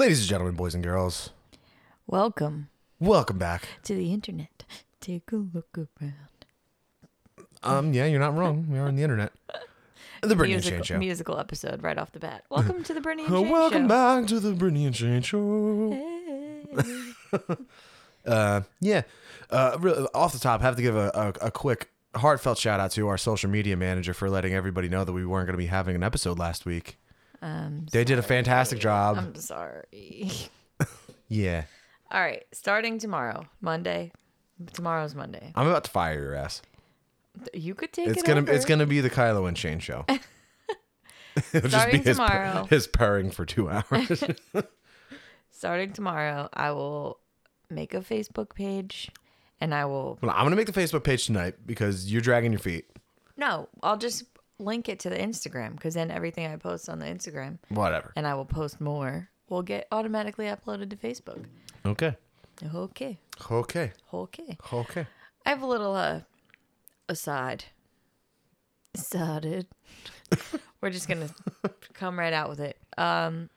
[0.00, 1.28] Ladies and gentlemen, boys and girls,
[2.06, 2.70] Welcome
[3.00, 3.68] welcome back.
[3.82, 4.64] to the internet.
[4.98, 6.46] Take a look around.
[7.62, 8.66] Um, yeah, you're not wrong.
[8.70, 9.30] We are on the internet.
[10.22, 10.98] The Brittany and Shane musical, Show.
[10.98, 12.44] musical episode right off the bat.
[12.48, 13.88] Welcome to the Brittany and Shane welcome Show.
[13.88, 15.90] back to the Brittany and Shane Show.
[15.92, 17.54] Hey.
[18.26, 19.02] Uh, yeah.
[19.50, 21.10] Uh, really, off the top, have to give a,
[21.42, 25.04] a, a quick heartfelt shout out to our social media manager for letting everybody know
[25.04, 26.96] that we weren't going to be having an episode last week.
[27.42, 29.16] I'm They did a fantastic job.
[29.18, 30.30] I'm sorry.
[31.28, 31.64] yeah.
[32.10, 34.12] All right, starting tomorrow, Monday.
[34.72, 35.52] Tomorrow's Monday.
[35.54, 36.60] I'm about to fire your ass.
[37.54, 38.52] You could take It's it gonna over.
[38.52, 40.04] it's gonna be the Kylo and Shane show.
[41.54, 42.64] It'll just Starting be his, pur- tomorrow.
[42.68, 44.22] his purring for two hours.
[45.50, 46.48] starting tomorrow.
[46.52, 47.18] I will
[47.70, 49.10] make a Facebook page,
[49.60, 50.18] and I will.
[50.20, 52.86] well, I'm gonna make the Facebook page tonight because you're dragging your feet.
[53.36, 54.24] No, I'll just
[54.60, 58.12] link it to the Instagram because then everything I post on the Instagram, Whatever.
[58.16, 61.44] and I will post more, will get automatically uploaded to Facebook.
[61.84, 62.16] Okay.
[62.74, 63.18] Okay,
[63.50, 63.92] Okay.
[64.12, 64.58] okay.
[64.72, 65.06] Okay.
[65.46, 66.20] I have a little uh
[67.08, 67.64] aside.
[68.94, 69.66] Started.
[70.80, 71.28] We're just gonna
[71.94, 72.76] come right out with it.
[72.98, 73.48] Um,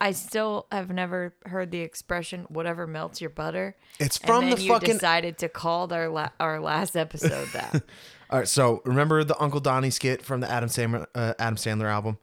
[0.00, 4.54] I still have never heard the expression "whatever melts your butter." It's And from then
[4.56, 4.94] the you fucking.
[4.94, 7.82] decided to call our la- our last episode that.
[8.30, 8.48] All right.
[8.48, 12.18] So remember the Uncle Donnie skit from the Adam Sandler uh, Adam Sandler album?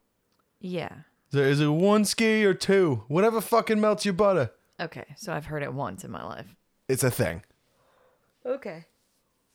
[0.59, 0.89] yeah.
[1.31, 3.03] There is it one ski or two?
[3.07, 4.51] Whatever fucking melts your butter.
[4.79, 6.55] Okay, so I've heard it once in my life.
[6.87, 7.41] It's a thing.
[8.45, 8.85] Okay.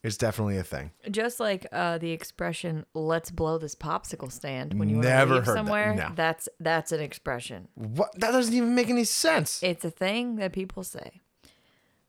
[0.03, 0.91] It's definitely a thing.
[1.11, 5.35] Just like uh, the expression "Let's blow this popsicle stand" when you want Never to
[5.37, 5.95] leave heard that, somewhere.
[5.95, 6.11] no.
[6.17, 7.69] That's that's an expression.
[7.75, 8.11] What?
[8.19, 9.63] That doesn't even make any sense.
[9.63, 11.21] It's a thing that people say.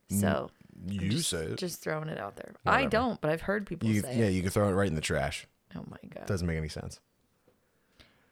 [0.10, 0.50] So
[0.88, 1.58] you just, say it.
[1.58, 2.54] just throwing it out there.
[2.66, 4.32] I don't, but I've heard people You, say yeah, it.
[4.32, 5.46] you can throw it right in the trash.
[5.76, 6.26] Oh my god.
[6.26, 7.00] Doesn't make any sense.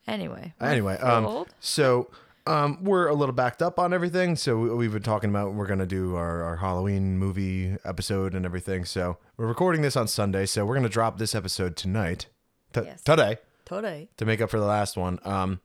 [0.07, 0.53] Anyway.
[0.61, 2.09] Anyway, um, so
[2.45, 4.35] um, we're a little backed up on everything.
[4.37, 8.45] So we- we've been talking about we're gonna do our, our Halloween movie episode and
[8.45, 8.85] everything.
[8.85, 10.45] So we're recording this on Sunday.
[10.45, 12.27] So we're gonna drop this episode tonight,
[12.71, 13.01] t- Yes.
[13.01, 14.09] today, Today.
[14.15, 15.19] to make up for the last one.
[15.25, 15.59] Um,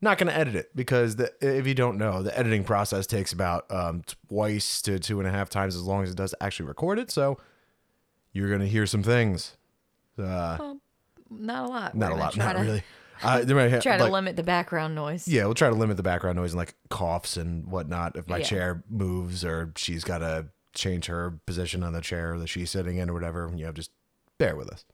[0.00, 3.70] not gonna edit it because the, if you don't know, the editing process takes about
[3.70, 6.66] um, twice to two and a half times as long as it does to actually
[6.66, 7.10] record it.
[7.10, 7.38] So
[8.32, 9.56] you're gonna hear some things.
[10.18, 10.74] Uh,
[11.30, 11.94] Not a lot.
[11.94, 12.82] not We're a lot, not to, really.
[13.22, 15.26] Uh, might Try to like- limit the background noise.
[15.26, 18.16] Yeah, we'll try to limit the background noise and like coughs and whatnot.
[18.16, 18.44] If my Yeah.
[18.44, 22.98] chair moves or she's got to change her position on the chair that she's sitting
[22.98, 23.90] in or whatever, you know, just
[24.38, 24.84] bear with us.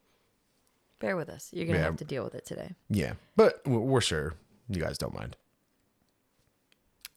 [0.99, 1.49] Bear with us.
[1.53, 1.85] You're gonna Yeah.
[1.85, 2.73] have to deal with it today.
[2.89, 4.33] Yeah, but we're sure
[4.69, 5.35] you guys don't mind.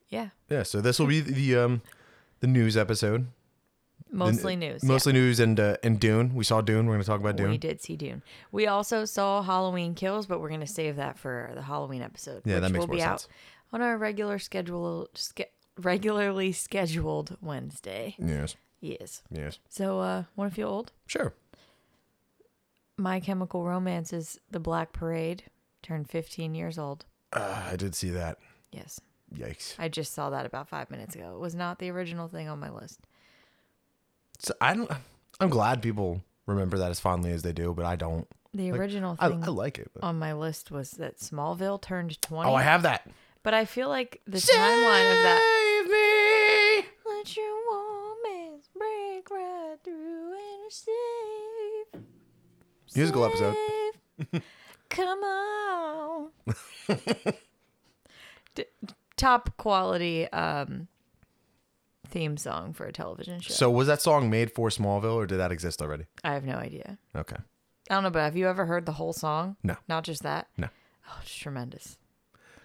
[0.09, 0.28] Yeah.
[0.48, 1.82] Yeah, so this will be the um
[2.41, 3.26] the news episode.
[4.10, 4.82] The- Mostly news.
[4.82, 4.88] yeah.
[4.88, 6.34] Mostly news and uh, and Dune.
[6.34, 6.87] We saw Dune.
[6.87, 7.50] We're going to talk about Dune.
[7.50, 8.22] We did see Dune.
[8.53, 12.42] We also saw Halloween Kills, but we're going to save that for the Halloween episode.
[12.47, 13.25] Yeah, that makes will more be sense.
[13.25, 13.28] out
[13.75, 18.14] on our regular schedule, ske- regularly scheduled Wednesday.
[18.19, 18.56] Yes.
[18.81, 19.22] Yes.
[19.31, 19.58] Yes.
[19.69, 20.92] So, uh, want to feel old?
[21.06, 21.34] Sure.
[22.97, 25.44] My Chemical Romance is The Black Parade.
[25.82, 27.04] Turned 15 years old.
[27.32, 28.38] Uh, I did see that.
[28.72, 29.00] Yes.
[29.34, 29.74] Yikes.
[29.78, 31.34] I just saw that about five minutes ago.
[31.34, 33.00] It was not the original thing on my list.
[34.38, 34.90] So I don't
[35.40, 38.26] I'm glad people remember that as fondly as they do, but I don't.
[38.54, 39.90] The Like, original I, thing I like it.
[39.92, 42.48] but- on my list was that Smallville turned 20.
[42.50, 43.08] Oh, I have that.
[43.42, 45.84] But I feel like the timeline of that.
[46.82, 46.88] Me.
[47.06, 47.58] Let your
[48.76, 52.02] break right through and save.
[52.94, 53.56] Musical episode.
[54.88, 55.57] Come on.
[58.54, 58.64] D-
[59.16, 60.88] top quality um,
[62.06, 63.53] theme song for a television show.
[63.54, 66.04] So was that song made for Smallville or did that exist already?
[66.25, 66.98] I have no idea.
[67.14, 67.37] Okay.
[67.91, 69.56] I don't know, but have you ever heard the whole song?
[69.62, 69.76] No.
[69.88, 70.48] Not just that?
[70.56, 70.69] No.
[71.08, 71.97] Oh, it's tremendous.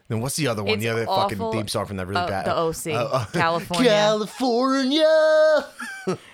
[0.09, 0.73] Then what's the other one?
[0.73, 3.25] It's the other fucking theme song from that really Oh, bad the OC, Uh, uh,
[3.27, 3.89] California.
[3.89, 5.65] California.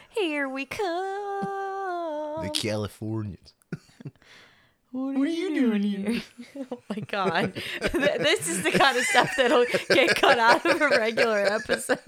[0.10, 0.84] Here we come.
[2.44, 3.54] the Californians.
[4.92, 6.22] What are, you doing here?
[6.72, 7.54] oh my god.
[7.82, 12.00] This is the kind of stuff that'll get cut out of a regular episode.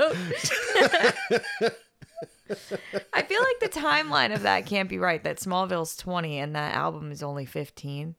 [3.13, 5.24] I feel like the timeline of that can't be right.
[5.24, 8.16] That Smallville's 20 and that album is only 15.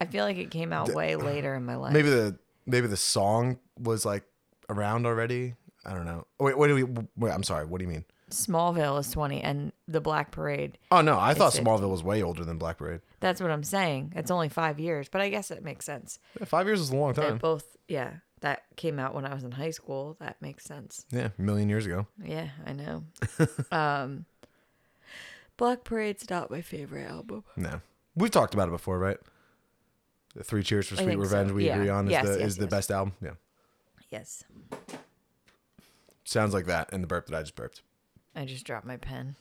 [0.00, 1.92] I feel like it came out way later in my life.
[1.92, 2.36] Maybe the
[2.66, 4.24] maybe the song was like
[4.68, 5.54] around already.
[5.86, 6.26] I don't know.
[6.40, 6.82] Wait, what do we?
[7.16, 7.64] Wait, I'm sorry.
[7.66, 8.04] What do you mean?
[8.34, 10.78] Smallville is 20 and the Black Parade.
[10.90, 11.64] Oh no, I thought 15.
[11.64, 13.00] Smallville was way older than Black Parade.
[13.20, 14.12] That's what I'm saying.
[14.16, 16.18] It's only five years, but I guess it makes sense.
[16.38, 17.38] Yeah, five years is a long They're time.
[17.38, 20.16] both, yeah, that came out when I was in high school.
[20.20, 21.06] That makes sense.
[21.10, 22.06] Yeah, a million years ago.
[22.22, 23.04] Yeah, I know.
[23.72, 24.24] um,
[25.56, 27.44] Black Parade's not my favorite album.
[27.56, 27.80] No,
[28.16, 29.18] we've talked about it before, right?
[30.34, 31.20] The Three Cheers for Sweet think so.
[31.22, 31.52] Revenge.
[31.52, 31.76] We Yeah.
[31.76, 33.14] agree on is Yes, the yes, is the best album.
[33.22, 33.30] Yeah.
[34.10, 34.44] Yes.
[36.24, 37.82] Sounds like that in the burp that I just burped.
[38.34, 39.36] I just dropped my pen.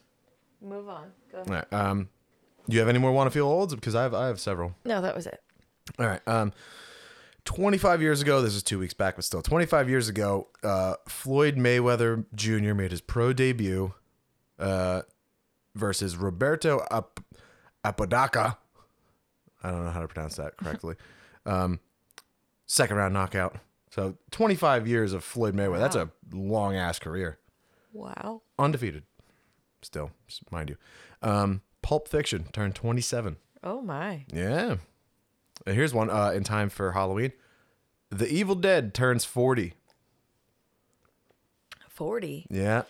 [0.61, 1.11] Move on.
[1.31, 1.39] Go.
[1.39, 1.73] All right.
[1.73, 2.09] Um,
[2.69, 3.75] do you have any more want to feel olds?
[3.75, 4.75] Because I have I have several.
[4.85, 5.41] No, that was it.
[5.99, 6.21] All right.
[6.27, 6.53] Um,
[7.45, 11.57] 25 years ago, this is two weeks back, but still, 25 years ago, uh, Floyd
[11.57, 12.73] Mayweather Jr.
[12.73, 13.93] made his pro debut
[14.59, 15.01] uh,
[15.75, 17.19] versus Roberto Ap-
[17.83, 18.57] Apodaca.
[19.61, 20.95] I don't know how to pronounce that correctly.
[21.45, 21.79] um,
[22.65, 23.57] second round knockout.
[23.91, 25.79] So 25 years of Floyd Mayweather.
[25.79, 27.37] That's a long ass career.
[27.93, 28.41] Wow.
[28.59, 29.03] Undefeated.
[29.81, 30.11] Still,
[30.51, 30.77] mind you.
[31.21, 33.37] Um, Pulp Fiction turned 27.
[33.63, 34.25] Oh my.
[34.33, 34.75] Yeah.
[35.65, 37.31] And here's one uh, in time for Halloween.
[38.09, 39.73] The Evil Dead turns 40.
[41.89, 42.47] 40.
[42.49, 42.83] Yeah.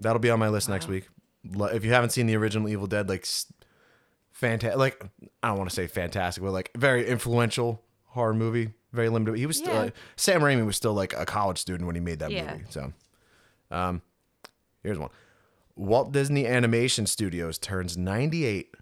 [0.00, 1.08] That'll be on my list next week.
[1.44, 3.26] If you haven't seen the original Evil Dead, like,
[4.32, 5.02] fantastic, like,
[5.42, 8.70] I don't want to say fantastic, but like, very influential horror movie.
[8.92, 9.36] Very limited.
[9.38, 12.18] He was still, uh, Sam Raimi was still like a college student when he made
[12.18, 12.52] that Yeah.
[12.52, 12.64] movie.
[12.70, 12.92] So,
[13.70, 14.02] um,
[14.82, 15.10] here's one
[15.76, 18.74] Walt Disney Animation Studios turns 98.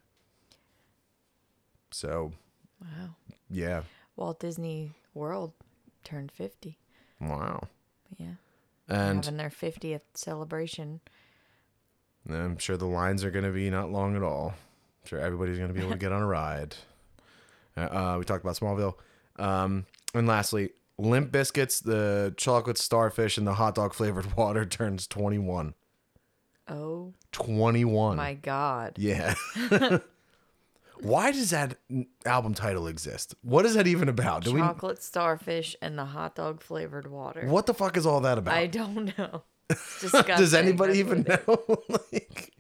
[1.90, 2.32] So,
[2.80, 3.14] Wow.
[3.48, 3.82] yeah.
[4.16, 5.52] Walt Disney World
[6.04, 6.78] turned 50.
[7.20, 7.68] Wow.
[8.16, 8.34] Yeah.
[8.88, 11.00] And Having their 50th celebration.
[12.28, 14.48] I'm sure the lines are going to be not long at all.
[15.02, 16.74] I'm sure everybody's going to be able to get on a ride.
[17.76, 18.94] Uh, uh, we talked about Smallville.
[19.38, 25.06] Um, and lastly, Limp Bizkit's, the chocolate starfish, and the hot dog flavored water turns
[25.06, 25.74] 21.
[26.68, 28.16] Oh 21.
[28.16, 28.94] my God.
[28.98, 29.34] Yeah.
[31.00, 31.76] Why does that
[32.26, 33.34] album title exist?
[33.42, 34.44] What is that even about?
[34.44, 37.46] Do Chocolate starfish and the hot dog flavored water.
[37.46, 38.54] What the fuck is all that about?
[38.54, 39.42] I don't know.
[40.00, 41.76] Does anybody even know?
[41.88, 42.52] like.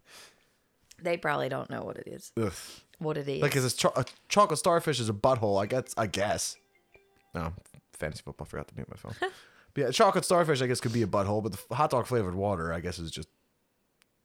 [1.02, 2.32] They probably don't know what it is.
[2.40, 2.52] ugh.
[2.98, 3.40] What it is.
[3.40, 5.60] Like, is cho- a chocolate starfish is a butthole?
[5.60, 5.94] I guess.
[5.96, 6.56] I guess.
[7.34, 7.52] No,
[7.92, 8.46] fantasy football.
[8.46, 9.14] Forgot to mute my phone.
[9.20, 9.30] but
[9.80, 12.72] yeah, chocolate starfish, I guess, could be a butthole, but the hot dog flavored water,
[12.72, 13.28] I guess, is just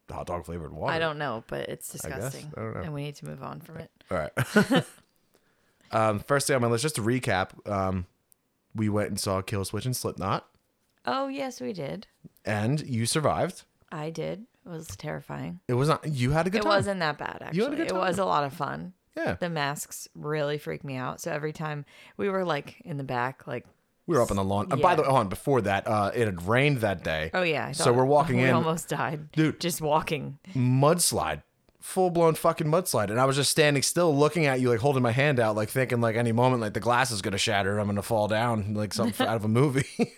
[0.10, 0.94] hot dog flavored water.
[0.94, 2.18] I don't know, but it's I guess.
[2.34, 2.54] disgusting.
[2.58, 2.82] I don't know.
[2.82, 3.92] And we need to move on from it.
[4.12, 4.32] All right.
[5.92, 8.06] um, first thing on my list, just to recap, um,
[8.76, 10.46] we went and saw Killswitch and Slipknot,
[11.06, 12.08] Oh, yes, we did.
[12.46, 13.64] and you survived.
[13.92, 14.46] I did.
[14.66, 15.60] It was terrifying.
[15.68, 16.08] It was not.
[16.08, 16.70] You had a good It time.
[16.70, 17.58] wasn't that bad, actually.
[17.58, 17.98] You had a good time.
[17.98, 18.94] It was a lot of fun.
[19.16, 21.22] Yeah, The masks really freaked me out.
[21.22, 21.86] So every time
[22.18, 23.66] we were like in the back, like,
[24.08, 24.68] we were up on the lawn.
[24.72, 27.32] Uh, by the way, on before that, uh, it had rained that day.
[27.34, 27.72] oh yeah.
[27.72, 28.44] So we're walking in.
[28.44, 29.60] we in- almost died, Dude.
[29.60, 30.40] Just walking.
[30.56, 31.42] mudslide
[31.80, 35.04] full blown fucking mudslide and i was just standing still looking at you like holding
[35.04, 37.82] my hand out like thinking like any moment like the glass is gonna shatter and
[37.82, 39.86] i'm gonna fall down like something out of a movie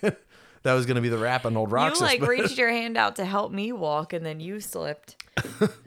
[0.62, 2.96] that was gonna be the rap on old roxas you like but reached your hand
[2.96, 5.16] out to help me walk, and then you slipped.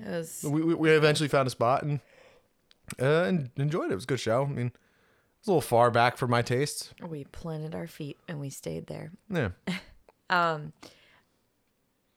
[0.05, 2.01] Was we, we, we eventually found a spot and
[3.01, 4.73] uh, and enjoyed it it was a good show i mean
[5.45, 9.11] a little far back for my tastes we planted our feet and we stayed there.
[9.29, 9.49] yeah
[10.29, 10.73] um,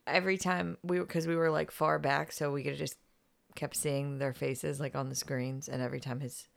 [0.06, 2.96] Every time we because we were like far back, so we could just
[3.54, 6.48] kept seeing their faces like on the screens, and every time his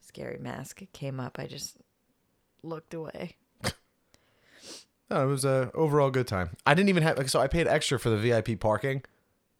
[0.00, 1.76] scary mask came up, I just
[2.62, 3.36] looked away.
[5.10, 7.66] no, it was a overall good time i didn't even have like so i paid
[7.66, 9.02] extra for the vip parking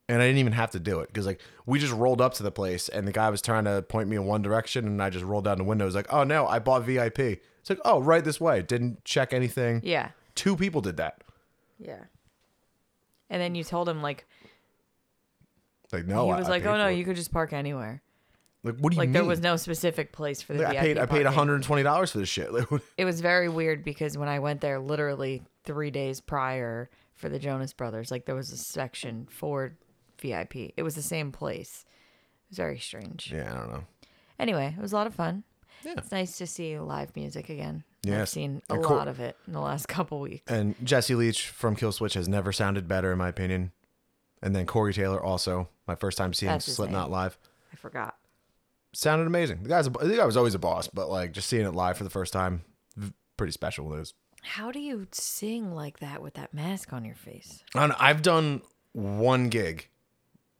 [0.09, 2.43] and I didn't even have to do it because like we just rolled up to
[2.43, 5.11] the place and the guy was trying to point me in one direction and I
[5.11, 5.85] just rolled down the window.
[5.85, 7.19] It was like, oh no, I bought VIP.
[7.19, 8.63] It's like, oh, right this way.
[8.63, 9.81] Didn't check anything.
[9.85, 11.23] Yeah, Two people did that.
[11.79, 12.05] yeah.
[13.31, 14.27] And then you told him like
[15.93, 18.03] Like no, he was I like, paid "Oh no, it." you could just park anywhere."
[18.65, 19.09] like what do you mean?
[19.09, 19.13] Like mean?
[19.13, 20.81] there was no specific place for the Like, VIP.
[20.81, 22.51] I paid I paid 120 dollars for this shit.
[22.53, 27.29] Like, It was very weird because when I went there, literally three days prior for
[27.29, 29.77] the Jonas Brothers, like there was a section for
[30.21, 30.73] VIP.
[30.77, 31.85] It was the same place.
[32.47, 33.31] It was very strange.
[33.35, 33.85] yeah, I don't know.
[34.39, 35.45] Anyway, it was a lot of fun.
[35.85, 35.95] Yeah.
[35.99, 37.85] It's nice to see live music again.
[38.03, 38.21] Yes.
[38.21, 40.51] I've seen a Cor- lot of it in the last couple weeks.
[40.51, 43.73] And Jesse Leach from Killswitch has never sounded better in my opinion.
[44.43, 47.13] And then Corey Taylor also, my first time seeing Slipknot name.
[47.13, 47.39] live.
[47.73, 48.17] I forgot.
[48.93, 49.63] Sounded amazing.
[49.65, 51.99] The guy's a, the guy was always a boss, but like just seeing it live
[51.99, 52.63] for the first time,
[53.37, 53.93] pretty special.
[53.95, 57.63] It was How do you sing like that with that mask on your face?
[57.75, 59.89] And I've done one gig,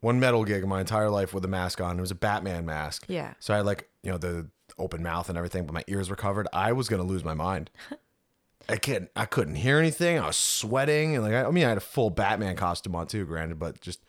[0.01, 1.99] one metal gig in my entire life with a mask on.
[1.99, 3.05] It was a Batman mask.
[3.09, 3.35] Yeah.
[3.41, 6.17] So I had like, you know, the open mouth and everything, but my ears were
[6.17, 6.47] covered.
[6.53, 7.71] I was gonna lose my mind.
[8.69, 10.19] I couldn't I couldn't hear anything.
[10.19, 13.07] I was sweating and like I, I mean I had a full Batman costume on
[13.07, 14.01] too, granted, but just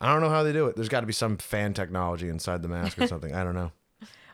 [0.00, 0.76] I don't know how they do it.
[0.76, 3.34] There's got to be some fan technology inside the mask or something.
[3.34, 3.72] I don't know.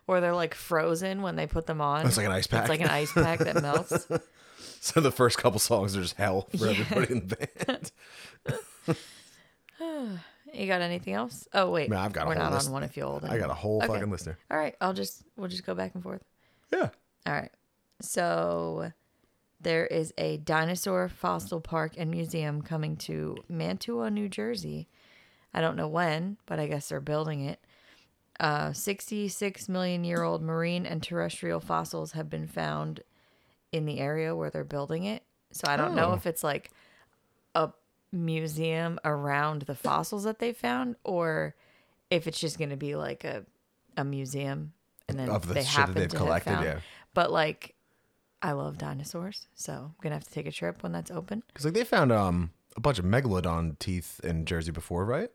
[0.06, 2.06] Or they're like frozen when they put them on.
[2.06, 2.62] It's like an ice pack.
[2.62, 4.06] It's like an ice pack that melts.
[4.80, 7.90] So the first couple songs are just hell for everybody in the band.
[10.54, 11.49] You got anything else?
[11.52, 12.66] Oh wait, Man, I've got a we're whole not list.
[12.68, 13.25] on one if you old.
[13.25, 13.88] I got a whole Okay.
[13.88, 14.38] fucking list there.
[14.50, 16.23] All right, I'll just we'll just go back and forth.
[16.73, 16.90] Yeah.
[17.26, 17.50] All right.
[18.00, 18.92] So
[19.61, 24.88] there is a dinosaur fossil park and museum coming to Mantua, New Jersey.
[25.52, 27.61] I don't know when, but I guess they're building it.
[28.40, 33.00] Uh, 66 million year old marine and terrestrial fossils have been found
[33.73, 35.23] in the area where they're building it.
[35.52, 36.14] So I don't know Oh.
[36.14, 36.75] if it's like a
[38.14, 41.54] museum around the fossils that they found or
[42.11, 43.44] if it's just going to be like a,
[43.97, 44.73] a museum
[45.09, 46.78] and then Of the they that happen they've to have collected, found- yeah.
[47.12, 47.75] But like,
[48.42, 51.42] I love dinosaurs, so I'm gonna have to take a trip when that's open.
[51.49, 55.30] Because like they found um a bunch of megalodon teeth in Jersey before, right?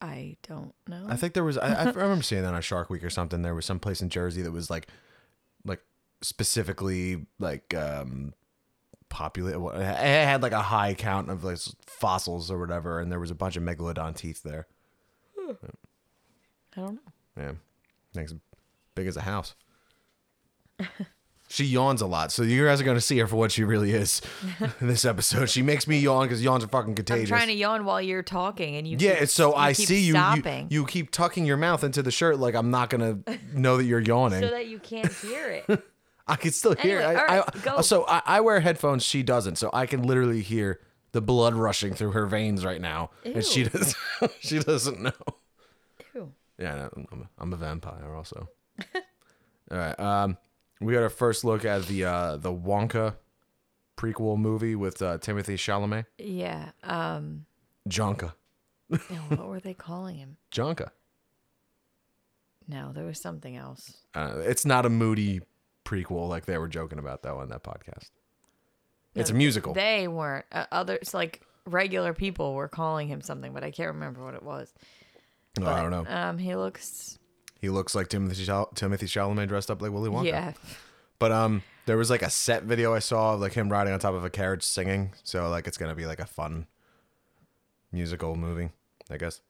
[0.00, 1.06] I don't know.
[1.08, 1.58] I think there was.
[1.58, 3.42] I, I remember seeing that on Shark Week or something.
[3.42, 4.88] There was some place in Jersey that was like,
[5.64, 5.80] like
[6.22, 8.32] specifically like um
[9.12, 9.54] populate.
[9.54, 13.34] It had like a high count of like fossils or whatever, and there was a
[13.34, 14.66] bunch of megalodon teeth there.
[15.38, 17.12] I don't know.
[17.36, 17.52] Yeah,
[18.14, 18.34] things
[18.94, 19.54] big as a house.
[21.52, 23.62] She yawns a lot, so you guys are going to see her for what she
[23.62, 24.22] really is
[24.80, 25.50] in this episode.
[25.50, 27.30] She makes me yawn because yawns are fucking contagious.
[27.30, 28.96] I'm trying to yawn while you're talking, and you.
[28.98, 30.66] Yeah, keep- it's so you I see you, you.
[30.70, 33.18] You keep tucking your mouth into the shirt like I'm not gonna
[33.52, 34.40] know that you're yawning.
[34.40, 35.84] so that you can't hear it.
[36.32, 37.00] I can still hear.
[37.00, 37.18] Anyway, it.
[37.28, 37.80] I, right, I- go.
[37.82, 39.04] So I, I wear headphones.
[39.04, 39.56] She doesn't.
[39.56, 40.80] So I can literally hear
[41.12, 43.68] the blood rushing through her veins right now, and she Ew.
[43.68, 43.94] does.
[44.40, 45.12] she doesn't know.
[46.14, 46.32] Ew.
[46.58, 48.48] Yeah, I'm, a, I'm a vampire also.
[49.70, 49.98] All right.
[50.00, 50.38] Um,
[50.80, 53.14] we got our first look at the uh the Wonka
[53.98, 56.06] prequel movie with uh, Timothy Chalamet.
[56.18, 56.70] Yeah.
[56.82, 57.44] Um.
[57.88, 58.32] Jonka.
[58.88, 60.36] what were they calling him?
[60.52, 60.90] Jonka.
[62.68, 63.98] No, there was something else.
[64.14, 65.40] Uh, it's not a moody
[65.84, 68.10] prequel like they were joking about though on that podcast.
[69.14, 69.74] It's a musical.
[69.74, 70.46] They weren't.
[70.50, 74.42] Uh, others like regular people were calling him something, but I can't remember what it
[74.42, 74.72] was.
[75.60, 76.06] Oh, I don't know.
[76.08, 77.18] Um, he looks.
[77.60, 80.24] He looks like Timothy Timothy Chalamet dressed up like Willy Wonka.
[80.26, 80.52] Yeah.
[81.18, 84.00] But um, there was like a set video I saw of like him riding on
[84.00, 85.12] top of a carriage singing.
[85.22, 86.66] So like it's gonna be like a fun
[87.92, 88.70] musical movie,
[89.10, 89.40] I guess.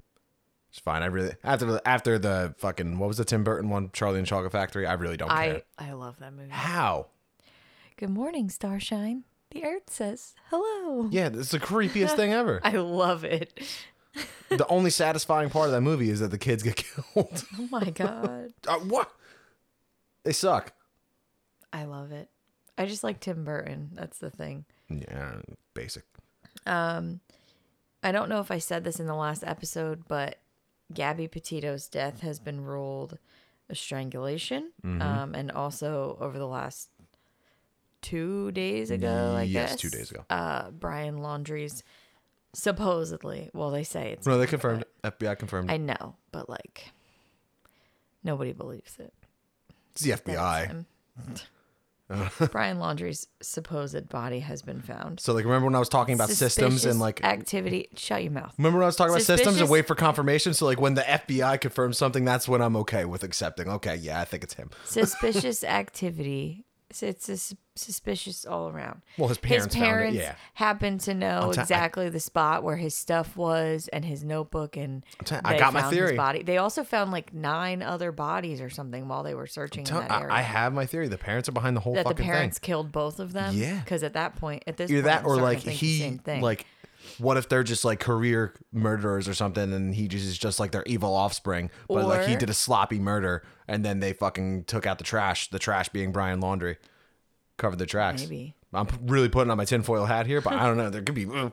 [0.72, 1.02] It's fine.
[1.02, 4.26] I really after the after the fucking what was the Tim Burton one, Charlie and
[4.26, 4.86] the Chocolate Factory.
[4.86, 5.62] I really don't care.
[5.78, 6.48] I I love that movie.
[6.48, 7.08] How?
[7.98, 9.24] Good morning, Starshine.
[9.50, 11.10] The Earth says hello.
[11.12, 12.58] Yeah, it's the creepiest thing ever.
[12.64, 13.60] I love it.
[14.48, 16.76] the only satisfying part of that movie is that the kids get
[17.14, 17.44] killed.
[17.58, 18.54] Oh my god.
[18.66, 19.12] uh, what?
[20.24, 20.72] They suck.
[21.70, 22.30] I love it.
[22.78, 23.90] I just like Tim Burton.
[23.92, 24.64] That's the thing.
[24.88, 25.42] Yeah,
[25.74, 26.04] basic.
[26.64, 27.20] Um,
[28.02, 30.38] I don't know if I said this in the last episode, but
[30.94, 33.18] Gabby Petito's death has been ruled
[33.68, 34.72] a strangulation.
[34.84, 35.02] Mm-hmm.
[35.02, 36.88] Um, and also over the last
[38.00, 39.80] two days ago, I Yes, guess.
[39.80, 40.25] two days ago.
[40.28, 41.82] Uh, Brian Laundrie's
[42.52, 44.26] supposedly, well, they say it's.
[44.26, 44.82] No, they confirmed.
[45.04, 45.18] it.
[45.18, 45.70] FBI confirmed.
[45.70, 46.90] I know, but like,
[48.25, 49.12] nobody believes it.
[49.92, 50.84] It's the FBI.
[52.52, 55.21] Brian Laundrie's supposed body has been found.
[55.21, 57.88] So like, remember when I was talking about systems and like activity.
[57.97, 58.54] Shut your mouth.
[58.59, 60.54] Remember when I was talking about systems and wait for confirmation?
[60.54, 63.69] So like when the FBI confirms something, that's when I'm okay with accepting.
[63.69, 64.71] Okay, yeah, I think it's him.
[64.85, 66.64] Suspicious activity.
[67.00, 69.02] It's sus- suspicious all around.
[69.16, 70.34] Well, his parents his found it, yeah.
[70.54, 74.76] happen to know ta- I- exactly the spot where his stuff was and his notebook
[74.76, 76.16] and ta- I got my theory.
[76.16, 76.42] body.
[76.42, 80.11] They also found like nine other bodies or something while they were searching in that
[80.11, 80.34] I, area.
[80.34, 81.06] I have my theory.
[81.06, 82.16] The parents are behind the whole fucking thing.
[82.16, 82.66] that the parents thing.
[82.66, 83.54] killed both of them.
[83.56, 83.78] Yeah.
[83.78, 86.34] because at that point, at this Either point, that I'm or like to think the
[86.34, 86.66] he like
[87.18, 90.71] what if they're just like career murderers or something and he just is just like
[90.73, 94.87] their evil offspring but like he did a sloppy murder and then they fucking took
[94.87, 96.76] out the trash the trash being brian laundrie
[97.56, 98.54] covered the tracks Maybe.
[98.73, 101.26] i'm really putting on my tinfoil hat here but i don't know there could be
[101.26, 101.52] um,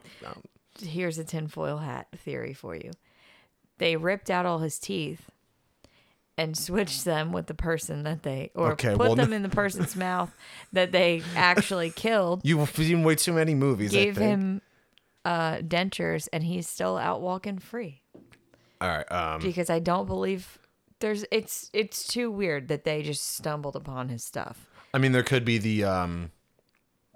[0.82, 2.90] here's a tinfoil hat theory for you.
[3.78, 5.30] They ripped out all his teeth
[6.38, 9.42] and switched them with the person that they, or Okay, put well, them no- in
[9.42, 10.34] the person's mouth
[10.72, 12.40] that they actually killed.
[12.44, 14.30] you've seen way too many movies I Gave think.
[14.30, 14.62] him
[15.24, 18.02] uh, dentures, and he's still out walking free.
[18.80, 20.58] all right um Because I don't believe
[21.00, 21.24] there's.
[21.30, 24.66] It's it's too weird that they just stumbled upon his stuff.
[24.94, 26.30] i mean there could be the um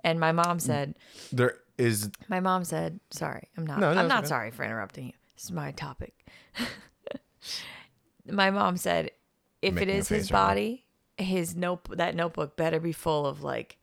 [0.04, 0.94] And my mom said,
[1.32, 3.78] there is My mom said, "Sorry, I'm not.
[3.80, 4.28] No, no, I'm not okay.
[4.28, 5.12] sorry for interrupting you.
[5.34, 6.14] This is my topic."
[8.30, 9.10] my mom said,
[9.62, 10.84] "If it a his face right body,
[11.18, 13.78] his note that notebook better be full of like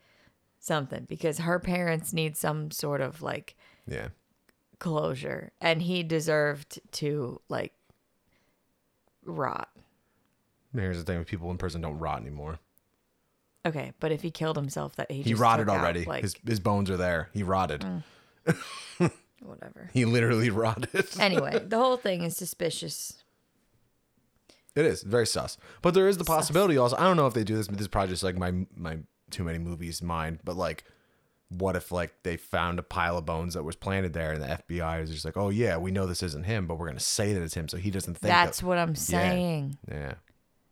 [0.59, 3.55] something because her parents need some sort of like
[3.87, 4.09] yeah
[4.79, 7.73] closure, and he deserved to like
[9.25, 9.69] rot."
[10.73, 12.59] here's the thing with people in prison don't rot anymore
[13.65, 16.35] Okay, but if he killed himself, that he he rotted took out, already like his
[16.45, 18.03] his bones are there he rotted mm.
[19.39, 19.89] whatever.
[19.93, 23.21] he literally rotted Anyway, the whole thing is suspicious.
[24.73, 26.95] It is very sus, but there is the possibility also.
[26.97, 28.99] I don't know if they do this, but this is probably just like my my
[29.29, 30.39] too many movies mind.
[30.43, 30.85] But like,
[31.57, 34.47] what if like they found a pile of bones that was planted there and the
[34.47, 37.33] FBI is just like, oh yeah, we know this isn't him, but we're gonna say
[37.33, 39.77] that it's him, so he doesn't think That's that, what I'm saying.
[39.89, 40.13] yeah.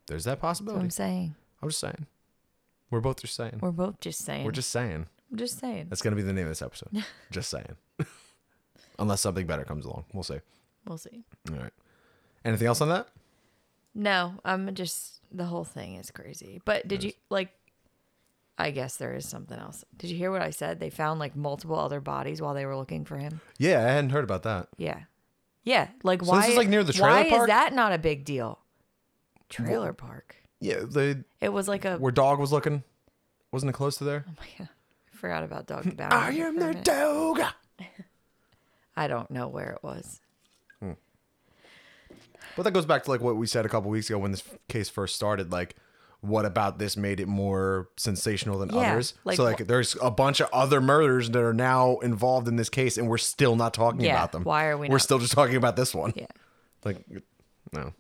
[0.07, 0.83] There's that That's what possibility.
[0.85, 1.35] I'm saying.
[1.61, 2.05] I'm just saying.
[2.89, 3.59] We're both just saying.
[3.61, 4.45] We're both just saying.
[4.45, 5.05] We're just saying.
[5.31, 5.87] I'm just saying.
[5.89, 6.89] That's gonna be the name of this episode.
[7.31, 7.75] just saying.
[8.99, 10.39] Unless something better comes along, we'll see.
[10.87, 11.23] We'll see.
[11.51, 11.73] All right.
[12.43, 13.07] Anything else on that?
[13.93, 16.61] No, I'm just the whole thing is crazy.
[16.65, 17.49] But did you like?
[18.61, 19.85] I guess there is something else.
[19.97, 20.79] Did you hear what I said?
[20.81, 23.39] They found like multiple other bodies while they were looking for him.
[23.57, 24.67] Yeah, I hadn't heard about that.
[24.77, 25.03] Yeah,
[25.63, 25.87] yeah.
[26.03, 26.41] Like So why?
[26.41, 27.41] this is, like, near the Why trailer park?
[27.43, 28.59] is that not a big deal?
[29.47, 30.35] Trailer park.
[30.59, 31.97] Yeah, the It was like a.
[31.97, 32.83] where dog was looking.
[33.51, 34.25] Wasn't it close to there?
[34.27, 34.69] Oh my god!
[35.13, 37.41] I forgot about Dog I am the dog.
[38.97, 40.19] I don't know where it was.
[40.81, 40.91] Hmm.
[42.57, 44.43] But that goes back to like what we said a couple weeks ago when this
[44.67, 45.51] case first started.
[45.51, 45.77] Like,
[46.21, 49.13] what about this made it more sensational than Yeah, others?
[49.23, 52.69] like so like, there's a bunch of other murders that are now involved in this
[52.69, 54.43] case, and we're still not talking Yeah, about them.
[54.43, 55.01] why are we We're not?
[55.01, 56.13] still just talking about this one.
[56.15, 56.25] Yeah.
[56.85, 57.05] Like,
[57.73, 57.93] no.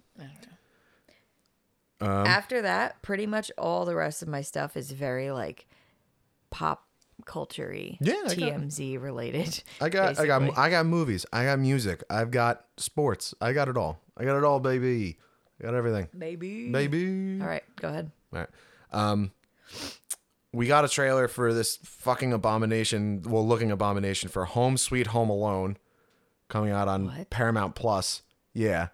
[2.01, 5.67] After that, pretty much all the rest of my stuff is very like
[6.49, 6.85] pop
[7.25, 9.63] culture Yeah, I got- TMZ related.
[9.81, 10.57] I got, I got.
[10.57, 11.25] I got movies.
[11.33, 12.03] I got music.
[12.09, 13.33] I've got sports.
[13.41, 13.99] I got it all.
[14.15, 15.19] I got it all, baby.
[15.59, 16.71] I got everything, Maybe.
[16.71, 17.41] baby.
[17.41, 18.11] All right, go ahead.
[18.33, 18.49] All right.
[18.91, 19.31] Um,
[20.53, 25.29] we got a trailer for this fucking abomination, well, looking abomination for Home Sweet Home
[25.29, 25.77] Alone,
[26.47, 27.29] coming out on What?
[27.29, 28.23] Paramount Plus.
[28.53, 28.87] Yeah,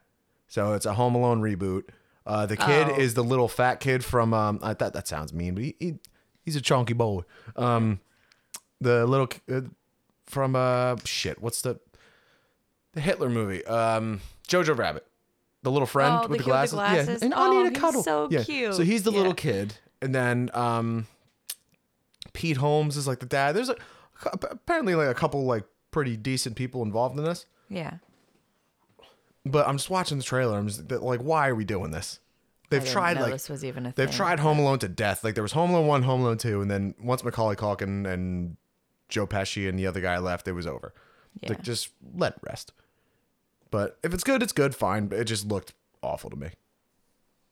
[0.47, 1.83] so it's a Home Alone reboot.
[2.25, 2.95] Uh, the kid Oh.
[2.99, 4.33] is the little fat kid from.
[4.33, 5.99] Um, I thought that sounds mean, but he, he
[6.43, 7.21] he's a chunky boy.
[7.55, 7.99] Um,
[8.81, 9.61] the little k- uh,
[10.25, 11.39] from uh shit.
[11.41, 11.79] What's the
[12.93, 13.63] the Hitler movie?
[13.65, 15.05] Um, Jojo Rabbit.
[15.65, 16.73] The little friend Oh, with the the kid with glasses.
[16.77, 17.21] Yeah, glasses?
[17.23, 18.03] and I Oh, need a cuddle.
[18.03, 18.43] so yeah.
[18.43, 18.73] cute.
[18.75, 19.17] So he's the Yeah.
[19.17, 21.07] little kid, and then um,
[22.33, 23.53] Pete Holmes is like the dad.
[23.55, 23.75] There's a,
[24.49, 27.45] apparently like a couple like pretty decent people involved in this.
[27.69, 27.95] Yeah.
[29.45, 30.57] But I'm just watching the trailer.
[30.57, 32.19] I'm just like, why are we doing this?
[32.69, 34.15] They've I tried like this was even a they've thing.
[34.17, 35.23] tried Home Alone to death.
[35.23, 38.57] Like there was Home Alone one, Home Alone two, and then once Macaulay Culkin and
[39.07, 40.93] Joe Pesci and the other guy left, it was over.
[41.41, 41.49] Yeah.
[41.49, 42.71] Like just let it rest.
[43.75, 44.73] But if it's good, it's good.
[44.73, 45.07] Fine.
[45.07, 46.47] But it just looked awful to me.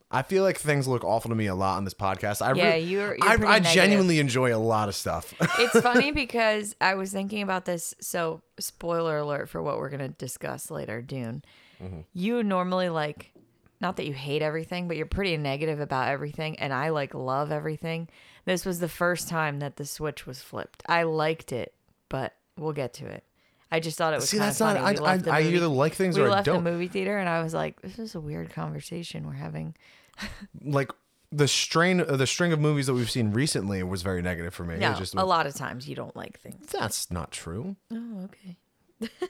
[0.10, 2.42] I feel like things look awful to me a lot on this podcast.
[2.42, 5.34] I Yeah, re- you're- you're I, I genuinely enjoy a lot of stuff.
[5.60, 7.94] it's funny because I was thinking about this.
[8.00, 11.44] So, spoiler alert for what we're going to discuss later, Dune.
[11.84, 12.02] Mm-hmm.
[12.14, 13.34] You normally like,
[13.82, 16.58] not that you hate everything, but you're pretty negative about everything.
[16.58, 18.08] And I like love everything.
[18.46, 20.84] This was the first time that the switch was flipped.
[20.88, 21.74] I liked it,
[22.08, 23.26] but we'll get to it.
[23.74, 24.78] I just thought it was See, that's not.
[24.78, 26.64] I, the I, I either like things we or I left the don't.
[26.64, 29.76] movie theater, and I was like, "This is a weird conversation we're having."
[30.64, 30.92] Like
[31.32, 34.64] the strain, uh, the string of movies that we've seen recently was very negative for
[34.64, 34.76] me.
[34.76, 36.68] It was just a lot of times you don't like things.
[36.72, 37.76] that's not true.
[37.92, 39.10] Oh, okay.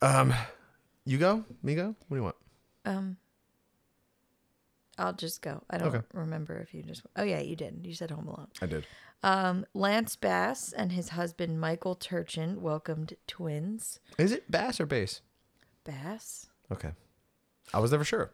[0.00, 0.32] Um,
[1.04, 1.86] you go, me go.
[1.86, 2.36] What do you want?
[2.84, 3.16] Um,
[4.96, 5.62] I'll just go.
[5.70, 6.06] I don't Okay.
[6.12, 7.02] remember if you just.
[7.16, 7.80] Oh yeah, you did.
[7.84, 8.48] You said Home Alone.
[8.62, 8.86] I did.
[9.22, 13.98] Um, Lance Bass and his husband Michael Turchin welcomed twins.
[14.16, 15.22] Is it bass or bass?
[15.84, 16.90] Bass, Okay,
[17.72, 18.30] I was never sure.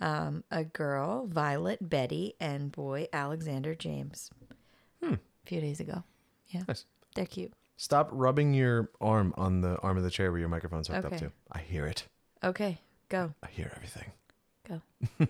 [0.00, 4.30] um, a girl Violet Betty, and boy Alexander James.
[5.02, 5.14] Hmm.
[5.14, 6.04] A few days ago.
[6.48, 6.84] Yeah, Nice.
[7.14, 7.52] they're cute.
[7.76, 11.16] Stop rubbing your arm on the arm of the chair where your microphone's hooked up
[11.16, 11.32] to.
[11.50, 12.06] I hear it.
[12.44, 14.12] Okay, go I hear everything.
[14.68, 14.82] go.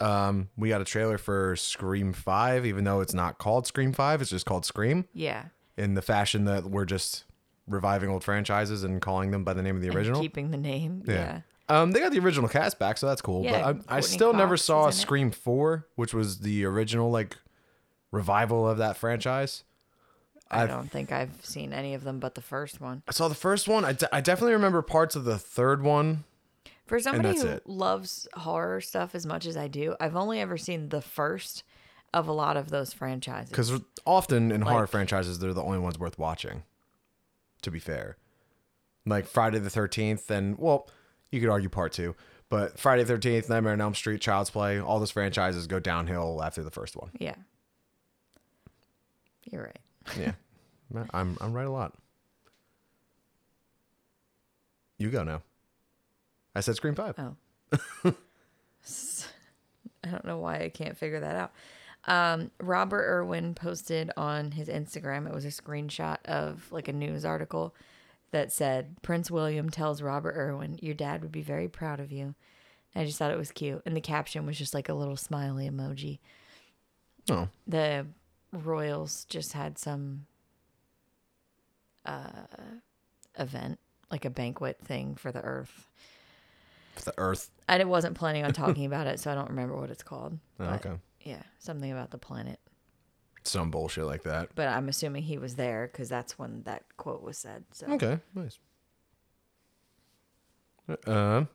[0.00, 4.20] Um, we got a trailer for Scream Five, even though it's not called Scream Five,
[4.20, 5.06] it's just called Scream.
[5.12, 7.24] Yeah, In the fashion that we're just
[7.66, 10.20] reviving old franchises and calling them by the name of the And original.
[10.20, 11.02] keeping the name.
[11.06, 11.14] Yeah.
[11.14, 11.40] Yeah.
[11.82, 13.44] Um, they got the original cast back, so that's cool.
[13.44, 14.92] Yeah, but I, I still never saw in it.
[14.92, 17.36] Scream Four, which was the original like
[18.10, 19.64] revival of that franchise.
[20.50, 23.02] I I've- don't think I've seen any of them but the first one.
[23.06, 23.84] I saw the first one.
[23.84, 26.24] I, de- I definitely remember parts of the third one.
[26.88, 27.68] For somebody who it.
[27.68, 31.62] loves horror stuff as much as I do, I've only ever seen the first
[32.14, 33.50] of a lot of those franchises.
[33.50, 36.62] Because often in horror franchises, they're the only ones worth watching.
[37.62, 38.16] To be fair,
[39.04, 40.88] like Friday the Thirteenth, and well,
[41.32, 42.14] you could argue part two,
[42.48, 46.40] but Friday the Thirteenth, Nightmare on Elm Street, Child's Play, all those franchises go downhill
[46.42, 47.10] after the first one.
[47.18, 47.34] Yeah.
[49.50, 49.78] You're right.
[50.18, 50.32] Yeah,
[51.10, 51.94] I'm I'm right a lot.
[54.98, 55.42] You go now.
[56.54, 57.14] I said Scream Five.
[57.18, 57.36] Oh.
[60.04, 61.52] I don't know why I can't figure that out.
[62.04, 67.24] Um, Robert Irwin posted on his Instagram, it was a screenshot of like a news
[67.24, 67.74] article
[68.30, 72.34] that said Prince William tells Robert Irwin, Your dad would be very proud of you.
[72.94, 73.82] I just thought it was cute.
[73.84, 76.18] And the caption was just like a little smiley emoji.
[77.30, 78.06] Oh, The
[78.52, 80.26] royals just had some
[82.06, 82.46] uh,
[83.38, 83.78] event,
[84.10, 85.88] like a banquet thing for the Earth.
[87.04, 87.50] The Earth.
[87.68, 90.38] I wasn't planning on talking about it, so I don't remember what it's called.
[90.60, 90.92] Oh, okay.
[91.22, 92.58] Yeah, something about the planet.
[93.44, 94.50] Some bullshit like that.
[94.54, 97.64] But I'm assuming he was there because that's when that quote was said.
[97.72, 98.58] So Okay, nice.
[101.06, 101.48] Um,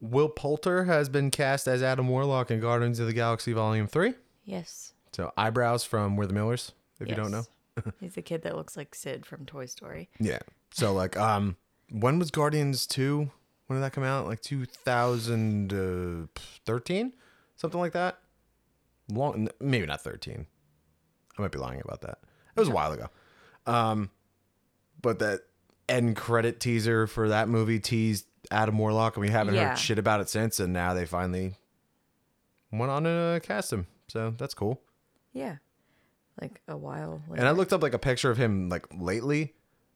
[0.00, 4.14] Will Poulter has been cast as Adam Warlock in Guardians of the Galaxy Volume Three.
[4.44, 7.44] yes, So eyebrows from We're the Millers, if you don't know.
[8.00, 10.08] he's the kid that looks like Sid from Toy Story.
[10.18, 10.38] Yeah.
[10.72, 11.56] So like, um,
[11.90, 13.30] when was Guardians Two?
[13.68, 14.26] When did that come out?
[14.26, 17.12] Like 2013,
[17.56, 18.18] something like that.
[19.10, 20.46] Long, maybe not 13.
[21.38, 22.18] I might be lying about that.
[22.56, 23.06] It was a while ago.
[23.66, 24.10] Um,
[25.00, 25.42] but that
[25.88, 29.70] end credit teaser for that movie teased Adam Warlock, and we haven't Yeah.
[29.70, 30.58] heard shit about it since.
[30.60, 31.54] And now they finally
[32.72, 34.80] went on to uh, cast him, so that's cool.
[35.32, 35.56] Yeah,
[36.40, 37.22] like a while.
[37.28, 37.40] Later.
[37.40, 39.54] And I looked up like a picture of him like lately.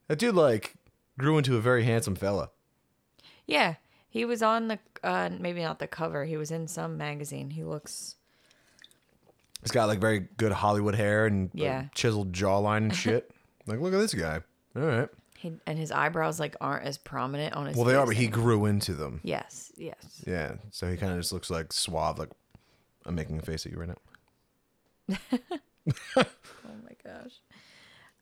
[0.09, 0.75] That dude like
[1.19, 2.51] grew into a very handsome fella.
[3.47, 3.75] Yeah,
[4.09, 6.25] he was on the uh, maybe not the cover.
[6.25, 7.51] He was in some magazine.
[7.51, 8.17] He looks
[9.63, 11.87] He's got like very good Hollywood hair and Yeah.
[11.95, 13.31] chiseled jawline and shit.
[13.67, 14.41] like, look at this guy.
[14.75, 15.09] All right.
[15.39, 17.77] he and his eyebrows like aren't as prominent on his.
[17.77, 19.21] Well, they are, but he grew into them.
[19.23, 20.23] Yes, yes.
[20.27, 20.55] Yeah.
[20.71, 22.19] So he kind of just looks like suave.
[22.19, 22.31] Like,
[23.07, 25.19] I'm making a face at you right now.
[26.17, 27.33] Oh my gosh.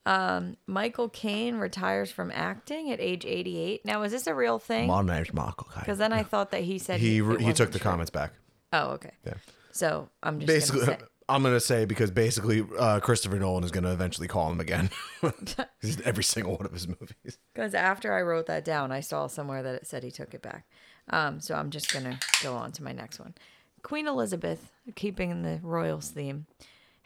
[0.06, 3.84] Um, Michael Caine retires from acting at age 88.
[3.84, 4.86] Now, is this a real thing?
[4.88, 5.68] My name's Michael.
[5.72, 5.80] Caine.
[5.80, 7.90] Because then I thought that he said he it he, took the true.
[7.90, 8.32] comments back.
[8.72, 9.12] Oh, okay.
[9.26, 9.34] Yeah.
[9.72, 13.70] So I'm just Basically, Gonna say, I'm gonna say because basically uh, Christopher Nolan is
[13.70, 14.90] gonna eventually call him again.
[16.04, 17.38] Every single one of his movies.
[17.54, 20.42] Because after I wrote that down, I saw somewhere that it said he took it
[20.42, 20.66] back.
[21.10, 23.34] Um, so I'm just going to go on to my next one.
[23.82, 26.46] Queen Elizabeth, keeping the royals theme,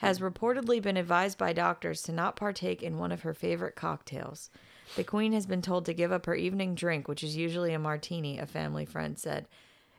[0.04, 4.50] has reportedly been advised by doctors to not partake in one of her favorite cocktails.
[4.96, 7.78] The Queen has been told to give up her evening drink, which is usually a
[7.78, 9.48] martini, a family friend said.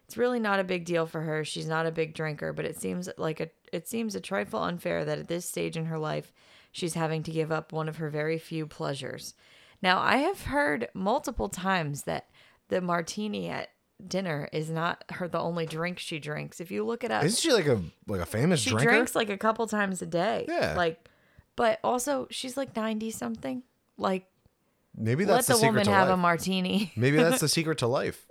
[0.05, 1.43] It's really not a big deal for her.
[1.43, 5.03] She's not a big drinker, but it seems like a it seems a trifle unfair
[5.03, 6.31] that at this stage in her life
[6.71, 9.33] she's having to give up one of her very few pleasures.
[9.81, 12.29] Now, I have heard multiple times that
[12.67, 13.69] the martini at
[14.05, 16.59] dinner is not her the only drink she drinks.
[16.59, 18.91] If you look it up, Isn't she like a like a famous she drinker?
[18.91, 20.45] drinks like a couple times a day.
[20.47, 20.75] Yeah.
[20.75, 21.07] Like
[21.55, 23.63] but also she's like 90 something.
[23.97, 24.25] Like
[24.97, 26.91] Maybe let that's the, the, secret woman have a martini.
[26.97, 28.27] Maybe that's the secret to life.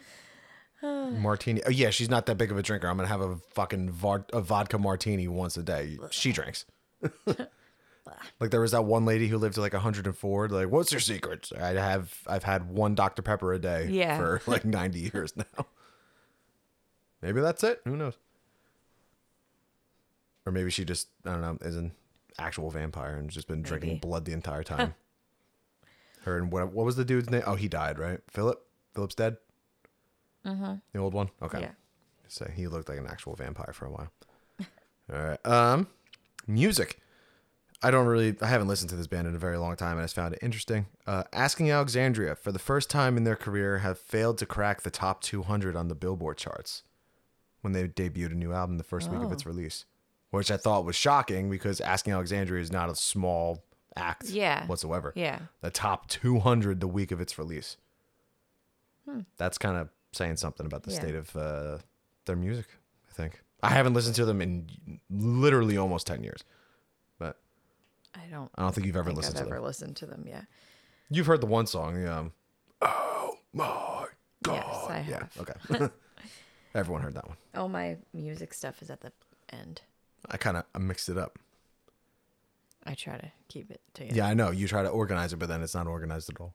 [0.82, 1.62] martini.
[1.66, 2.88] Oh yeah, she's not that big of a drinker.
[2.88, 5.98] I'm gonna have a fucking var- a vodka martini once a day.
[6.10, 6.64] She drinks.
[8.40, 10.48] like there was that one lady who lived to like 104.
[10.48, 11.50] Like, what's your secret?
[11.58, 14.16] I have I've had one Dr Pepper a day Yeah.
[14.16, 15.66] for like 90 years now.
[17.22, 17.80] Maybe that's it.
[17.84, 18.14] Who knows?
[20.44, 21.92] Or maybe she just I don't know is an
[22.38, 24.00] actual vampire and has just been drinking Maybe.
[24.00, 24.94] blood the entire time.
[26.22, 27.42] Her and what what was the dude's name?
[27.46, 28.20] Oh, he died, right?
[28.30, 28.62] Philip.
[28.94, 29.36] Philip's dead.
[30.46, 30.74] Mm-hmm.
[30.92, 31.30] The old one.
[31.42, 31.60] Okay.
[31.60, 31.70] Yeah.
[32.28, 34.12] So he looked like an actual vampire for a while.
[35.12, 35.46] All right.
[35.46, 35.88] Um,
[36.46, 36.98] music.
[37.86, 38.34] I don't really.
[38.40, 40.34] I haven't listened to this band in a very long time, and I just found
[40.34, 40.86] it interesting.
[41.06, 44.90] Uh, Asking Alexandria, for the first time in their career, have failed to crack the
[44.90, 46.82] top 200 on the Billboard charts
[47.60, 49.84] when they debuted a new album the first week of its release,
[50.30, 53.64] which I thought was shocking because Asking Alexandria is not a small
[53.96, 54.66] act Yeah.
[54.66, 55.12] whatsoever.
[55.16, 55.38] Yeah.
[55.60, 57.76] The top 200 the week of its release.
[59.08, 59.20] Hmm.
[59.36, 61.00] That's kind of saying something about the Yeah.
[61.00, 61.78] state of uh,
[62.24, 62.66] their music,
[63.08, 63.42] I think.
[63.62, 64.68] I haven't listened to them in
[65.10, 66.44] literally almost 10 years,
[68.16, 69.64] I don't I don't think you've ever think listened I've to ever them.
[69.64, 70.24] listened to them.
[70.26, 70.42] Yeah.
[71.10, 72.18] You've heard the one song, yeah.
[72.18, 72.32] um,
[72.82, 74.06] Oh my
[74.42, 74.54] God.
[74.66, 75.48] Yes, I yeah, have.
[75.78, 75.88] okay.
[76.74, 77.36] Everyone heard that one.
[77.54, 79.12] All my music stuff is at the
[79.50, 79.82] end.
[80.30, 81.38] I kind of mixed it up.
[82.84, 84.14] I try to keep it together.
[84.16, 84.50] Yeah, I know.
[84.50, 86.54] You try to organize it, but then it's not organized at all.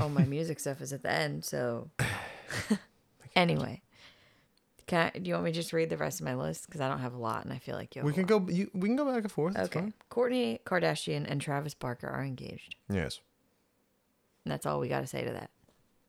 [0.00, 1.44] all my music stuff is at the end.
[1.44, 1.90] So,
[3.36, 3.82] anyway,
[4.88, 6.66] can I, do you want me to just read the rest of my list?
[6.66, 8.00] Because I don't have a lot, and I feel like you.
[8.00, 8.46] Have We can lot.
[8.46, 8.52] go.
[8.52, 9.56] You, we can go back and forth.
[9.56, 9.92] It's Okay.
[10.10, 13.20] Kourtney Kardashian and Travis Barker are engaged, Yes.
[14.44, 15.50] and that's all we got to say to that.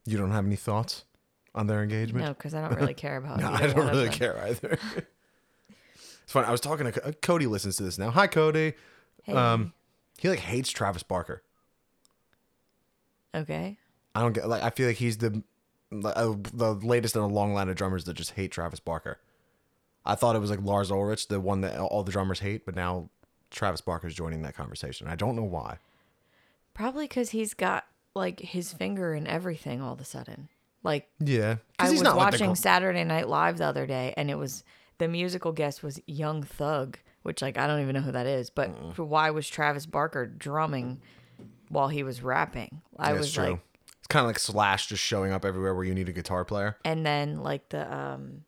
[0.06, 1.06] You don't have any thoughts
[1.54, 2.26] on their engagement?
[2.26, 3.40] No, because I don't really care about.
[3.40, 4.80] No, I don't really care either.
[6.24, 6.48] it's funny.
[6.48, 7.46] I was talking to Co- Cody.
[7.48, 8.10] Listens to this now.
[8.12, 8.74] Hi, Cody.
[9.24, 9.74] Hey, Um,
[10.18, 11.44] he like hates Travis Barker.
[13.36, 13.78] okay,
[14.16, 14.64] I don't get like.
[14.64, 15.44] I feel like he's the
[15.92, 19.20] uh, the latest in a long line of drummers that just hate Travis Barker.
[20.06, 22.76] I thought it was like Lars Ulrich, the one that all the drummers hate, but
[22.76, 23.10] now
[23.52, 25.08] Travis Barker's joining that conversation.
[25.08, 25.78] I don't know why.
[26.74, 30.50] probably because he's got like his finger in everything all of a sudden.
[30.84, 34.32] Like Yeah, I was like the watching co- Saturday Night Live the other day, and
[34.32, 34.64] it was
[34.98, 38.50] the musical guest was Young Thug which like I don't even know who that is.
[38.50, 41.02] But for why was Travis Barker drumming
[41.70, 42.82] while he was rapping?
[42.98, 43.60] I That's was like,
[44.10, 46.78] kind of like Slash just showing up everywhere where you need a guitar player.
[46.84, 48.44] and then like the um,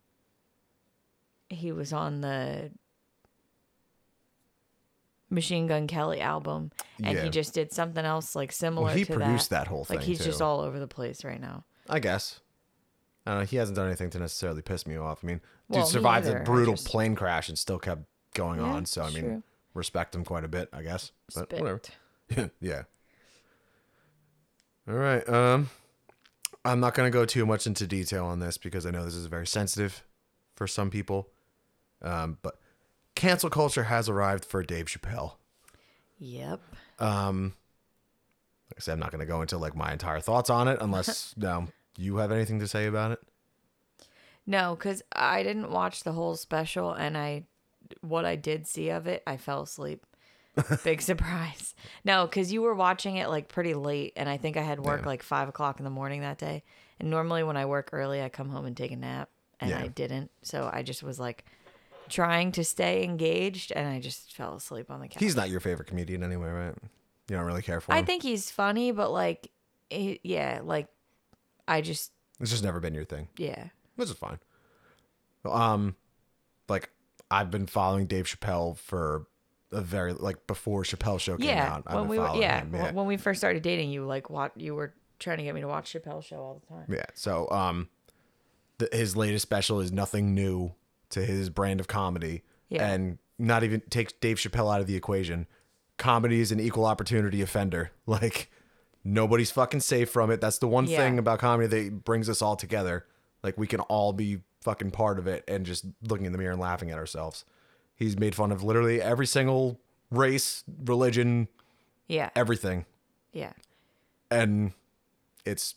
[1.49, 2.71] he was on the
[5.29, 6.71] Machine Gun Kelly album,
[7.01, 7.23] and Yeah.
[7.23, 8.87] he just did something else like similar.
[8.87, 9.59] Well, he produced that.
[9.65, 9.97] that whole thing.
[9.97, 11.63] Like he's just all over the place right now.
[11.89, 12.41] I guess.
[13.25, 13.45] I don't know.
[13.45, 15.23] He hasn't done anything to necessarily piss me off.
[15.23, 18.65] I mean, Well, dude survived a brutal just- plane crash and still kept going Yeah,
[18.65, 18.85] on.
[18.85, 19.43] So I mean, true.
[19.73, 21.11] respect him quite a bit, I guess.
[21.33, 21.81] But whatever.
[22.59, 22.83] Yeah.
[24.87, 25.27] All right.
[25.27, 25.69] Um,
[26.63, 29.25] I'm not gonna go too much into detail on this because I know this is
[29.27, 30.03] very sensitive
[30.55, 31.29] for some people.
[32.01, 32.59] Um, but
[33.15, 35.33] cancel culture has arrived for Dave Chappelle.
[36.19, 36.61] Yep.
[36.99, 37.53] Um,
[38.69, 41.33] like I said, I'm not gonna go into like my entire thoughts on it unless
[41.37, 41.67] no,
[41.97, 43.19] you have anything to say about it.
[44.45, 47.43] No, because I didn't watch the whole special, and I,
[48.01, 50.05] what I did see of it, I fell asleep.
[50.83, 51.73] Big surprise.
[52.03, 55.01] No, because you were watching it like pretty late, and I think I had work
[55.01, 55.07] Yeah.
[55.07, 56.63] like five o'clock in the morning that day.
[56.99, 59.79] And normally when I work early, I come home and take a nap, and Yeah.
[59.79, 60.29] I didn't.
[60.41, 61.45] So I just was like
[62.09, 65.21] trying to stay engaged, and I just fell asleep on the couch.
[65.23, 66.75] He's not your favorite comedian anyway, right?
[67.29, 67.97] You don't really care for him.
[67.97, 69.49] I think he's funny, but like,
[69.89, 70.87] he, yeah, like
[71.67, 72.11] I just,
[72.41, 73.29] it's just never been your thing.
[73.37, 73.67] yeah.
[73.95, 74.39] Which is fine.
[75.45, 75.95] Um,
[76.67, 76.89] like
[77.29, 79.25] I've been following Dave Chappelle for
[79.71, 81.83] a very like before Chappelle show came yeah out.
[81.87, 84.75] I've when we were yeah, when- when we first started dating you like what you
[84.75, 87.05] were trying to get me to watch Chappelle show all the time Yeah.
[87.13, 87.89] So um,
[88.79, 90.73] the, his latest special is nothing new
[91.11, 92.87] to his brand of comedy, Yeah.
[92.89, 95.45] and not even takes Dave Chappelle out of the equation.
[95.97, 97.91] Comedy is an equal opportunity offender.
[98.07, 98.49] Like
[99.03, 100.41] nobody's fucking safe from it.
[100.41, 100.97] That's the one Yeah.
[100.97, 103.05] thing about comedy that brings us all together.
[103.43, 106.51] Like we can all be fucking part of it and just looking in the mirror
[106.51, 107.45] and laughing at ourselves.
[108.01, 111.47] He's made fun of literally every single race, religion,
[112.11, 112.85] yeah everything
[113.31, 113.53] yeah
[114.29, 114.73] and
[115.45, 115.75] it's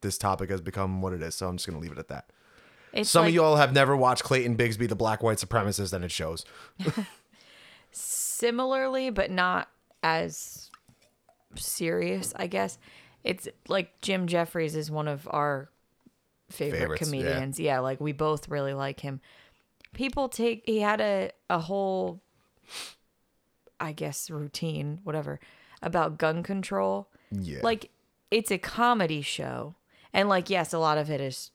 [0.00, 1.34] this topic has become what it is.
[1.34, 2.30] So I'm just gonna leave it at that.
[2.92, 5.92] it's Some like, of you all have never watched Clayton Bigsby, the black white supremacist,
[5.92, 6.44] and it shows.
[7.90, 9.68] similarly but not
[10.02, 10.70] as
[11.54, 12.78] serious I guess
[13.24, 15.70] it's like Jim Jeffries is one of our
[16.50, 17.06] favorite Favorites, yeah.
[17.06, 17.78] comedians yeah.
[17.80, 19.20] like we both really like him
[19.96, 22.20] people take he had a a whole
[23.80, 25.40] I guess routine whatever
[25.82, 27.08] about gun control.
[27.32, 27.60] Yeah.
[27.62, 27.90] like
[28.30, 29.74] it's a comedy show.
[30.12, 31.50] And like yes a lot of it is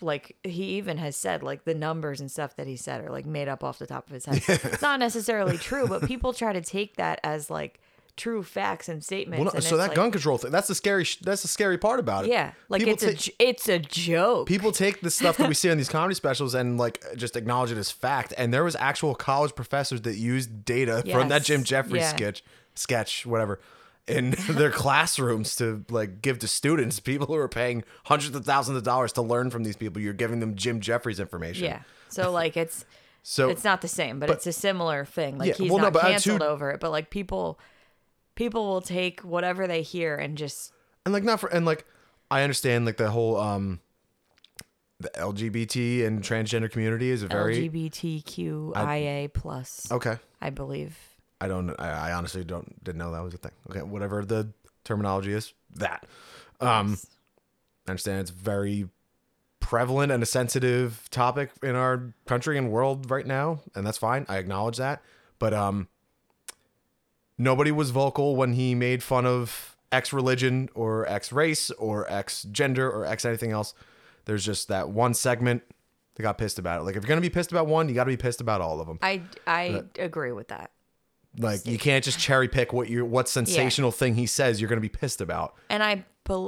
[0.00, 3.26] like he even has said like the numbers and stuff that he said are like
[3.26, 4.42] made up off the top of his head.
[4.72, 7.80] It's not necessarily true but people try to take that as like
[8.16, 10.74] true facts and statements well, no, and so that like, gun control thing, that's the
[10.74, 12.30] scary sh- that's the scary part about it.
[12.30, 15.54] yeah like People it's a take- it's a joke People take the stuff that we
[15.54, 18.34] see on these comedy specials and like just acknowledge it as fact.
[18.36, 22.10] And there was actual college professors that used data from that Jim Jeffries Yeah.
[22.10, 22.44] sketch,
[22.74, 23.60] sketch, whatever,
[24.06, 27.00] in their classrooms to like give to students.
[27.00, 30.02] People who are paying hundreds of thousands of dollars to learn from these people.
[30.02, 31.64] You're giving them Jim Jeffries information.
[31.64, 32.84] yeah so like it's
[33.24, 35.38] So it's not the same, but, it's a similar thing.
[35.38, 37.56] Like Yeah, he's well, no, not but, uh, canceled over it, but like people,
[38.34, 40.72] people will take whatever they hear and just
[41.04, 41.84] and like not for and like
[42.30, 43.80] I understand like the whole um
[45.02, 49.90] the LGBT and transgender community is a very LGBTQIA plus.
[49.90, 50.18] okay.
[50.40, 50.96] I believe.
[51.40, 51.70] I don't.
[51.78, 53.52] I, I honestly don't didn't know that was a thing.
[53.68, 54.52] Okay, whatever the
[54.84, 56.06] terminology is, that.
[56.60, 56.98] Um,
[57.86, 58.88] I understand it's very
[59.58, 64.24] prevalent and a sensitive topic in our country and world right now, and that's fine.
[64.28, 65.02] I acknowledge that,
[65.40, 65.88] but um,
[67.42, 72.44] nobody was vocal when he made fun of X religion or X race or X
[72.44, 73.74] gender or X anything else.
[74.24, 75.62] There's just that one segment
[76.14, 76.84] that got pissed about it.
[76.84, 78.80] Like if you're gonna be pissed about one, you got to be pissed about all
[78.80, 78.98] of them.
[79.02, 80.70] I I agree with that.
[81.38, 84.80] Like you can't just cherry pick what you what sensational thing he says you're going
[84.80, 85.54] to be pissed about.
[85.70, 86.04] And I,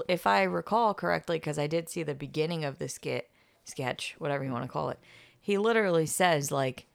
[0.09, 3.31] if I recall correctly, because I did see the beginning of the skit,
[3.65, 4.99] sketch, whatever you want to call it,
[5.41, 6.87] he literally says like,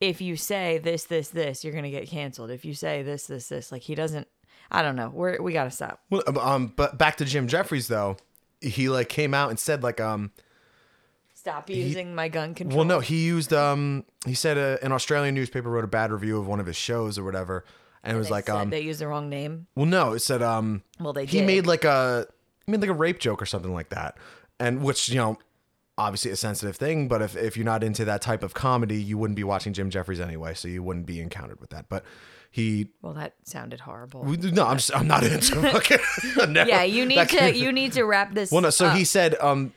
[0.00, 2.50] if you say this, this, this, you're gonna get canceled.
[2.50, 4.28] If you say this, this, this, like he doesn't.
[4.70, 5.10] I don't know.
[5.14, 6.00] We're we gotta stop.
[6.10, 8.16] Well, um, but back to Jim Jeffries though,
[8.60, 10.32] he like came out and said like um,
[11.34, 12.78] Stop using my gun control.
[12.78, 16.38] well no, he used um, he said uh, an Australian newspaper wrote a bad review
[16.38, 17.64] of one of his shows or whatever,
[18.02, 19.68] and it was like um, they used the wrong name.
[19.76, 21.46] well no, it said um, Well, they he did.
[21.46, 22.26] made like a
[22.66, 24.16] he made like a rape joke or something like that,
[24.58, 25.38] and which you know.
[25.98, 29.16] Obviously, a sensitive thing, but if, if you're not into that type of comedy, you
[29.16, 31.88] wouldn't be watching Jim Jeffries anyway, so you wouldn't be encountered with that.
[31.88, 32.04] But
[32.50, 34.22] he Well, that sounded horrible.
[34.22, 35.98] We- No, I'm just I'm not into fucking.
[36.66, 38.50] yeah, you need to you need to wrap this.
[38.50, 38.52] Up.
[38.52, 38.70] Well, no.
[38.70, 38.96] So up.
[38.96, 39.72] he said um,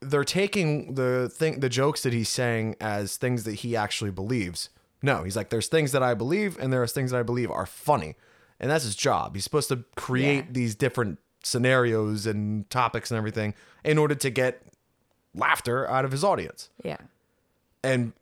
[0.00, 4.68] they're taking the thing, the jokes that he's saying as things that he actually believes.
[5.02, 7.64] No, he's like, there's things that I believe, and there's things that I believe are
[7.66, 8.16] funny.
[8.58, 9.34] And that's his job.
[9.34, 10.52] He's supposed to create Yeah.
[10.52, 14.62] these different scenarios and topics and everything in order to get
[15.34, 16.70] laughter out of his audience.
[16.82, 16.98] Yeah.
[17.82, 18.12] And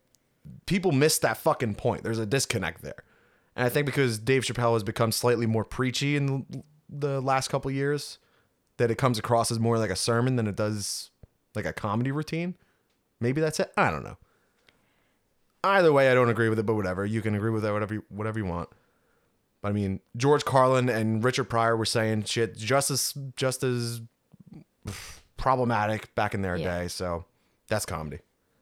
[0.67, 2.03] people miss that fucking point.
[2.03, 3.05] There's a disconnect there.
[3.57, 7.71] And I think because Dave Chappelle has become slightly more preachy in the last couple
[7.71, 8.19] years,
[8.77, 11.11] that it comes across as more like a sermon than it does
[11.55, 12.55] like a comedy routine.
[13.21, 13.73] Maybe that's it.
[13.77, 14.17] I don't know.
[15.65, 17.05] Either way, I don't agree with it, but whatever.
[17.05, 18.69] You can agree with it whatever you, whatever you want.
[19.61, 24.01] But I mean, George Carlin and Richard Pryor were saying shit just as just as
[25.39, 26.81] problematic back in their Yeah.
[26.83, 26.89] day.
[26.89, 27.25] So
[27.69, 28.19] that's comedy.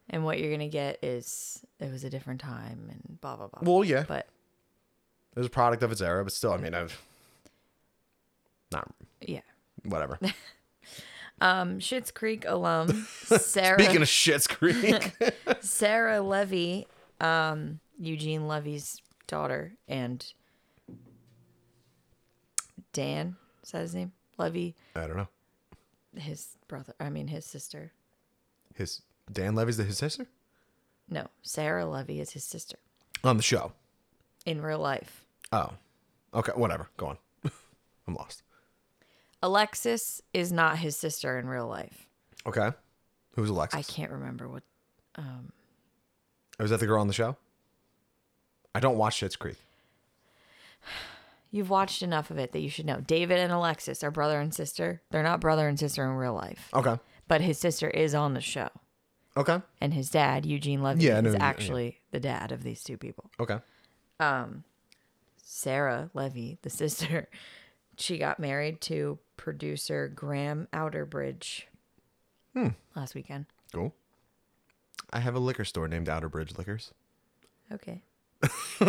[0.08, 3.60] And what you're gonna get is it was a different time and blah blah blah.
[3.62, 4.28] Well, yeah, but
[5.34, 7.02] it was a product of its era, but still, I mean, I've
[8.70, 8.88] not
[9.20, 9.40] yeah.
[9.82, 10.18] whatever.
[11.38, 12.88] Um, Schitt's Creek alum
[13.24, 15.12] Sarah Speaking of shit's creek,
[15.60, 16.86] Sarah Levy,
[17.20, 20.24] um, Eugene Levy's daughter, and
[22.94, 24.12] Dan, is that his name?
[24.38, 25.28] Levy, I don't know.
[26.16, 26.94] His brother.
[27.00, 27.92] I mean, his sister.
[28.74, 29.02] His
[29.33, 30.26] Dan Levy's the, his sister
[31.09, 32.76] No, Sarah Levy is his sister
[33.24, 33.72] on the show.
[34.44, 35.24] in real life.
[35.52, 35.70] Oh,
[36.35, 36.88] okay, whatever.
[36.96, 37.18] Go on.
[38.07, 38.42] I'm lost.
[39.42, 42.07] Alexis is not his sister in real life.
[42.46, 42.70] Okay,
[43.35, 43.79] who's Alexis?
[43.79, 44.62] I can't remember what.
[45.16, 45.52] Um,
[46.61, 47.37] oh, Was that the girl on the show?
[48.74, 49.57] I don't watch Shit's Creek.
[51.57, 53.01] You've watched enough of it that you should know.
[53.01, 55.01] David and Alexis are brother and sister.
[55.11, 58.40] They're not brother and sister in real life, Okay, but his sister is on the
[58.42, 58.69] show.
[59.38, 61.47] okay, And his dad, Eugene Levy, Yeah, I know is who- yeah.
[61.47, 63.31] actually the dad of these two people.
[63.40, 63.59] okay.
[64.21, 64.64] Um,
[65.42, 67.29] Sarah Levy, the sister,
[67.97, 71.62] she got married to producer Graham Outerbridge
[72.53, 72.69] Hmm.
[72.95, 73.47] last weekend.
[73.73, 73.95] Cool.
[75.11, 76.92] I have a liquor store named Outerbridge Liquors.
[77.73, 78.03] Okay.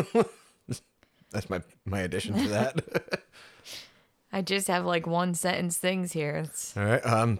[1.31, 3.21] That's my my addition to that.
[4.31, 6.35] I just have like one sentence things here.
[6.45, 7.05] It's, All right.
[7.05, 7.39] Um,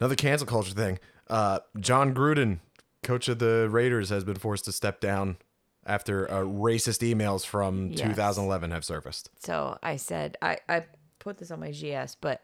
[0.00, 0.98] another cancel culture thing.
[1.28, 2.58] Uh, Jon Gruden,
[3.02, 5.38] coach of the Raiders, has been forced to step down
[5.86, 8.00] after uh, racist emails from Yes.
[8.00, 9.30] 2011 have surfaced.
[9.38, 10.84] so I said, I, I
[11.18, 12.42] put this on my GS, but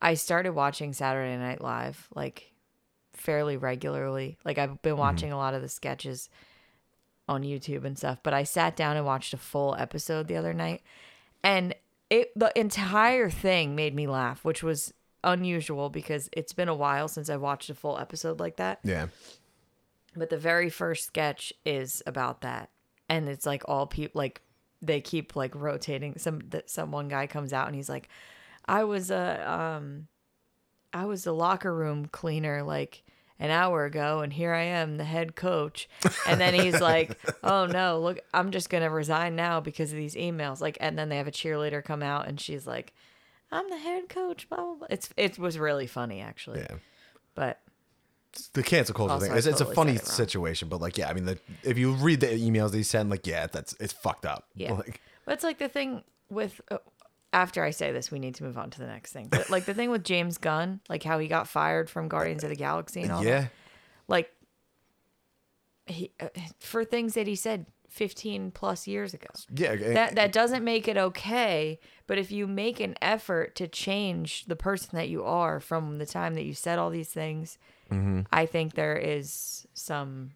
[0.00, 2.52] I started watching Saturday Night Live like
[3.12, 4.38] fairly regularly.
[4.44, 6.28] Like I've been watching a lot of the sketches
[7.28, 10.52] on YouTube and stuff, but I sat down and watched a full episode the other
[10.52, 10.82] night
[11.42, 11.74] and
[12.10, 17.08] it the entire thing made me laugh, which was unusual because it's been a while
[17.08, 18.80] since I watched a full episode like that.
[18.82, 19.06] Yeah.
[20.16, 22.70] But the very first sketch is about that,
[23.08, 24.42] and it's like all people like
[24.80, 26.18] they keep like rotating.
[26.18, 28.08] Some that some one guy comes out and he's like,
[28.66, 30.06] "I was a um,
[30.92, 33.02] I was the locker room cleaner like
[33.38, 35.88] an hour ago, and here I am, the head coach."
[36.26, 40.14] And then he's like, "Oh no, look, I'm just gonna resign now because of these
[40.14, 42.92] emails." Like, and then they have a cheerleader come out and she's like,
[43.50, 44.74] "I'm the head coach." Blah blah.
[44.74, 44.86] blah.
[44.90, 46.76] It's it was really funny actually, Yeah.
[47.34, 47.60] but
[48.52, 49.36] The cancel culture Also, thing.
[49.36, 52.20] It's, it's a funny it situation, but like, yeah, I mean, the, if you read
[52.20, 54.48] the emails they send, like, yeah, that's it's fucked up.
[54.54, 54.72] Yeah.
[54.72, 56.60] Like, But it's like the thing with.
[56.70, 56.78] Uh,
[57.34, 59.28] after I say this, we need to move on to the next thing.
[59.28, 62.50] But like the thing with James Gunn, like how he got fired from Guardians of
[62.50, 63.28] the Galaxy and all that.
[63.28, 63.46] yeah.
[64.08, 64.30] Like
[65.86, 66.28] he uh,
[66.60, 69.28] for things that he said 15 plus years ago.
[69.54, 69.76] Yeah.
[69.76, 74.56] That that doesn't make it okay, but if you make an effort to change the
[74.56, 77.58] person that you are from the time that you said all these things,
[77.90, 78.22] Mm-hmm.
[78.32, 80.32] I think there is some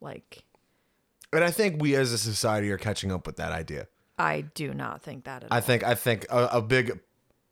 [0.00, 0.44] like
[1.32, 3.88] and I think we as a society are catching up with that idea.
[4.18, 5.60] I do not think that at I all.
[5.62, 6.98] think I think a, a big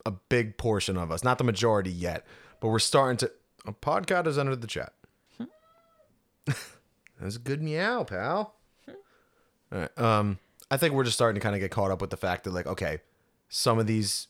[0.07, 2.27] a big portion of us, not the majority yet,
[2.61, 3.31] but we're starting to.
[3.66, 4.92] A podcast has entered the chat.
[7.20, 8.55] That's a good meow, pal.
[9.72, 9.99] All right.
[9.99, 10.38] Um,
[10.70, 12.53] I think we're just starting to kind of get caught up with the fact that,
[12.53, 12.99] like, okay,
[13.49, 14.28] some of these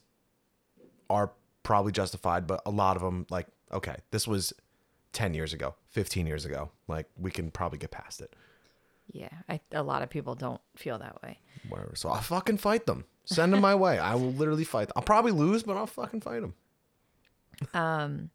[1.10, 1.32] are
[1.62, 4.52] probably justified, but a lot of them, like, okay, this was
[5.12, 6.70] ten years ago, fifteen years ago.
[6.86, 8.34] Like, we can probably get past it.
[9.12, 11.38] Yeah, I, a lot of people don't feel that way.
[11.68, 11.94] Whatever.
[11.94, 13.04] So I'll fucking fight them.
[13.26, 13.98] Send them my way.
[13.98, 14.88] I will literally fight.
[14.88, 14.94] Them.
[14.96, 16.54] I'll probably lose, but I'll fucking fight them.
[17.72, 18.30] Um,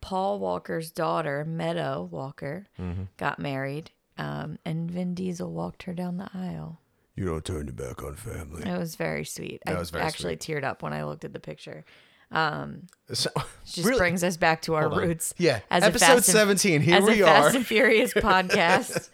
[0.00, 3.02] Paul Walker's daughter, Meadow Walker, Mm-hmm.
[3.16, 6.80] got married, um, and Vin Diesel walked her down the aisle.
[7.16, 8.62] You don't turn your back on family.
[8.68, 9.60] It was very sweet.
[9.66, 11.84] I was very actually teared up when I looked at the picture.
[12.30, 13.98] Um, so, It just really?
[13.98, 15.08] brings us back to our Hold on.
[15.08, 15.34] roots.
[15.38, 15.60] Yeah.
[15.70, 16.80] as a Episode Fast and- 17.
[16.82, 17.42] Here as we a are.
[17.44, 19.08] Fast and Furious podcast.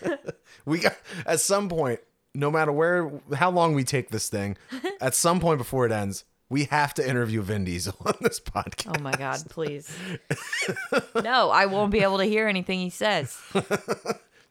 [0.66, 0.94] We got
[1.26, 2.00] at some point,
[2.34, 4.56] no matter where, how long we take this thing,
[5.00, 8.96] at some point before it ends, we have to interview Vin Diesel on this podcast.
[8.98, 9.90] Oh my God, please.
[11.24, 13.40] no, I won't be able to hear anything he says.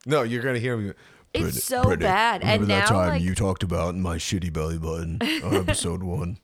[0.06, 0.94] No, you're gonna hear me.
[1.34, 2.42] It's so bad.
[2.42, 6.40] And that now, time like- you talked about my shitty belly button on episode one?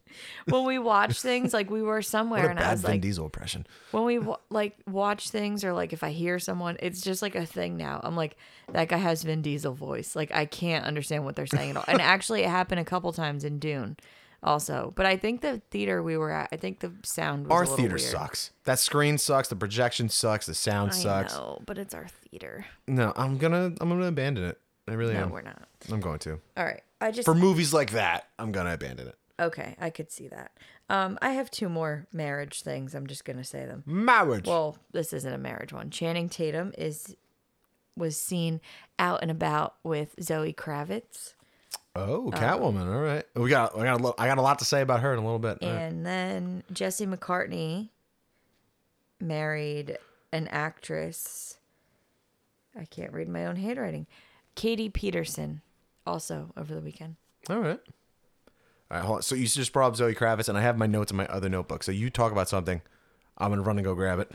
[0.47, 3.25] When we watch things, like we were somewhere, and I bad was Vin like, Diesel
[3.25, 3.65] impression.
[3.91, 7.45] when we like watch things, or like if I hear someone, it's just like a
[7.45, 8.01] thing now.
[8.03, 8.37] I'm like,
[8.71, 10.15] that guy has Vin Diesel voice.
[10.15, 11.85] Like I can't understand what they're saying at all.
[11.87, 13.97] And actually, it happened a couple times in Dune,
[14.43, 14.93] also.
[14.95, 17.61] But I think the theater we were at, I think the sound was Our a
[17.63, 18.01] little theater weird.
[18.11, 18.51] sucks.
[18.65, 19.47] That screen sucks.
[19.49, 20.45] The projection sucks.
[20.45, 21.33] The sound I sucks.
[21.33, 22.65] know, but it's our theater.
[22.87, 24.59] No, I'm gonna I'm gonna abandon it.
[24.87, 25.29] I really No, am.
[25.31, 25.63] we're not.
[25.91, 26.39] I'm going to.
[26.55, 26.81] All right.
[27.01, 29.15] I just For movies like that, I'm gonna abandon it.
[29.39, 29.75] Okay.
[29.79, 30.51] I could see that.
[30.89, 32.93] Um, I have two more marriage things.
[32.93, 33.83] I'm just gonna say them.
[33.85, 34.45] Marriage.
[34.47, 35.89] Well, this isn't a marriage one.
[35.89, 37.15] Channing Tatum is
[37.97, 38.61] was seen
[38.99, 41.33] out and about with Zoe Kravitz,
[41.95, 42.93] oh, Catwoman.
[42.93, 43.23] All right.
[43.35, 43.77] We got.
[43.77, 43.99] I got.
[43.99, 45.59] A lo- I got a lot to say about her in a little bit.
[45.61, 45.79] All right.
[45.81, 47.89] and then Jesse McCartney
[49.19, 49.97] married
[50.31, 51.57] an actress.
[52.77, 54.05] I can't read my own handwriting.
[54.55, 55.61] Katie Peterson,
[56.05, 57.15] also over the weekend.
[57.49, 57.79] All right.
[58.91, 59.05] All right.
[59.05, 59.21] Hold on.
[59.23, 61.49] So you just brought up Zoe Kravitz, and I have my notes in my other
[61.49, 61.83] notebook.
[61.83, 62.81] So you talk about something.
[63.37, 64.31] I'm gonna run and go grab it.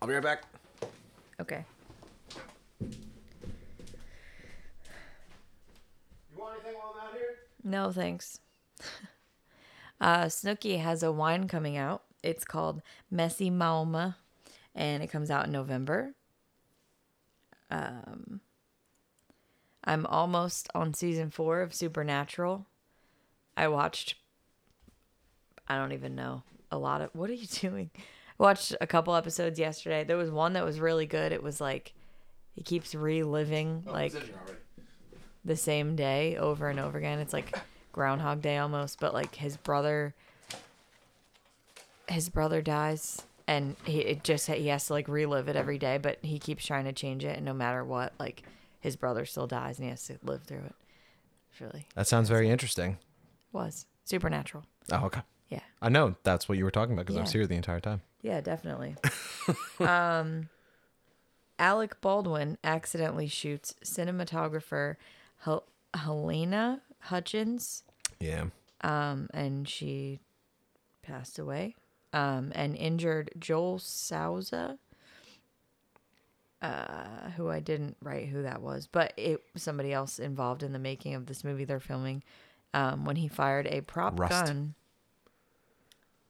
[0.00, 0.44] I'll be right back.
[1.40, 1.64] Okay.
[2.80, 2.88] You
[6.36, 7.36] want anything while I'm out here?
[7.64, 8.40] No, thanks.
[10.00, 12.02] uh, Snooki has a wine coming out.
[12.22, 14.16] It's called Messy Mawma,
[14.74, 16.14] and it comes out in November.
[17.70, 18.40] Um,
[19.84, 22.66] I'm almost on season four of Supernatural.
[23.56, 24.14] I watched,
[25.68, 27.10] I don't even know, a lot of.
[27.14, 27.90] What are you doing?
[27.96, 30.04] I watched a couple episodes yesterday.
[30.04, 31.32] There was one that was really good.
[31.32, 31.94] It was like,
[32.54, 34.12] he keeps reliving, oh, like,
[35.44, 37.18] the same day over and over again.
[37.18, 37.56] It's like
[37.92, 40.14] Groundhog Day almost, but like his brother,
[42.08, 45.98] his brother dies, and he it just he has to like relive it every day.
[45.98, 48.42] But he keeps trying to change it, and no matter what, like
[48.80, 50.74] his brother still dies, and he has to live through it.
[51.52, 52.98] It's really That sounds very interesting.
[53.56, 54.64] Was supernatural.
[54.92, 55.22] Oh, okay.
[55.48, 57.38] Yeah, I know that's what you were talking about because I was Yeah.
[57.40, 58.02] here the entire time.
[58.22, 58.96] yeah, definitely.
[59.80, 60.48] um,
[61.58, 64.96] Alec Baldwin accidentally shoots cinematographer
[65.38, 67.82] Hel- Halyna Hutchins.
[68.20, 68.46] Yeah.
[68.82, 70.20] um, and she
[71.02, 71.74] passed away.
[72.12, 74.78] Um, and injured Joel Souza,
[76.62, 80.78] uh, who I didn't write who that was, but it somebody else involved in the
[80.78, 82.22] making of this movie they're filming.
[82.74, 84.46] Um, when he fired a prop Rust.
[84.46, 84.74] gun,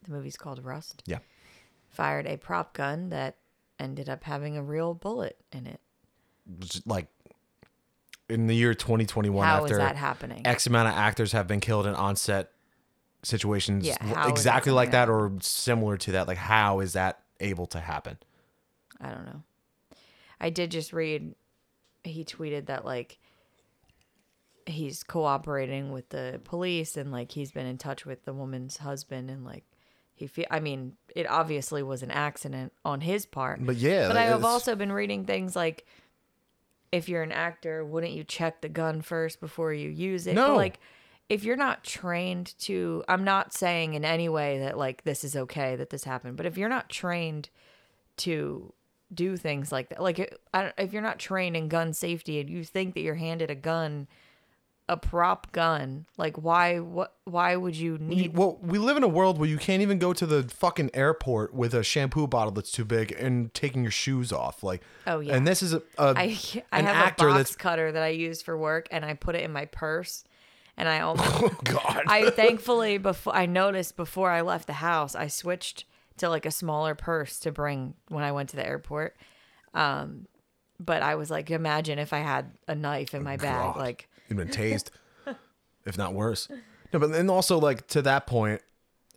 [0.04, 1.02] the movie's called Rust.
[1.06, 1.18] Yeah.
[1.88, 3.36] Fired a prop gun that
[3.80, 5.80] ended up having a real bullet in it.
[6.60, 7.08] Just like
[8.28, 10.46] in the year 2021, How is after that happening?
[10.46, 12.52] X amount of actors have been killed in onset
[13.22, 16.28] situations Yeah, is that exactly like that or similar to that.
[16.28, 18.18] Like, how is that able to happen?
[19.00, 19.42] I don't know.
[20.40, 21.34] I did just read
[22.04, 23.18] he tweeted that like
[24.66, 29.30] he's cooperating with the police and like he's been in touch with the woman's husband
[29.30, 29.64] and like
[30.14, 33.64] he feel I mean it obviously was an accident on his part.
[33.64, 35.86] But yeah, But I have also been reading things like
[36.92, 40.34] if you're an actor, wouldn't you check the gun first before you use it?
[40.34, 40.56] But, No.
[40.56, 40.78] like
[41.28, 45.36] if you're not trained to I'm not saying in any way that like this is
[45.36, 47.50] okay that this happened, but if you're not trained
[48.18, 48.72] to
[49.14, 52.40] do things like that, like it- I don't- if you're not trained in gun safety
[52.40, 54.08] and you think that you're handed a gun,
[54.88, 59.08] a prop gun, like why what why would you need well, we live in a
[59.08, 62.70] world where you can't even go to the fucking airport with a shampoo bottle that's
[62.70, 64.62] too big and taking your shoes off.
[64.62, 65.34] Like, Oh, yeah.
[65.34, 66.38] And this is a, a I
[66.72, 69.14] I an have actor a box that's cutter that I use for work, and I
[69.14, 70.22] put it in my purse,
[70.76, 72.04] and I almost oh god.
[72.06, 75.84] I thankfully before I noticed before I left the house, I switched
[76.18, 79.16] to like a smaller purse to bring when I went to the airport.
[79.74, 80.26] Um,
[80.78, 83.76] but I was like, imagine if I had a knife in my bag, God.
[83.78, 84.88] like You'd been tased,
[85.84, 86.48] if not worse.
[86.92, 88.62] No, but then also like to that point,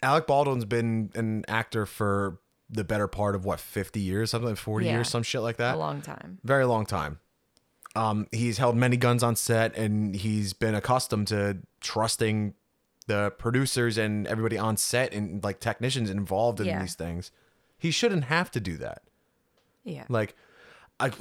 [0.02, 2.40] Alec Baldwin's been an actor for
[2.70, 4.94] the better part of what fifty years, something like forty Yeah.
[4.96, 5.76] years, some shit like that.
[5.76, 6.40] a long time.
[6.44, 7.20] Very long time.
[7.96, 12.54] Um, he's held many guns on set, and he's been accustomed to trusting
[13.08, 16.80] the producers and everybody on set and like technicians involved in Yeah.
[16.82, 17.32] these things.
[17.80, 19.02] He shouldn't have to do that.
[19.84, 20.36] Yeah, Like,
[21.00, 21.12] I,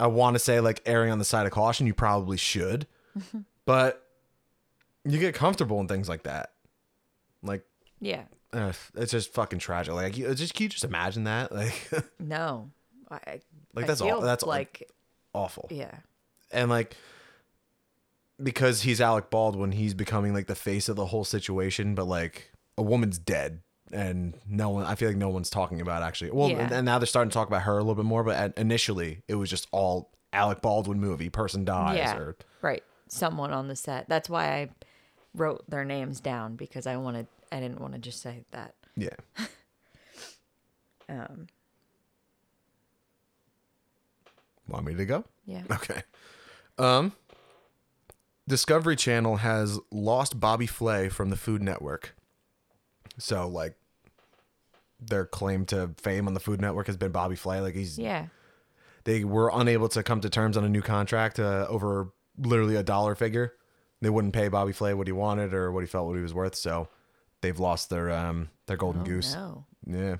[0.00, 1.86] I want to say like erring on the side of caution.
[1.86, 2.86] You probably should,
[3.66, 4.04] but
[5.04, 6.52] you get comfortable in things like that.
[7.42, 7.64] Like,
[8.00, 8.22] yeah.
[8.52, 9.94] uh, it's just fucking tragic.
[9.94, 11.52] Like, you, just can you just imagine that?
[11.54, 12.70] Like, No,
[13.10, 13.40] I,
[13.74, 14.90] Like, that's all- that's like
[15.34, 15.68] awful.
[15.70, 15.94] yeah,
[16.50, 16.96] And like,
[18.42, 21.94] because he's Alec Baldwin, he's becoming like the face of the whole situation.
[21.94, 23.60] But like, a woman's dead,
[23.94, 24.84] and no one.
[24.84, 26.30] I feel like no one's talking about actually.
[26.32, 26.68] Well, Yeah.
[26.72, 28.22] and now they're starting to talk about her a little bit more.
[28.24, 31.28] But initially, it was just all Alec Baldwin movie.
[31.30, 32.82] Person dies, yeah, or right.
[33.08, 34.08] Someone on the set.
[34.08, 34.68] That's why I
[35.34, 37.26] wrote their names down because I wanted.
[37.52, 38.74] I didn't want to just say that.
[38.96, 39.10] yeah.
[41.06, 41.48] Um,
[44.68, 45.24] Want me to go?
[45.46, 45.62] yeah.
[45.70, 46.02] Okay.
[46.78, 47.12] Um
[48.48, 52.14] Discovery Channel has lost Bobby Flay from the Food Network.
[53.18, 53.74] So like
[55.08, 57.60] their claim to fame on the Food Network has been Bobby Flay.
[57.60, 58.26] Like he's Yeah.
[59.04, 62.82] they were unable to come to terms on a new contract uh, over literally a
[62.82, 63.54] dollar figure.
[64.00, 66.34] They wouldn't pay Bobby Flay what he wanted or what he felt what he was
[66.34, 66.88] worth, so
[67.40, 69.34] they've lost their um their golden Oh, goose.
[69.34, 69.64] no.
[69.86, 70.16] Yeah.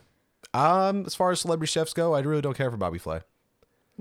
[0.53, 3.21] Um, as far as celebrity chefs go, I really don't care for Bobby Flay.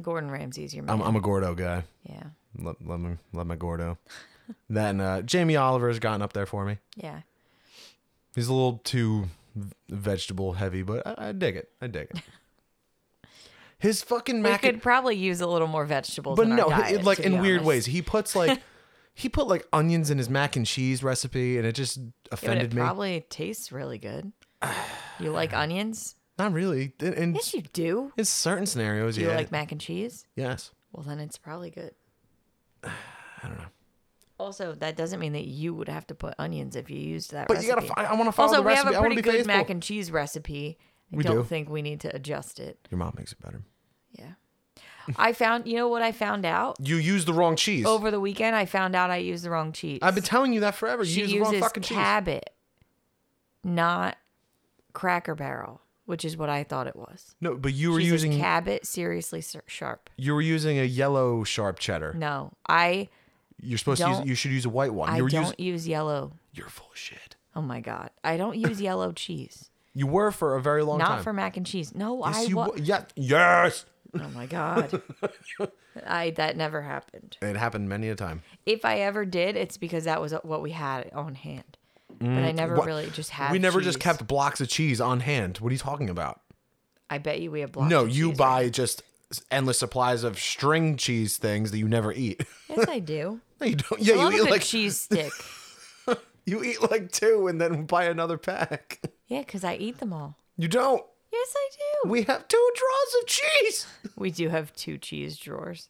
[0.01, 0.95] Gordon Ramsay's your man.
[0.95, 1.84] I'm, I'm a Gordo guy.
[2.03, 2.23] yeah.
[2.57, 3.97] Let, let me let my Gordo.
[4.69, 6.77] then uh, Jamie Oliver's gotten up there for me.
[6.95, 7.21] Yeah.
[8.36, 9.25] He's a little too
[9.89, 11.70] vegetable heavy, but I, I dig it.
[11.82, 12.22] I dig it.
[13.80, 14.62] His fucking mac.
[14.62, 16.38] We could probably use a little more vegetables.
[16.38, 17.68] but in no, diet, like in weird honest.
[17.68, 17.86] ways.
[17.88, 18.62] He puts like
[19.14, 22.72] he put like onions in his mac and cheese recipe, and it just Yeah, offended
[22.72, 22.82] it me.
[22.82, 24.32] probably tastes really good.
[25.20, 26.16] You like onions?
[26.39, 26.93] Not really.
[27.01, 28.12] In, in, Yes, you do.
[28.18, 29.36] In certain scenarios, Do you yeah.
[29.36, 30.26] like mac and cheese?
[30.36, 30.72] yes.
[30.93, 31.93] Well, then it's probably good.
[32.84, 32.91] I
[33.43, 33.66] don't know.
[34.43, 37.47] Also, that doesn't mean that you would have to put onions if you used that
[37.47, 37.67] But recipe.
[37.69, 37.87] you gotta.
[37.87, 39.47] fi- I want to follow also, the we have a pretty good faithful.
[39.47, 40.77] mac and cheese recipe.
[41.11, 41.43] I We don't do.
[41.43, 42.79] think we need to adjust it.
[42.91, 43.61] Your mom makes it better.
[44.11, 44.33] Yeah.
[45.17, 46.77] I found, you know what I found out?
[46.79, 47.85] You used the wrong cheese.
[47.85, 49.99] Over the weekend, I found out I used the wrong cheese.
[50.01, 51.03] I've been telling you that forever.
[51.03, 51.97] You she used the wrong uses fucking cheese.
[51.97, 52.49] Cabot,
[53.63, 54.17] not
[54.93, 57.35] Cracker Barrel, which is what I thought it was.
[57.41, 60.09] No, but you were She using says Cabot, seriously sharp.
[60.17, 62.13] you were using a yellow sharp cheddar.
[62.13, 63.09] No, I
[63.62, 64.20] You're supposed to use.
[64.26, 65.10] You should use a white one.
[65.10, 65.66] I you were don't using.
[65.66, 66.34] use yellow.
[66.54, 67.36] You're full of shit.
[67.56, 69.70] Oh my god, I don't use yellow cheese.
[69.93, 71.16] You were for a very long Not time.
[71.18, 71.93] Not for mac and cheese.
[71.93, 73.04] No, yes, I you wa- yeah.
[73.16, 73.86] Yes.
[74.20, 75.01] Oh my god.
[76.08, 77.38] I that never happened.
[77.41, 78.41] It happened many a time.
[78.66, 81.78] If I ever did, it's because that was what we had on hand.
[82.20, 83.51] But I never Mm, What- really just had.
[83.51, 85.58] we never just kept blocks of cheese on hand.
[85.58, 86.41] What are you talking about?
[87.10, 87.89] I bet you we have blocks.
[87.89, 89.04] no, you cheese buy right just
[89.49, 92.45] endless supplies of string cheese things that you never eat.
[92.69, 93.41] Yes, I do.
[93.61, 94.01] no, you don't.
[94.01, 95.31] Yeah, I you eat like cheese stick.
[96.45, 98.99] you eat like two and then buy another pack.
[99.27, 100.38] Yeah, because I eat them all.
[100.57, 101.03] You don't.
[101.31, 101.69] Yes, I
[102.03, 102.09] do.
[102.09, 103.88] We have two drawers of cheese.
[104.15, 105.88] We do have two cheese drawers.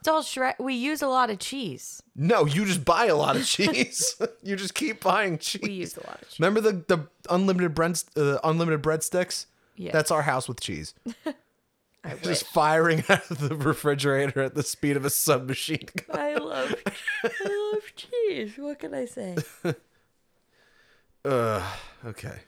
[0.00, 0.56] It's all shred.
[0.58, 2.02] We use a lot of cheese.
[2.14, 4.20] No, you just buy a lot of cheese.
[4.42, 5.62] you just keep buying cheese.
[5.62, 6.40] We use a lot of cheese.
[6.40, 9.46] Remember the the unlimited bread uh, unlimited breadsticks?
[9.76, 9.92] Yeah.
[9.92, 10.92] That's our house with cheese.
[12.04, 12.22] I, wish.
[12.22, 16.20] Just firing out of the refrigerator at the speed of a submachine gun.
[16.20, 18.52] I love, I love cheese.
[18.56, 19.36] What can I say?
[21.26, 21.66] Uh,
[22.04, 22.40] okay.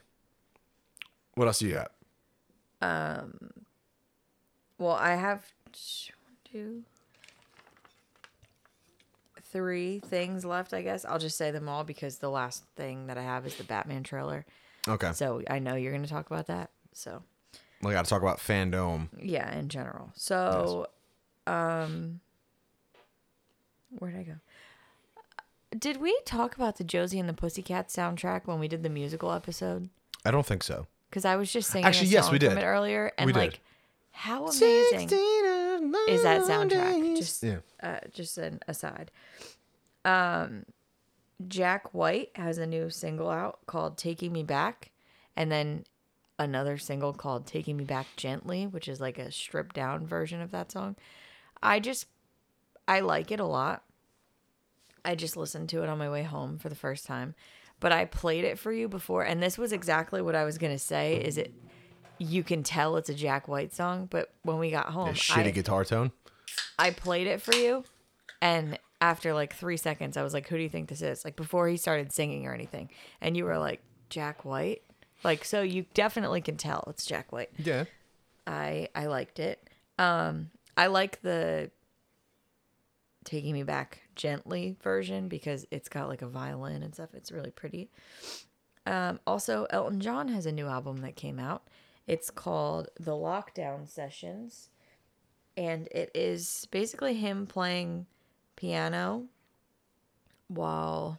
[1.35, 1.93] What else do you got?
[2.83, 3.51] Um.
[4.77, 5.43] Well, I have
[6.45, 6.83] two,
[9.43, 10.75] three things left.
[10.75, 13.55] I guess I'll just say them all because the last thing that I have is
[13.57, 14.45] the Batman trailer.
[14.87, 15.13] Okay.
[15.13, 16.71] So I know you're going to talk about that.
[16.93, 17.23] So
[17.83, 19.09] We got to talk about fandom.
[19.21, 20.11] yeah, in general.
[20.15, 20.87] So,
[21.47, 22.21] um,
[23.91, 24.35] where did I go?
[25.79, 29.33] Did we talk about the Josie and the Pussycat soundtrack when we did the musical
[29.33, 29.91] episode?
[30.25, 30.87] I don't think so.
[31.11, 32.53] Because I was just singing Actually, yes, we did.
[32.53, 33.39] it earlier, and We did.
[33.41, 33.61] like,
[34.11, 35.11] how amazing
[36.09, 37.17] is that soundtrack?
[37.17, 37.59] Just yeah.
[37.83, 39.11] uh, just an aside.
[40.05, 40.65] Um,
[41.47, 44.91] Jack White has a new single out called "Taking Me Back,"
[45.37, 45.85] and then
[46.39, 50.51] another single called "Taking Me Back Gently," which is like a stripped down version of
[50.51, 50.97] that song.
[51.63, 52.07] I just
[52.87, 53.83] I like it a lot.
[55.05, 57.35] I just listened to it on my way home for the first time,
[57.81, 60.79] but I played it for you before, and this was exactly what I was gonna
[60.79, 61.17] say.
[61.17, 61.55] Is it?
[62.19, 65.47] You can tell it's a Jack White song, but when we got home, A shitty
[65.47, 66.13] I, guitar tone.
[66.79, 67.85] I played it for you,
[68.41, 71.37] and after like three seconds, I was like, "Who do you think this is?" Like
[71.37, 74.83] before he started singing or anything, and you were like, "Jack White."
[75.27, 77.51] Like so, you definitely can tell it's Jack White.
[77.59, 77.87] Yeah.
[78.47, 79.69] I I liked it.
[79.99, 81.73] Um, I like the
[83.25, 87.09] "Taking Me Back Gently" version because it's got like a violin and stuff.
[87.13, 87.91] It's really pretty.
[88.87, 91.67] Um, also, Elton John has a new album that came out.
[92.07, 94.71] It's called The Lockdown Sessions,
[95.57, 98.07] and it is basically him playing
[98.55, 99.25] piano
[100.47, 101.19] while.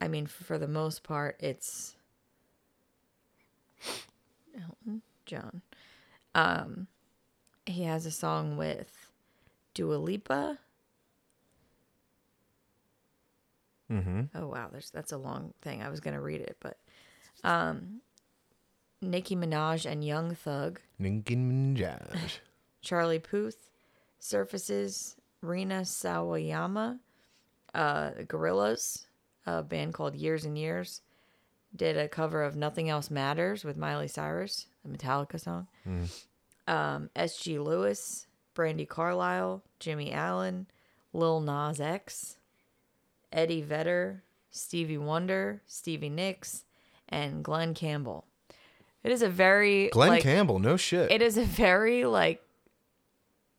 [0.00, 1.94] I mean, for the most part, it's
[4.54, 5.62] Elton John.
[6.34, 6.86] Um,
[7.66, 9.10] he has a song with
[9.74, 10.58] Dua Lipa.
[13.90, 14.22] Mm-hmm.
[14.34, 15.82] Oh wow, there's that's a long thing.
[15.82, 16.78] I was gonna read it, but
[17.42, 18.00] um,
[19.00, 22.38] Nicki Minaj and Young Thug, Nicki Minaj.
[22.82, 23.70] Charlie Puth,
[24.18, 26.98] Surfaces, Rina Sawayama,
[27.74, 29.06] uh, Gorillaz,
[29.46, 31.00] a band called Years and Years,
[31.78, 35.68] did a cover of Nothing Else Matters with Miley Cyrus, a Metallica song.
[36.66, 37.58] Um, S.G.
[37.58, 40.66] Lewis, Brandi Carlile, Jimmy Allen,
[41.14, 42.36] Lil Nas X,
[43.32, 46.64] Eddie Vedder, Stevie Wonder, Stevie Nicks,
[47.08, 48.26] and Glen Campbell.
[49.02, 51.10] It is a very Glenn like, Campbell, no shit.
[51.10, 52.42] It is a very like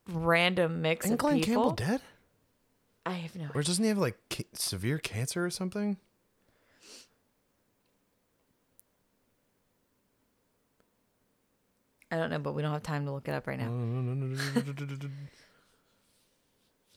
[0.07, 1.53] random mix Isn't of Glenn people.
[1.53, 2.01] Campbell dead?
[3.05, 3.47] I have no.
[3.55, 5.97] Or doesn't he have like ca- severe cancer or something?
[12.11, 13.69] I don't know, but we don't have time to look it up right now.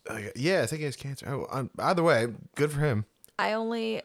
[0.08, 1.26] Uh, yeah, I think he has cancer.
[1.28, 3.04] Oh, um, either way, good for him.
[3.38, 4.02] I only,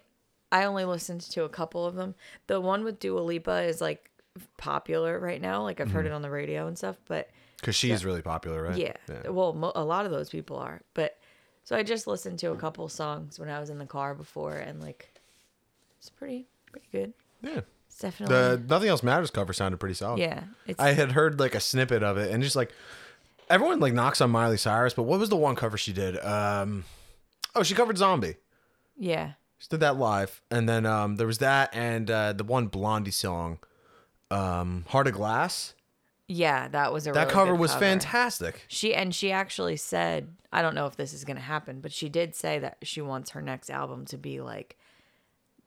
[0.52, 2.14] I only listened to a couple of them.
[2.46, 4.10] The one with Dua Lipa is like
[4.58, 5.64] popular right now.
[5.64, 6.14] Like I've heard Mm-hmm.
[6.14, 6.98] it on the radio and stuff.
[7.08, 7.30] But
[7.60, 8.78] Because she's really popular, right?
[8.78, 8.94] yeah,
[9.30, 10.82] well, mo- a lot of those people are.
[10.94, 11.18] But
[11.64, 14.54] so I just listened to a couple songs when I was in the car before,
[14.56, 15.12] and like,
[15.98, 17.14] it's pretty, pretty good.
[17.42, 17.62] Yeah.
[17.98, 20.20] It's definitely, The Nothing Else Matters cover sounded pretty solid.
[20.20, 20.44] yeah.
[20.68, 22.72] It's I had heard like a snippet of it and just like
[23.50, 26.20] everyone like knocks on Miley Cyrus, but what was the one cover she did?
[26.24, 26.86] Um
[27.56, 28.36] Oh, she covered Zombie.
[28.98, 29.32] yeah.
[29.58, 30.44] She did that live.
[30.52, 33.58] And then um there was that and uh the one Blondie song,
[34.30, 35.74] um, Heart of Glass.
[36.28, 38.64] Yeah, that was a That really cover good was fantastic.
[38.68, 41.92] She and she actually said, I don't know if this is going to happen, but
[41.92, 44.78] she did say that she wants her next album to be like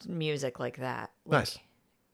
[0.07, 1.11] music like that.
[1.25, 1.59] Like, Nice.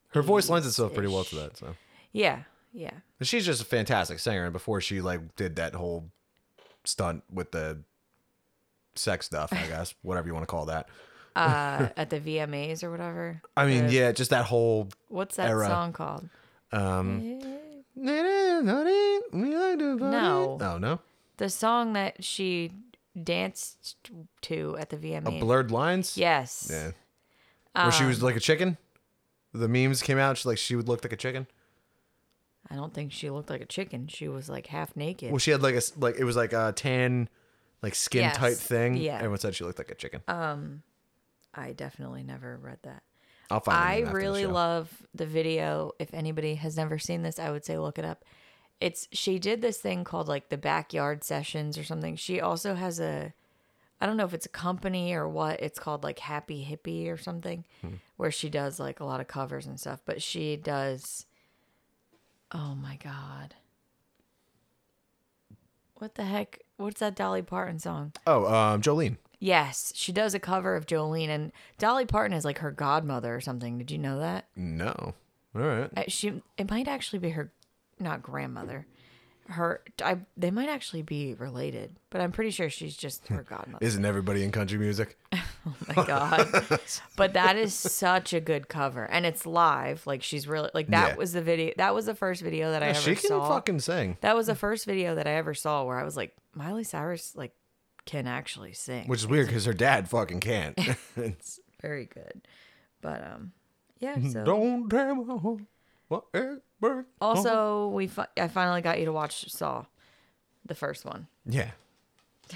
[0.09, 1.75] Her voice lends itself pretty well to that, so
[2.11, 2.43] Yeah,
[2.73, 2.91] yeah.
[3.21, 6.09] She's just a fantastic singer and before she like did that whole
[6.85, 7.79] stunt with the
[8.95, 10.87] sex stuff, I guess, whatever you want to call that.
[11.35, 13.41] Uh, at the VMAs or whatever.
[13.55, 15.67] I mean, The- yeah, just that whole What's that era.
[15.67, 16.27] song called?
[16.71, 17.39] um
[17.95, 18.61] No.
[19.31, 20.57] No.
[20.59, 20.99] No, no.
[21.37, 22.71] The song that she
[23.21, 23.95] danced
[24.41, 25.39] to at the A VMAs.
[25.39, 26.17] blurred lines?
[26.17, 26.67] Yes.
[26.71, 26.91] Yeah.
[27.83, 28.77] Where she Um, was like a chicken?
[29.53, 31.47] The memes came out, she like she would look like a chicken.
[32.69, 34.07] I don't think she looked like a chicken.
[34.07, 35.31] She was like half naked.
[35.31, 37.29] Well, she had like a like it was like a tan
[37.81, 38.97] like skin type thing.
[38.97, 39.15] Yeah.
[39.15, 40.21] Everyone said she looked like a chicken.
[40.27, 40.83] Um,
[41.53, 43.03] I definitely never read that.
[43.49, 45.93] I'll find I it after the really love the video.
[45.99, 48.25] If anybody has never seen this, I would say look it up.
[48.79, 52.15] It's she did this thing called like the backyard sessions or something.
[52.15, 53.33] She also has a
[53.99, 55.59] I don't know if it's a company or what.
[55.61, 57.95] It's called like Happy Hippie or something Hmm.
[58.15, 61.25] where she does like a lot of covers and stuff, but she does
[62.51, 63.55] Oh my god.
[65.95, 66.59] What the heck?
[66.77, 68.13] What's that Dolly Parton song?
[68.27, 69.17] Oh, um Jolene.
[69.39, 73.41] Yes, she does a cover of Jolene, and Dolly Parton is like her godmother or
[73.41, 73.77] something.
[73.77, 74.45] Did you know that?
[74.55, 75.13] No.
[75.55, 75.89] All right.
[75.95, 77.51] Uh, She it might actually be her,
[77.99, 78.85] not grandmother.
[79.49, 83.85] Her I they might actually be related, but I'm pretty sure she's just her godmother.
[83.85, 85.17] Isn't everybody in country music?
[85.33, 85.39] oh
[85.87, 86.79] my god!
[87.15, 90.05] but that is such a good cover, and it's live.
[90.05, 91.15] Like she's really like that Yeah.
[91.15, 91.73] was the video.
[91.77, 93.47] That was the first video that I Yeah, ever she can saw.
[93.47, 94.17] fucking sing.
[94.21, 97.33] That was the first video that I ever saw where I was like, Miley Cyrus
[97.35, 97.53] like
[98.05, 99.07] can actually sing.
[99.07, 100.77] Which is weird because her dad fucking can't.
[101.15, 102.45] it's very good.
[103.01, 103.53] But um,
[103.99, 104.19] yeah.
[104.29, 105.23] So Don't tell me
[106.09, 106.25] what
[107.21, 109.85] also we fi- I finally got you to watch Saw,
[110.65, 111.27] the first one.
[111.45, 111.71] Yeah.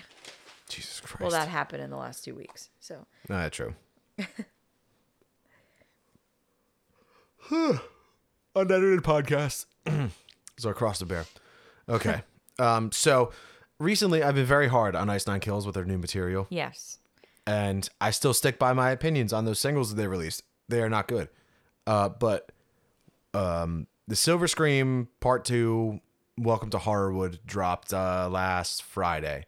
[0.70, 1.22] Jesus Christ.
[1.22, 2.70] Well, that happened in the last two weeks.
[2.80, 3.74] So Ah, true.
[8.56, 9.66] Unedited podcast.
[10.58, 11.26] so across the bear.
[11.90, 12.22] Okay.
[12.60, 12.92] um.
[12.92, 13.32] So
[13.80, 17.00] recently, I've been very hard on Ice Nine Kills with their new material, yes,
[17.48, 20.44] and I still stick by my opinions on those singles that they released.
[20.70, 21.30] They are not good.
[21.88, 22.10] Uh.
[22.10, 22.52] But
[23.34, 26.02] um, the Silver Scream Part Two,
[26.38, 29.46] Welcome to Horrorwood, dropped uh last Friday,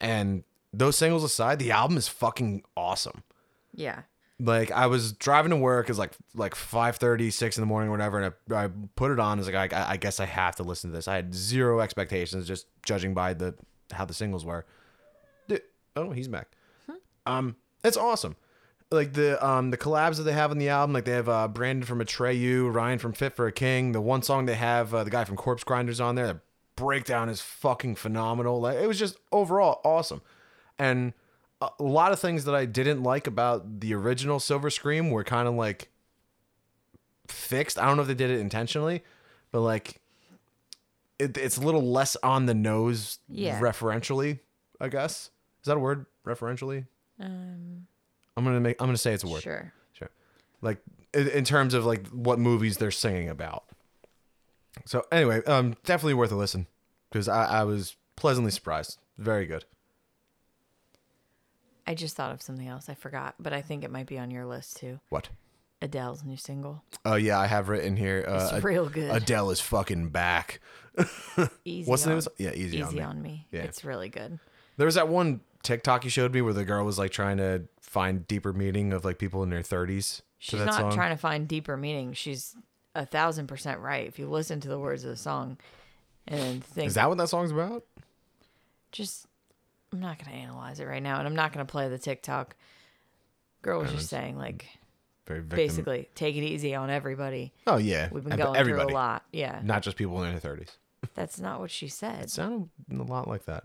[0.00, 3.22] and those singles aside, the album is fucking awesome
[3.76, 4.00] yeah,
[4.40, 5.88] like I was driving to work.
[5.88, 9.20] It's like like 5 6 in the morning or whatever, and I, I put it
[9.20, 9.38] on.
[9.38, 11.06] It's like I, I guess I have to listen to this.
[11.06, 13.54] I had zero expectations, just judging by the
[13.92, 14.64] how the singles were.
[15.46, 15.62] Dude,
[15.94, 16.48] oh, he's back.
[17.26, 18.36] Um, it's awesome.
[18.90, 21.48] Like the um the collabs that they have on the album, like they have uh
[21.48, 23.90] Brandon from Atreyu, Ryan from Fit for a King.
[23.92, 26.26] The one song they have uh, the guy from Corpse Grinders on there.
[26.28, 26.40] The
[26.76, 28.60] breakdown is fucking phenomenal.
[28.60, 30.22] Like it was just overall awesome,
[30.78, 31.14] and
[31.60, 35.48] a lot of things that I didn't like about the original Silver Scream were kind
[35.48, 35.88] of like
[37.26, 37.78] fixed.
[37.78, 39.02] I don't know if they did it intentionally,
[39.50, 40.00] but like
[41.18, 43.58] it, it's a little less on the nose Yeah.
[43.60, 44.38] referentially,
[44.80, 45.30] I guess.
[45.62, 46.06] Is that a word?
[46.24, 46.86] Referentially?
[47.18, 47.88] Um
[48.36, 49.42] I'm gonna make I'm gonna say it's a word.
[49.42, 49.72] sure.
[49.94, 50.10] Sure.
[50.62, 50.78] Like
[51.14, 53.64] in, in terms of like what movies they're singing about.
[54.84, 56.66] So anyway, um, definitely worth a listen
[57.10, 58.98] because I, I was pleasantly surprised.
[59.16, 59.64] Very good.
[61.86, 62.88] I just thought of something else.
[62.88, 65.00] I forgot, but I think it might be on your list too.
[65.08, 65.28] What?
[65.80, 66.82] Adele's new single.
[67.04, 68.24] Oh yeah, I have written here.
[68.26, 69.10] Uh, It's real good.
[69.14, 70.60] Adele is fucking back.
[71.64, 72.18] Easy What's the name?
[72.18, 73.02] of Yeah, easy, Easy on me.
[73.02, 73.46] on me.
[73.52, 73.62] Yeah.
[73.62, 74.38] It's really good.
[74.78, 77.64] There was that one TikTok you showed me where the girl was like trying to
[77.96, 80.92] find deeper meaning of like people in their thirties She's that not song.
[80.92, 82.12] trying to find deeper meaning.
[82.12, 82.54] She's
[82.94, 84.06] a thousand percent right.
[84.06, 85.56] If you listen to the words of the song
[86.28, 87.84] and think, Is that what that song's about?
[88.92, 89.26] just,
[89.92, 91.98] I'm not going to analyze it right now, and I'm not going to play the
[91.98, 92.56] TikTok.
[93.62, 94.66] Girl was oh, just saying, like,
[95.26, 97.52] Very basically, take it easy on everybody.
[97.66, 99.24] Oh yeah, We've been going everybody, through a lot.
[99.32, 100.76] Yeah, not just people in their thirties.
[101.14, 102.24] that's not what she said.
[102.24, 103.64] It sounded a lot like that.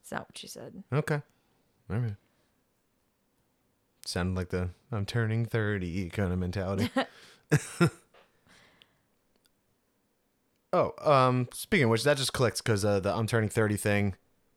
[0.00, 0.82] It's not what she said.
[0.92, 1.20] Okay.
[1.90, 2.14] All right.
[4.06, 6.90] Sounded like the I'm turning 30 kind of mentality.
[10.72, 14.14] oh, um, speaking of which, that just clicked because uh, the I'm turning 30 thing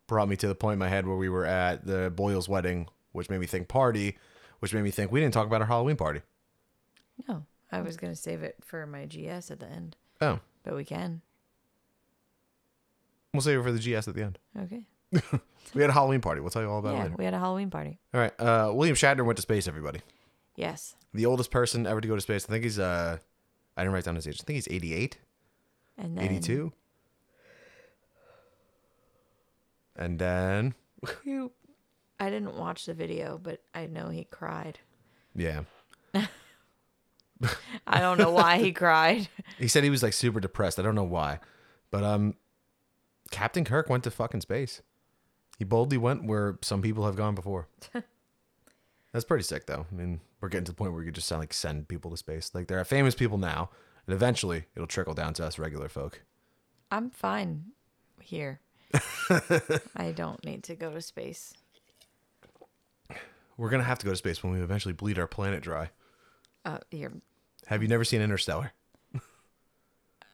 [0.07, 2.87] brought me to the point in my head where we were at the Boyle's wedding,
[3.11, 4.17] which made me think party,
[4.59, 6.21] which made me think we didn't talk about our Halloween party.
[7.27, 10.75] No, I was going to save it for my GS at the end, Oh, but
[10.75, 11.21] we can.
[13.33, 14.39] we'll save it for the GS at the end.
[14.59, 14.83] Okay.
[15.73, 16.39] We had a Halloween party.
[16.39, 17.15] We'll tell you all about it yeah, later.
[17.17, 17.99] we had a Halloween party.
[18.13, 18.31] All right.
[18.39, 19.99] Uh, William Shatner went to space, everybody.
[20.55, 20.95] Yes.
[21.13, 22.45] The oldest person ever to go to space.
[22.45, 23.17] I think he's, uh,
[23.75, 24.39] I didn't write down his age.
[24.41, 25.17] I think he's 88.
[25.97, 26.71] And then 82
[29.95, 30.73] and then
[31.23, 31.51] You,
[32.19, 34.79] I didn't watch the video, but I know he cried.
[35.35, 35.61] yeah
[37.87, 39.27] I don't know why he cried.
[39.57, 41.39] he said he was like super depressed i don't know why
[41.91, 42.35] but um
[43.31, 44.81] captain kirk went to fucking space
[45.57, 47.67] he boldly went where some people have gone before.
[49.13, 49.85] That's pretty sick though.
[49.91, 52.11] I mean we're getting to the point where we could just sound like send people
[52.11, 52.51] to space.
[52.53, 53.69] Like there are famous people now
[54.07, 56.21] and eventually it'll trickle down to us regular folk.
[56.91, 57.65] I'm fine
[58.21, 58.59] here.
[59.95, 61.53] I don't need to go to space.
[63.57, 65.89] we're gonna have to go to space when we eventually bleed our planet dry.
[66.63, 67.13] Uh, you're,
[67.67, 68.73] have you never seen interstellar?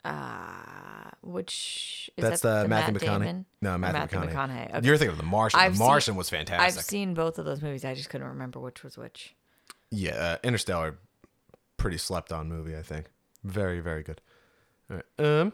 [0.03, 0.80] Uh,
[1.21, 3.19] which is That's that the Matthew Matt McConaughey.
[3.25, 3.45] Damon?
[3.61, 4.49] No, Matthew, Matthew McConaughey.
[4.49, 4.75] McConaughey.
[4.77, 4.87] Okay.
[4.87, 5.59] You're thinking of The Martian.
[5.59, 6.77] I've the seen- Martian was fantastic.
[6.79, 7.85] I've seen both of those movies.
[7.85, 9.35] I just couldn't remember which was which.
[9.91, 10.97] yeah, uh, Interstellar,
[11.77, 12.75] pretty slept on movie.
[12.75, 13.07] I think
[13.43, 14.21] very very good.
[14.89, 15.25] All right.
[15.41, 15.53] Um.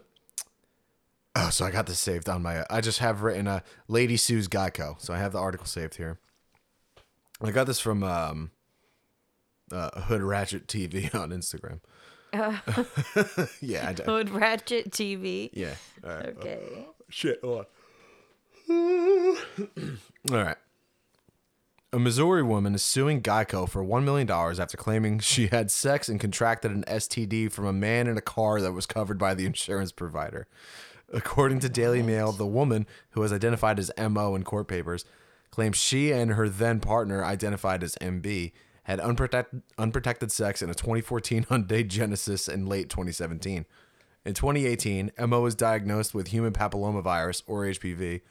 [1.39, 2.65] Oh, so I got this saved on my.
[2.69, 6.17] I just have written uh, Lady Sue's Geico, so I have the article saved here.
[7.43, 8.49] I got this from um,
[9.71, 11.81] uh, Hood Ratchet TV on Instagram.
[13.61, 14.05] yeah, I don't.
[14.05, 15.49] Hood Ratchet TV.
[15.53, 15.75] yeah.
[16.03, 16.25] All right.
[16.37, 16.59] Okay.
[16.75, 17.39] Oh, shit.
[17.43, 17.65] Hold
[18.69, 19.37] on.
[20.31, 20.57] All right.
[21.93, 26.19] A Missouri woman is suing Geico for $1 million after claiming she had sex and
[26.19, 29.93] contracted an STD from a man in a car that was covered by the insurance
[29.93, 30.47] provider.
[31.13, 35.05] According to Daily Mail, the woman, who was identified as MO in court papers,
[35.49, 38.51] claims she and her then partner, identified as MB,
[38.87, 43.65] had unprotected, unprotected sex in a 2014 Hyundai Genesis in late 2017.
[44.25, 48.21] In 2018, Emma was diagnosed with human papillomavirus, or HPV,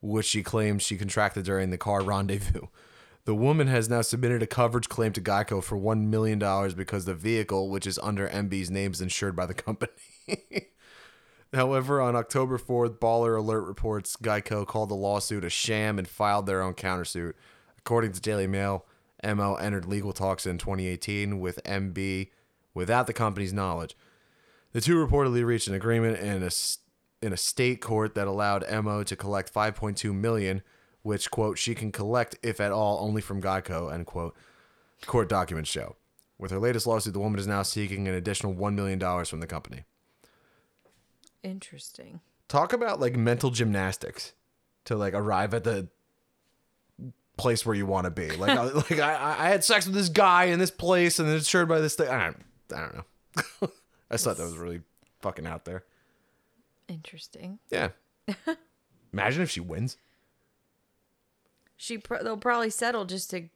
[0.00, 2.68] which she claims she contracted during the car rendezvous.
[3.26, 6.38] The woman has now submitted a coverage claim to Geico for $1 million
[6.74, 9.92] because the vehicle, which is under MB's name, is insured by the company.
[11.52, 16.46] However, on October 4th, Baller Alert reports Geico called the lawsuit a sham and filed
[16.46, 17.34] their own countersuit.
[17.78, 18.86] According to Daily Mail,
[19.34, 22.30] MO entered legal talks in 2018 with MB
[22.74, 23.96] without the company's knowledge.
[24.72, 26.50] The two reportedly reached an agreement in a
[27.22, 30.62] in a state court that allowed Mo to collect 5.2 million,
[31.02, 34.36] which quote she can collect if at all only from Geico end quote.
[35.06, 35.96] Court documents show.
[36.38, 39.40] With her latest lawsuit, the woman is now seeking an additional one million dollars from
[39.40, 39.84] the company.
[41.42, 42.20] Interesting.
[42.48, 44.34] Talk about like mental gymnastics
[44.84, 45.88] to like arrive at the
[47.36, 48.30] place where you want to be.
[48.36, 51.36] Like, I, like I, I had sex with this guy in this place, and then
[51.36, 52.08] it's insured by this thing.
[52.08, 53.04] I don't, I don't know.
[54.10, 54.80] I just thought that was really
[55.20, 55.84] fucking out there.
[56.88, 57.58] Interesting.
[57.70, 57.88] Yeah.
[59.12, 59.96] Imagine if she wins.
[61.76, 63.48] She pro- they'll probably settle just to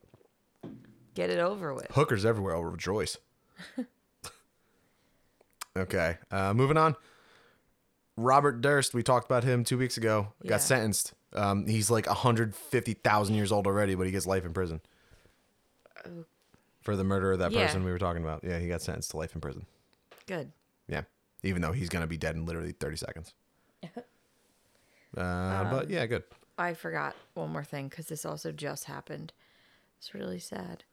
[1.14, 1.86] get it over with.
[1.92, 3.16] Hookers everywhere will rejoice.
[5.76, 6.18] okay.
[6.30, 6.96] Uh, moving on.
[8.16, 10.50] Robert Durst, we talked about him two weeks ago, Yeah.
[10.50, 11.14] got sentenced.
[11.32, 14.80] Um, he's like 150,000 years old already, but he gets life in prison.
[16.82, 17.66] For the murder of that Yeah.
[17.66, 18.42] person we were talking about.
[18.42, 19.66] Yeah, he got sentenced to life in prison.
[20.26, 20.50] Good.
[20.88, 21.02] Yeah.
[21.42, 23.34] Even though he's going to be dead in literally 30 seconds.
[25.16, 26.22] Uh, but yeah, good.
[26.56, 29.32] I forgot one more thing because this also just happened.
[29.98, 30.84] It's really sad.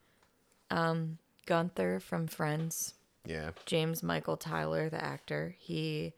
[0.72, 3.52] Um, Gunther from Friends, Yeah.
[3.68, 6.14] James Michael Tyler, the actor, he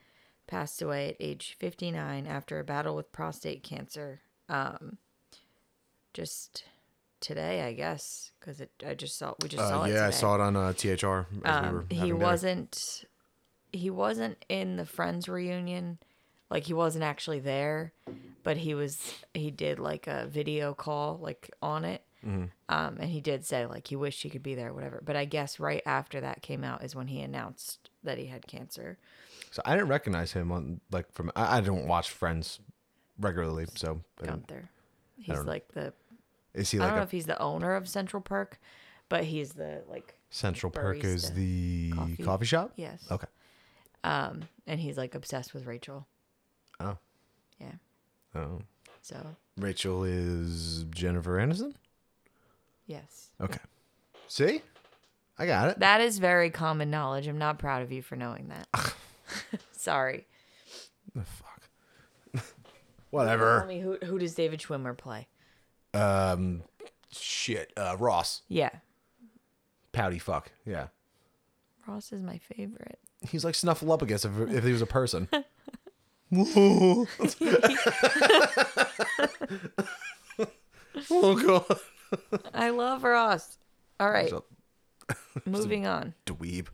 [0.49, 4.21] passed away at age 59 after a battle with prostate cancer.
[4.49, 4.97] Um,
[6.13, 6.63] just
[7.21, 8.71] today, I guess, because it.
[8.85, 9.35] I just saw.
[9.41, 9.93] We just saw Uh, it.
[9.93, 10.85] yeah, I saw it on uh, THR.
[10.85, 13.05] As we Um, he wasn't.
[13.71, 15.99] He wasn't in the Friends reunion,
[16.49, 17.93] like he wasn't actually there,
[18.41, 19.13] but he was.
[19.35, 22.03] He did like a video call, like on it.
[22.25, 22.45] Mm-hmm.
[22.67, 25.01] Um, and he did say like he wished he could be there, whatever.
[25.05, 28.47] But I guess right after that came out is when he announced that he had
[28.47, 28.97] cancer.
[29.51, 31.31] So I didn't recognize him on like from.
[31.35, 32.59] I, I don't watch Friends
[33.19, 34.69] regularly, so I didn't- Gunther.
[35.17, 35.93] He's don't- like the.
[36.53, 38.59] is he like I like don't know a if he's the owner of Central Perk,
[39.09, 41.35] but he's the like Central Perk is barista.
[41.35, 42.23] the Coffee.
[42.23, 42.71] coffee, shop?
[42.75, 43.05] yes.
[43.11, 43.27] Okay.
[44.03, 46.05] Um, and he's like obsessed with Rachel.
[46.79, 46.97] Oh.
[47.59, 47.71] Yeah.
[48.35, 48.61] Oh.
[49.01, 51.73] So Rachel is Jennifer Aniston.
[52.87, 53.29] yes.
[53.41, 53.59] Okay.
[54.27, 54.61] See,
[55.37, 55.79] I got it.
[55.79, 57.27] That is very common knowledge.
[57.27, 58.67] I'm not proud of you for knowing that.
[59.71, 60.27] Sorry.
[61.15, 61.69] The fuck.
[63.09, 63.59] Whatever.
[63.59, 65.27] Tell me who who does David Schwimmer play?
[65.93, 66.63] Um,
[67.11, 67.73] shit.
[67.75, 68.43] Uh, Ross.
[68.47, 68.69] Yeah.
[69.91, 70.51] Pouty fuck.
[70.65, 70.87] Yeah.
[71.87, 72.99] Ross is my favorite.
[73.27, 75.27] He's like snuffle Snuffleupagus if, if he was a person.
[81.11, 81.79] oh god.
[82.53, 83.57] I love Ross.
[83.99, 84.31] All right,
[85.45, 86.13] moving on.
[86.25, 86.67] dweeb.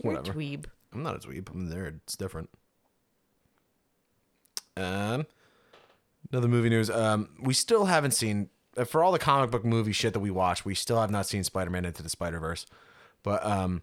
[0.00, 0.32] Whatever.
[0.32, 0.64] dweeb.
[0.92, 1.50] I'm not a dweeb.
[1.50, 2.00] I'm nerd.
[2.04, 2.50] It's different.
[4.76, 5.26] Um,
[6.32, 6.88] another movie news.
[6.90, 10.30] Um, we still haven't seen uh, for all the comic book movie shit that we
[10.30, 10.64] watch.
[10.64, 12.66] We still have not seen Spider-Man into the Spider-Verse,
[13.22, 13.82] but um,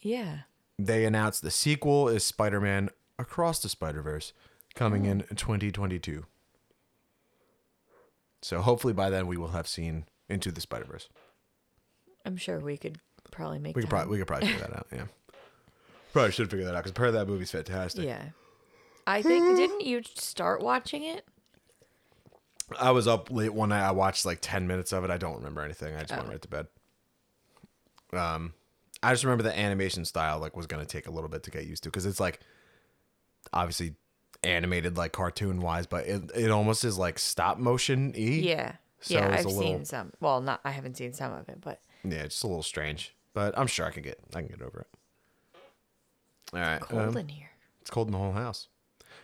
[0.00, 0.40] Yeah.
[0.78, 4.32] they announced the sequel is Spider-Man Across the Spider-Verse
[4.76, 6.24] coming in 2022.
[8.42, 11.08] So hopefully by then we will have seen Into the Spider-Verse.
[12.24, 13.00] I'm sure we could
[13.32, 14.86] probably make We could probably we could probably figure that out.
[14.92, 15.06] Yeah,
[16.12, 18.04] probably should figure that out because part of that movie's fantastic.
[18.04, 18.22] Yeah.
[19.06, 21.24] I think didn't you start watching it?
[22.78, 23.86] I was up late one night.
[23.86, 25.10] I watched like ten minutes of it.
[25.10, 25.94] I don't remember anything.
[25.96, 26.30] I just went Oh.
[26.30, 26.66] right to bed.
[28.12, 28.52] Um,
[29.02, 31.66] I just remember the animation style like was gonna take a little bit to get
[31.66, 32.40] used to because it's like
[33.52, 33.94] obviously
[34.44, 38.22] animated like cartoon wise, but it it almost is like stop motion y.
[38.24, 38.72] Yeah.
[39.00, 40.12] So yeah, it's I've a little- seen some.
[40.20, 43.14] Well, not I haven't seen some of it, but yeah, just a little strange.
[43.32, 44.97] But I'm sure I can get I can get over it.
[46.54, 47.50] All right, cold um, in here.
[47.80, 48.68] it's cold in the whole house.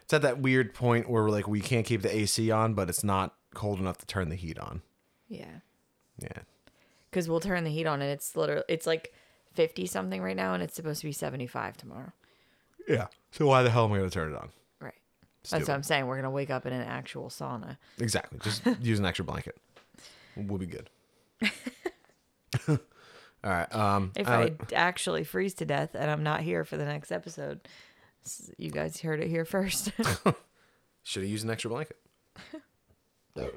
[0.03, 2.89] It's at that weird point where we're like we can't keep the AC on, but
[2.89, 4.83] it's not cold enough to turn the heat on.
[5.29, 5.61] Yeah.
[6.21, 6.43] Yeah.
[7.11, 9.15] Because we'll turn the heat on and it's literally it's like
[9.53, 12.13] fifty something right now and it's supposed to be seventy five tomorrow.
[12.87, 13.07] Yeah.
[13.31, 14.51] So why the hell am I going to turn it on?
[14.81, 14.93] Right.
[15.43, 15.69] That's Stupid.
[15.69, 16.07] what I'm saying.
[16.07, 17.79] We're gonna wake up in an actual sauna.
[17.99, 18.39] Exactly.
[18.43, 19.57] Just use an extra blanket.
[20.37, 20.91] We'll be good.
[23.45, 23.75] All right.
[23.75, 27.13] Um, If I- I actually freeze to death and I'm not here for the next
[27.13, 27.69] episode,
[28.57, 29.91] you guys heard it here first.
[31.03, 31.99] should have used an extra blanket.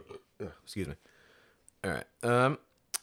[0.63, 0.95] Excuse me.
[1.83, 2.03] All right.
[2.23, 2.57] Um,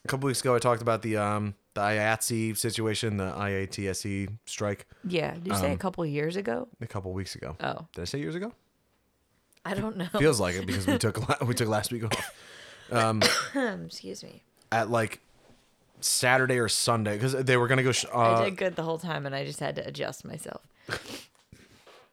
[0.05, 4.29] a couple weeks ago, I talked about the um the IATSE situation, the IATSE E
[4.47, 4.87] strike.
[5.05, 5.35] yeah.
[5.35, 6.69] Did you say a Um, couple years ago?
[6.81, 7.57] A couple weeks ago.
[7.61, 8.53] Oh, Did I say years ago?
[9.65, 10.07] I don't know.
[10.19, 12.35] Feels like it because we took we took last week off.
[12.93, 13.23] Um,
[13.87, 14.43] Excuse me.
[14.71, 15.21] at like
[16.05, 17.93] Saturday or Sunday because they were gonna go.
[17.93, 20.63] Sh- uh, I did good the whole time and I just had to adjust myself.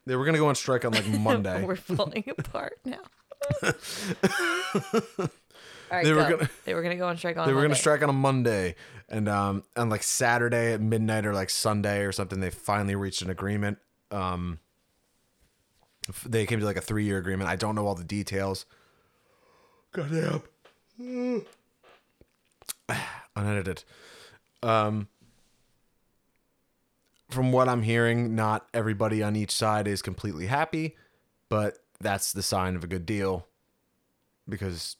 [0.08, 1.64] They were gonna go on strike on like Monday.
[1.64, 2.98] We're falling apart now.
[5.92, 7.46] Right, They were gonna- they were gonna go on strike on.
[7.46, 7.80] they were gonna Monday.
[7.80, 8.76] strike on a Monday,
[9.10, 13.22] and um, on like Saturday at midnight or like Sunday or something, they finally reached
[13.22, 13.78] an agreement.
[14.10, 14.60] Um,
[16.26, 17.50] they came to like a three year agreement.
[17.50, 18.66] I don't know all the details.
[19.92, 20.42] Goddamn.
[23.36, 23.84] Unedited.
[24.63, 25.07] Um,
[27.29, 30.95] from what I'm hearing, not everybody on each side is completely happy,
[31.49, 33.47] but that's the sign of a good deal
[34.49, 34.97] because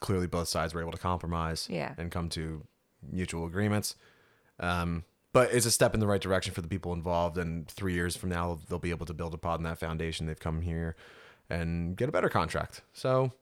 [0.00, 1.94] clearly both sides were able to compromise Yeah.
[1.96, 2.66] and come to
[3.10, 3.96] mutual agreements.
[4.60, 7.38] Um, but it's a step in the right direction for the people involved.
[7.38, 10.26] And three years from now, they'll be able to build upon that foundation.
[10.26, 10.94] They've come here
[11.48, 12.82] and get a better contract.
[12.92, 13.32] So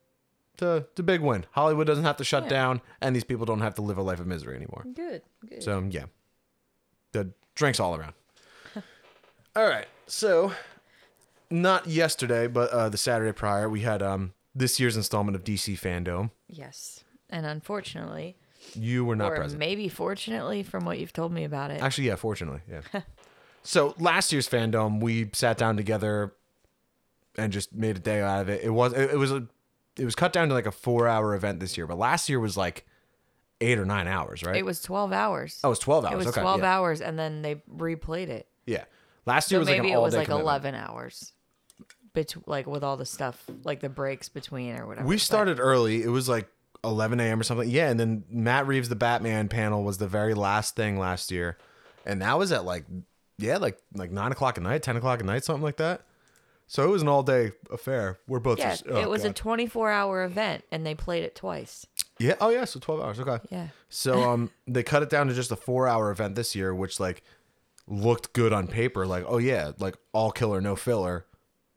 [0.55, 0.63] it's
[0.99, 1.47] a, big win.
[1.53, 2.49] Hollywood doesn't have to shut Yeah.
[2.51, 4.85] down, and these people don't have to live a life of misery anymore.
[4.95, 5.23] Good.
[5.49, 5.63] Good.
[5.63, 6.05] So yeah,
[7.13, 8.15] the drinks all around.
[9.57, 10.53] all right, so
[11.51, 15.79] not yesterday, but uh, the Saturday prior, we had um this year's installment of DC
[15.79, 16.31] Fandome.
[16.49, 17.05] yes.
[17.33, 18.37] And unfortunately,
[18.75, 19.61] You were not or present.
[19.61, 22.81] maybe fortunately, from what you've told me about it, Actually, yeah, fortunately, yeah.
[23.63, 26.33] so last year's fandom, we sat down together
[27.39, 28.63] and just made a day out of it.
[28.65, 29.47] It was it, it was a
[30.01, 32.41] it was cut down to like a four hour event this year, but last year
[32.41, 32.87] was like
[33.61, 34.57] eight or nine hours, right?
[34.57, 35.61] It was 12 hours.
[35.63, 36.15] oh, it was twelve hours.
[36.15, 36.75] it was okay, 12 yeah.
[36.77, 38.49] hours, and then they replayed it.
[38.67, 38.85] Yeah,
[39.27, 40.45] last year So was like maybe an it was like commitment.
[40.47, 41.33] 11 hours.
[42.47, 45.07] Like with all the stuff, like the breaks between or whatever.
[45.07, 46.03] We but- started early.
[46.03, 46.49] It was like
[46.83, 47.39] 11 a.m.
[47.41, 47.69] or something.
[47.69, 51.57] Yeah, and then Matt Reeves, the Batman panel, was the very last thing last year,
[52.05, 52.85] and that was at like,
[53.39, 56.03] yeah, like like nine o'clock at night, ten o'clock at night, something like that.
[56.71, 58.21] So it was an all day affair.
[58.29, 58.85] We're both Yeah, just.
[58.89, 61.85] oh, it was a 24 hour event, and they played it twice.
[62.21, 62.37] yeah.
[62.41, 63.19] Oh yeah, so 12 hours.
[63.19, 63.39] Okay.
[63.51, 63.69] Yeah.
[63.89, 67.01] So um, they cut it down to just a four hour event this year, which
[67.01, 67.25] like
[67.89, 69.05] looked good on paper.
[69.05, 71.27] Like, oh yeah, like all killer, no filler.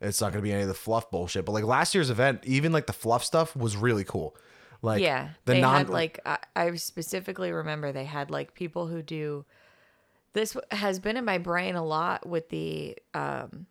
[0.00, 1.44] It's not gonna be any of the fluff bullshit.
[1.44, 4.36] But like last year's event, even like the fluff stuff was really cool.
[4.80, 8.86] Like yeah, the they non had like I, I specifically remember they had like people
[8.86, 9.44] who do.
[10.34, 13.66] This has been in my brain a lot with the um,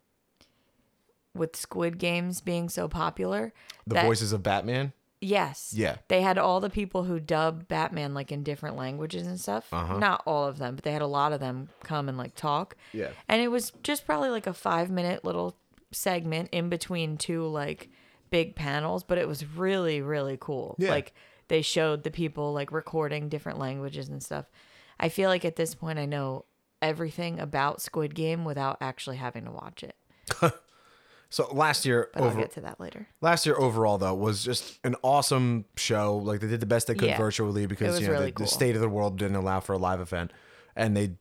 [1.36, 3.54] with Squid Games being so popular.
[3.88, 4.94] the that- voices of Batman.
[5.20, 5.74] Yes.
[5.74, 5.96] Yeah.
[6.10, 9.68] They had all the people who dub Batman like in different languages and stuff.
[9.72, 9.98] Uh-huh.
[9.98, 12.76] Not all of them, but they had a lot of them come and like talk.
[12.92, 13.08] Yeah.
[13.30, 15.56] And it was just probably like a five minute little
[15.92, 17.90] segment in between two like
[18.32, 20.76] big panels, but it was really, really cool.
[20.78, 20.90] Yeah.
[20.90, 21.14] Like
[21.48, 24.46] they showed the people like recording different languages and stuff.
[25.00, 26.44] I feel like at this point I know
[26.82, 29.96] everything about Squid Game without actually having to watch it.
[31.34, 33.08] So last year, But I'll get to that later.
[33.20, 36.16] last year overall though was just an awesome show.
[36.18, 37.18] Like they did the best they could Yeah.
[37.18, 38.46] virtually because you know really the, cool.
[38.46, 40.30] the state of the world didn't allow for a live event,
[40.76, 41.16] and they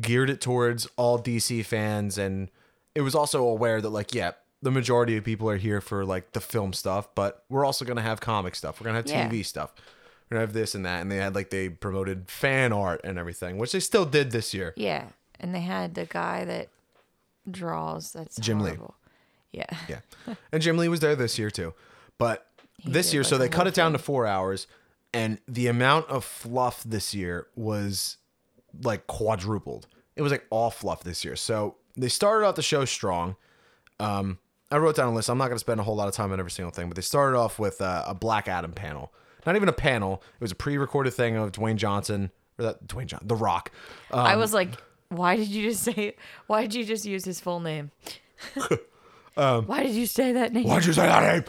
[0.00, 2.16] geared it towards all DC fans.
[2.16, 2.50] And
[2.94, 4.30] it was also aware that like yeah,
[4.62, 8.00] the majority of people are here for like the film stuff, but we're also gonna
[8.00, 8.80] have comic stuff.
[8.80, 9.28] We're gonna have Yeah.
[9.28, 9.74] TV stuff.
[10.30, 13.18] We're gonna have this and that, and they had like they promoted fan art and
[13.18, 14.72] everything, which they still did this year.
[14.78, 15.08] Yeah,
[15.38, 16.70] and they had the guy that
[17.50, 18.12] draws.
[18.12, 18.78] That's Jim Lee.
[19.52, 19.66] Yeah.
[19.88, 20.00] Yeah.
[20.52, 21.74] And Jim Lee was there this year too.
[22.18, 22.46] But
[22.84, 24.66] this did, year, like, so the they cut it down to four hours,
[25.12, 28.16] and the amount of fluff this year was
[28.82, 29.86] like quadrupled.
[30.16, 31.36] It was like all fluff this year.
[31.36, 33.36] So they started out the show strong.
[33.98, 34.38] Um,
[34.70, 35.28] I wrote down a list.
[35.28, 36.96] I'm not going to spend a whole lot of time on every single thing, but
[36.96, 39.12] they started off with uh, a Black Adam panel.
[39.46, 40.22] Not even a panel.
[40.34, 43.72] It was a pre-recorded thing of Dwayne Johnson or that Dwayne Johnson, The Rock.
[44.10, 44.70] Um, I was like,
[45.08, 46.14] why did you just say?
[46.46, 47.90] Why did you just use his full name?
[49.34, 50.66] why did you say that name?
[50.66, 51.46] Um, Why'd you say that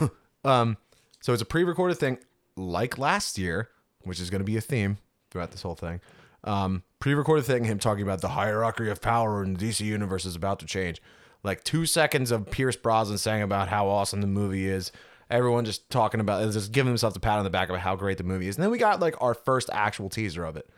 [0.00, 0.10] name?
[0.44, 0.76] um,
[1.20, 2.18] so it's a pre-recorded thing,
[2.56, 3.68] like last year,
[4.02, 4.98] which is going to be a theme
[5.30, 6.00] throughout this whole thing.
[6.44, 10.36] Um, pre-recorded thing, him talking about the hierarchy of power in the DC universe is
[10.36, 11.02] about to change.
[11.42, 14.92] Like two seconds of Pierce Brosnan saying about how awesome the movie is.
[15.28, 18.18] Everyone just talking about, just giving themselves a pat on the back about how great
[18.18, 18.56] the movie is.
[18.56, 20.70] And then we got like our first actual teaser of it,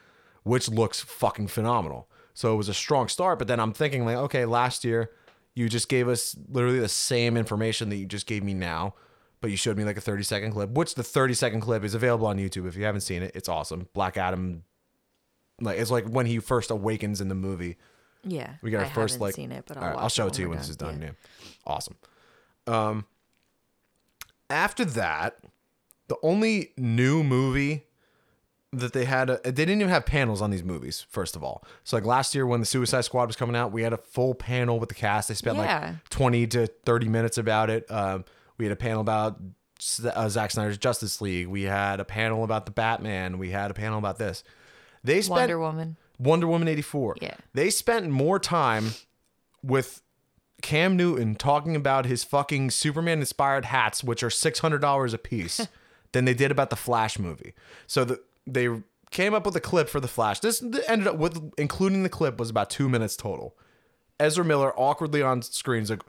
[0.43, 2.09] which looks fucking phenomenal.
[2.33, 3.39] So it was a strong start.
[3.39, 5.11] But then I'm thinking like, okay, last year
[5.59, 8.95] you just gave us literally the same information that you just gave me now,
[9.41, 11.95] but you showed me like a 30 second clip, which the 30 second clip is
[11.95, 12.67] available on YouTube.
[12.69, 13.89] If you haven't seen it, it's awesome.
[13.93, 14.63] Black Adam,
[15.61, 17.77] like it's like when he first awakens in the movie.
[18.25, 19.35] Yeah, We got our I first like.
[19.35, 20.77] seen it, but I'll, all right, I'll show it when to you when this is
[20.77, 21.01] done.
[21.01, 21.07] Yeah.
[21.07, 21.97] Yeah, awesome.
[22.67, 23.07] Um,
[24.51, 25.39] after that,
[26.09, 27.85] the only new movie
[28.73, 31.07] that they had, a, they didn't even have panels on these movies.
[31.09, 33.83] First of all, so like last year when the Suicide Squad was coming out, we
[33.83, 35.29] had a full panel with the cast.
[35.29, 35.81] They spent Yeah.
[35.95, 37.91] like twenty to thirty minutes about it.
[37.91, 38.25] Um,
[38.59, 39.41] we had a panel about
[40.13, 41.47] uh, Zack Snyder's Justice League.
[41.47, 43.39] We had a panel about the Batman.
[43.39, 44.45] We had a panel about this.
[45.05, 45.97] They spent Wonder Woman.
[46.19, 47.17] Wonder Woman 84.
[47.23, 47.35] Yeah.
[47.55, 48.91] They spent more time
[49.63, 50.03] with
[50.63, 55.69] Cam Newton talking about his fucking Superman inspired hats, which are $600 a piece,
[56.13, 57.55] than they did about the Flash movie.
[57.87, 58.21] So the,
[58.53, 58.69] they
[59.11, 60.41] came up with a clip for the Flash.
[60.41, 63.57] This ended up with, including the clip, was about two minutes total.
[64.21, 66.03] Ezra Miller awkwardly on screen is like,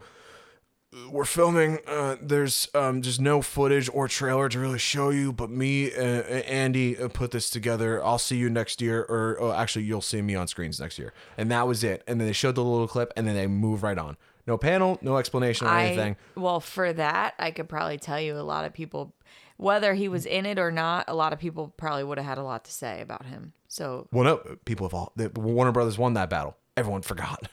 [1.11, 1.77] we're filming.
[1.85, 6.25] Uh, there's um, just no footage or trailer to really show you, but me and
[6.25, 8.03] Andy uh, put this together.
[8.03, 11.13] I'll see you next year, or oh, actually, you'll see me on screens next year.
[11.37, 12.03] And that was it.
[12.07, 14.17] And then they showed the little clip, and then they move right on.
[14.47, 16.15] No panel, no explanation or anything.
[16.33, 19.13] Well for that I could probably tell you a lot of people,
[19.59, 22.37] whether he was in it or not, a lot of people probably would have had
[22.37, 23.51] a lot to say about him.
[23.67, 25.11] So Well, no, people have all.
[25.17, 26.55] The, Warner Brothers won that battle.
[26.77, 27.49] Everyone forgot.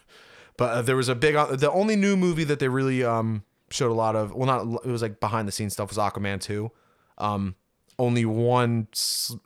[0.57, 1.35] But uh, there was a big.
[1.35, 4.33] The only new movie that they really um showed a lot of.
[4.33, 6.71] Well, not it was like behind the scenes stuff was Aquaman two.
[7.19, 7.57] Um,
[7.99, 8.87] only one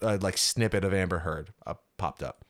[0.02, 2.44] uh, like snippet of Amber Heard uh, popped up.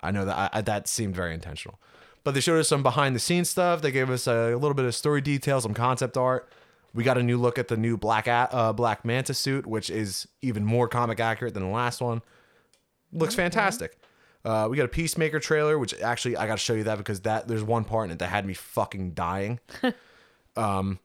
[0.00, 1.80] I know that I, that seemed very intentional.
[2.22, 3.82] But they showed us some behind the scenes stuff.
[3.82, 6.48] They gave us a, little bit of story detail, some concept art.
[6.96, 10.26] We got a new look at the new Black uh, Black Manta suit, which is
[10.42, 12.22] even more comic accurate than the last one
[13.12, 13.98] looks fantastic.
[14.44, 17.20] Uh, we got a Peacemaker trailer, which actually I got to show you that because
[17.22, 19.58] that there's one part in it that had me fucking dying.
[20.56, 21.00] um,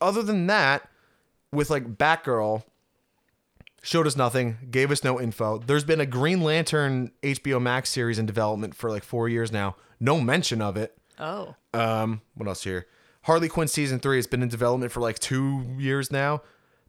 [0.00, 0.88] other than that,
[1.52, 2.64] with like Batgirl,
[3.82, 5.58] showed us nothing, gave us no info.
[5.58, 9.76] There's been a Green Lantern HBO Max series in development for like four years now.
[10.00, 10.96] No mention of it.
[11.18, 11.54] Oh.
[11.72, 12.86] Um, what else here?
[13.30, 16.42] Harley Quinn season three has been in development for like two years now.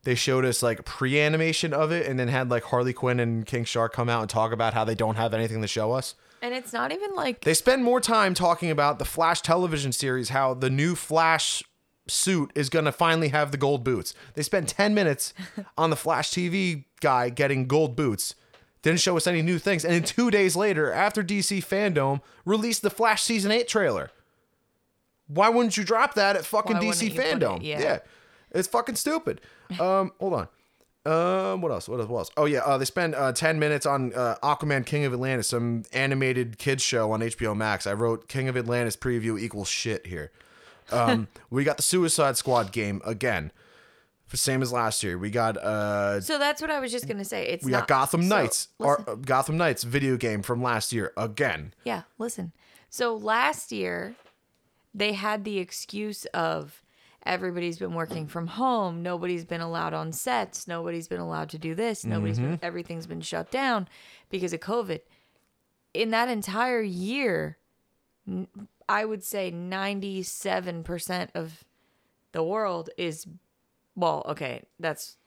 [0.05, 3.63] They showed us like pre-animation of it, and then had like Harley Quinn and King
[3.63, 6.15] Shark come out and talk about how they don't have anything to show us.
[6.41, 10.29] And it's not even like They spend more time talking about the Flash television series,
[10.29, 11.61] how the new Flash
[12.07, 14.15] suit is going to finally have the gold boots.
[14.33, 15.35] They spent 10 minutes
[15.77, 18.33] on the Flash TV guy getting gold boots.
[18.81, 19.85] Didn't show us any new things.
[19.85, 24.09] And then two days later, after DC Fandome released the Flash Season 8 trailer.
[25.33, 27.57] Why wouldn't you drop that at fucking Why DC wouldn't you put Fandome?
[27.57, 27.99] it- yeah.
[28.51, 29.41] It's fucking stupid.
[29.79, 30.47] Um, hold on.
[31.05, 31.87] Um, what else?
[31.87, 32.09] What else?
[32.09, 32.31] What else?
[32.35, 35.83] Oh yeah, uh, they spend uh, ten minutes on uh, Aquaman: King of Atlantis, some
[35.93, 37.87] animated kids show on HBO Max.
[37.87, 40.29] I wrote King of Atlantis preview equals shit here.
[40.91, 43.51] Um, we got the Suicide Squad game again,
[44.33, 45.17] same as last year.
[45.17, 47.47] We got uh, so that's what I was just gonna say.
[47.47, 49.03] It's we not, got Gotham so, Knights, listen.
[49.05, 51.73] or uh, Gotham Knights video game from last year again.
[51.83, 52.51] Yeah, listen.
[52.89, 54.15] So last year,
[54.93, 56.83] they had the excuse of
[57.25, 61.75] everybody's been working from home, nobody's been allowed on sets, nobody's been allowed to do
[61.75, 62.65] this, nobody's been, mm-hmm.
[62.65, 63.87] everything's been shut down
[64.29, 65.01] because of COVID.
[65.93, 67.57] In that entire year,
[68.87, 71.63] I would say 97% of
[72.31, 73.27] the world is
[73.95, 75.17] well, okay, that's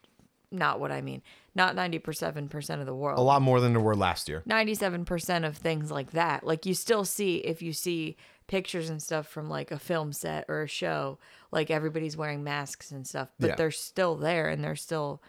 [0.50, 1.22] not what I mean.
[1.54, 4.42] Not 97% of the world A lot more than there were last year.
[4.48, 6.44] 97% of things like that.
[6.44, 8.16] Like you still see if you see
[8.46, 11.18] pictures and stuff from like a film set or a show,
[11.50, 13.54] like everybody's wearing masks and stuff, but Yeah.
[13.56, 15.22] they're still there and they're still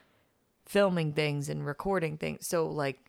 [0.66, 2.48] filming things and recording things.
[2.48, 3.00] So like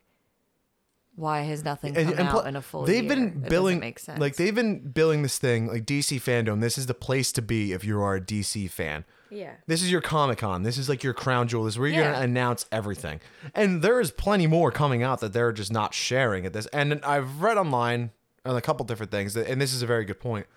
[1.15, 3.15] why has nothing come out pl- in a full they've year?
[3.15, 4.19] been It doesn't billing make sense.
[4.19, 6.61] like they've been billing this thing like DC Fandome.
[6.61, 9.03] This is the place to be if you are a DC fan.
[9.31, 9.53] Yeah.
[9.65, 10.61] This is your Comic Con.
[10.61, 11.63] This is like your crown jewel.
[11.65, 12.11] This is where you're Yeah.
[12.13, 13.19] gonna announce everything.
[13.55, 16.67] And there is plenty more coming out that they're just not sharing at this.
[16.67, 18.11] And I've read online
[18.47, 20.47] on a couple different things, and this is a very good point.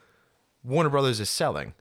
[0.62, 1.74] Warner Brothers is selling.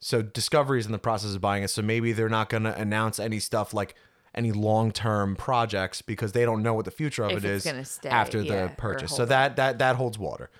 [0.00, 1.68] So Discovery is in the process of buying it.
[1.68, 3.94] So maybe they're not gonna announce any stuff like
[4.34, 7.84] any long term projects because they don't know what the future of If it's gonna
[7.84, 9.14] stay, after yeah, the purchase.
[9.14, 10.50] So that that that holds water.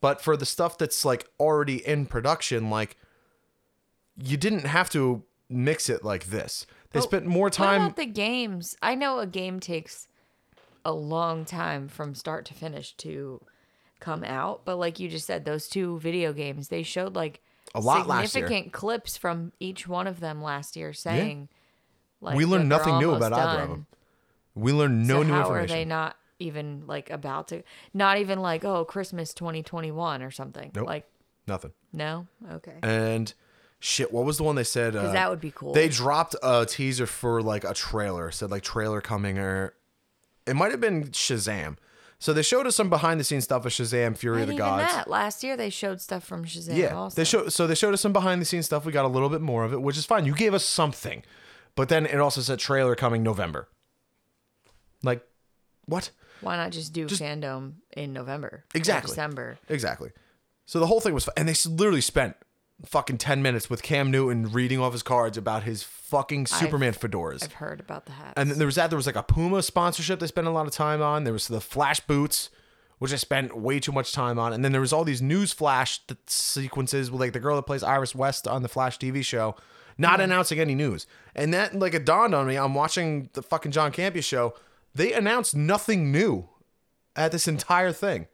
[0.00, 2.96] But for the stuff that's like already in production, like
[4.16, 6.66] you didn't have to mix it like this.
[6.92, 7.82] They But spent more What time.
[7.82, 8.76] about the games?
[8.82, 10.08] I know a game takes
[10.84, 13.42] a long time from start to finish to
[14.00, 17.40] come out, but like you just said, those two video games, they showed like
[17.74, 21.48] A lot last significant clips from each one of them last year saying
[22.20, 23.86] like we learned nothing new about either of them.
[24.54, 25.64] We learned no so new how information.
[25.64, 27.62] are they not even like about to
[27.94, 30.70] not even like oh Christmas 2021 or something.
[30.74, 30.86] Nope.
[30.86, 31.06] Like
[31.46, 31.72] Nothing.
[31.92, 32.26] no?
[32.52, 32.74] Okay.
[32.82, 33.32] And
[33.80, 34.94] shit, what was the one they said?
[34.94, 35.72] Uh, that would be cool.
[35.72, 38.30] They dropped a teaser for like a trailer.
[38.30, 39.74] Said like trailer coming or
[40.46, 41.76] it might have been Shazam.
[42.20, 44.66] So they showed us some behind the scenes stuff of Shazam, Fury of the even
[44.66, 44.92] Gods.
[44.92, 47.14] that last year they showed stuff from Shazam Yeah, also.
[47.14, 48.84] they show so they showed us some behind the scenes stuff.
[48.84, 50.26] We got a little bit more of it, which is fine.
[50.26, 51.22] You gave us something,
[51.76, 53.68] but then it also said trailer coming November.
[55.02, 55.24] Like,
[55.86, 56.10] what?
[56.40, 58.64] Why not just do Fandome in November?
[58.74, 59.10] Exactly.
[59.10, 59.58] December.
[59.68, 60.10] Exactly.
[60.66, 62.36] So the whole thing was, and they literally spent
[62.86, 67.42] fucking ten minutes with Cam Newton reading off his cards about his fucking Superman fedoras.
[67.42, 68.34] I've heard about the hats.
[68.36, 68.90] And then there was that.
[68.90, 71.24] There was like a Puma sponsorship they spent a lot of time on.
[71.24, 72.50] There was the Flash boots,
[72.98, 74.52] which I spent way too much time on.
[74.52, 77.62] And then there was all these news flash th- sequences with like the girl that
[77.62, 79.54] plays Iris West on the Flash TV show,
[79.98, 81.06] not announcing any news.
[81.34, 82.56] And that like it dawned on me.
[82.56, 84.54] I'm watching the fucking John Campea show.
[84.94, 86.48] They announced nothing new
[87.14, 88.26] at this entire thing.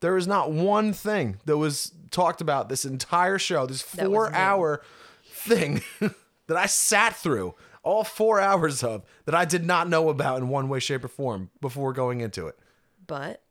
[0.00, 4.82] There is not one thing that was talked about this entire show, this four hour
[5.24, 10.38] thing that I sat through all four hours of that I did not know about
[10.38, 12.58] in one way, shape, or form before going into it.
[13.06, 13.42] but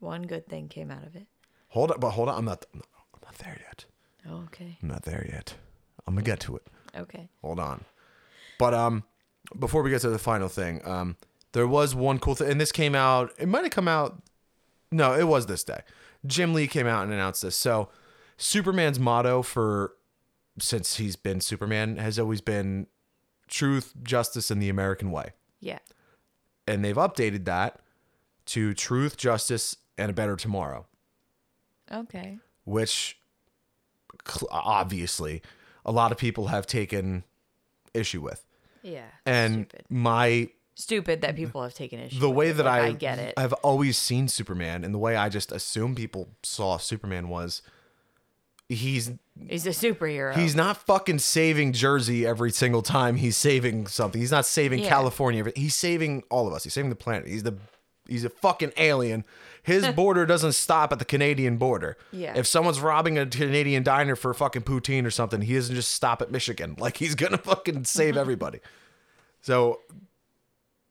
[0.00, 1.26] one good thing came out of it.
[1.70, 2.82] Hold up, but hold on, I'm not, I'm
[3.22, 3.84] not, there yet.
[4.28, 4.78] Oh, okay.
[4.80, 5.54] I'm not there yet.
[6.06, 6.66] I'm gonna get to it.
[6.96, 7.28] Okay.
[7.42, 7.84] Hold on.
[8.58, 9.04] But um,
[9.58, 11.16] before we get to the final thing, um,
[11.52, 13.32] there was one cool thing, and this came out.
[13.38, 14.22] It might have come out.
[14.90, 15.80] No, it was this day.
[16.26, 17.56] Jim Lee came out and announced this.
[17.56, 17.88] So,
[18.36, 19.94] Superman's motto for
[20.58, 22.86] since he's been Superman has always been
[23.48, 25.30] truth, justice, and the American way.
[25.60, 25.78] Yeah.
[26.66, 27.80] And they've updated that
[28.46, 30.86] to truth, justice, and a better tomorrow,
[31.92, 32.38] Okay.
[32.64, 33.18] which
[34.50, 35.42] obviously
[35.84, 37.24] a lot of people have taken
[37.94, 38.44] issue with.
[38.82, 39.06] Yeah.
[39.26, 39.86] And stupid.
[39.88, 40.48] my
[40.78, 42.20] Stupid that people have taken issue.
[42.20, 43.34] the way that Like, I I get it.
[43.36, 47.62] I've always seen Superman and the way I just assume people saw Superman was
[48.68, 49.10] he's
[49.48, 50.36] He's a superhero.
[50.36, 54.20] he's not fucking saving Jersey every single time he's saving something.
[54.20, 54.88] He's not saving Yeah.
[54.88, 55.50] California.
[55.56, 56.62] He's saving all of us.
[56.62, 57.26] He's saving the planet.
[57.26, 57.56] He's the
[58.06, 59.24] he's a fucking alien.
[59.64, 61.96] His border doesn't stop at the Canadian border.
[62.12, 62.34] Yeah.
[62.36, 66.22] If someone's robbing a Canadian diner for fucking poutine or something, he doesn't just stop
[66.22, 66.76] at Michigan.
[66.78, 68.20] Like he's gonna fucking save mm-hmm.
[68.20, 68.60] everybody.
[69.40, 69.80] So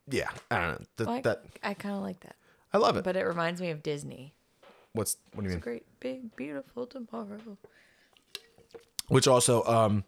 [0.10, 0.86] yeah, I don't know.
[0.98, 2.36] Th- Like, that I kind of like that,
[2.74, 3.04] I love it.
[3.04, 4.34] but it reminds me of Disney.
[4.94, 5.80] What's what do you It's a mean?
[5.80, 7.58] great, big, beautiful tomorrow.
[9.08, 10.04] Which also um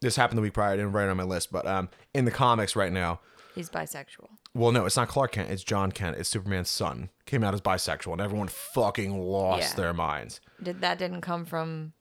[0.00, 0.72] this happened the week prior.
[0.72, 3.20] I didn't write it on my list, but um in the comics right now,
[3.54, 4.28] He's bisexual.
[4.54, 5.50] Well, no, it's not Clark Kent.
[5.50, 6.16] It's Jon Kent.
[6.16, 7.10] It's Superman's son.
[7.26, 9.76] Came out as bisexual, and everyone fucking lost Yeah.
[9.76, 10.40] their minds.
[10.62, 11.92] Did that didn't come from?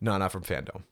[0.00, 0.82] No, not from Fandome.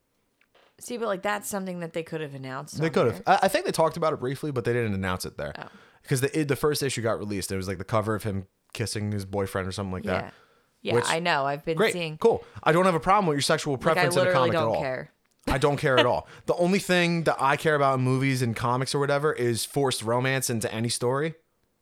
[0.80, 2.78] See, but like that's something that they could have announced.
[2.80, 3.22] They could have.
[3.26, 5.64] I, I think they talked about it briefly, but they didn't announce it there Oh.
[6.02, 7.52] because the the first issue got released.
[7.52, 10.34] It was like the cover of him kissing his boyfriend or something like Yeah, that.
[10.82, 11.44] yeah, Which- I know.
[11.46, 12.18] I've been Great, seeing.
[12.18, 12.44] cool.
[12.62, 14.56] I don't have a problem with your sexual Like I preference in a literally comic
[14.56, 14.80] at don't all.
[14.82, 15.10] care.
[15.48, 16.28] I don't care at all.
[16.46, 20.02] The only thing that I care about in movies and comics or whatever is forced
[20.02, 21.34] romance into any story,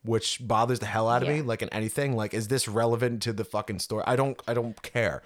[0.03, 1.37] which bothers the hell out of me.
[1.39, 1.43] Yeah.
[1.43, 4.05] Like in anything, like is this relevant to the fucking story?
[4.07, 4.41] I don't.
[4.49, 5.23] I don't care.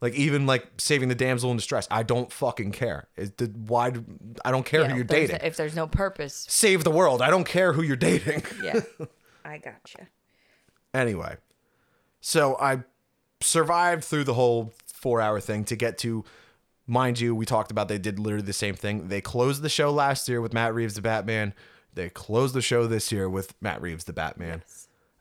[0.00, 3.08] Like even like saving the damsel in distress, I don't fucking care.
[3.16, 3.92] Is the why?
[4.44, 5.46] I don't care Yeah, who you're if there's- dating.
[5.46, 7.22] If there's no purpose, Save the world.
[7.22, 8.42] I don't care who you're dating.
[8.62, 8.80] yeah,
[9.44, 10.08] I gotcha.
[10.92, 11.36] Anyway,
[12.20, 12.82] so I
[13.40, 16.24] survived through the whole four hour thing to get to,
[16.86, 19.08] mind you, we talked about they did literally the same thing.
[19.08, 21.54] They closed the show last year with Matt Reeves, the Batman.
[21.94, 24.62] They closed the show this year with Matt Reeves, the Batman.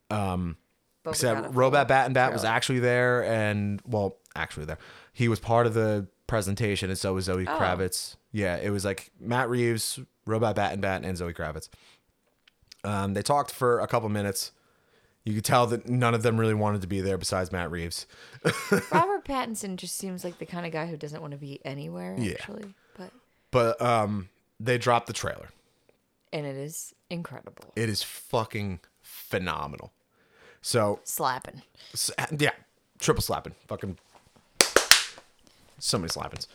[0.09, 0.57] Um,
[1.03, 4.77] but we got a Except full Robert Pattinson was actually there, and well, actually there.
[5.13, 7.57] He was part of the presentation, and so was Zoe Oh.
[7.59, 8.15] Kravitz.
[8.31, 11.69] Yeah, it was like Matt Reeves, Robert Pattinson, and Zoe Kravitz.
[12.83, 14.51] Um, they talked for a couple minutes.
[15.23, 18.05] You could tell that none of them really wanted to be there besides Matt Reeves.
[18.91, 22.15] Robert Pattinson just seems like the kind of guy who doesn't want to be anywhere.
[22.19, 22.33] Yeah.
[22.39, 23.11] Actually, but
[23.51, 24.27] But um,
[24.59, 25.49] they dropped the trailer.
[26.33, 27.71] and it is incredible.
[27.77, 29.93] It is fucking phenomenal.
[30.61, 31.61] So Slapping.
[31.93, 32.51] S- yeah,
[32.99, 33.97] triple slapping, fucking
[35.83, 36.47] so many slappings.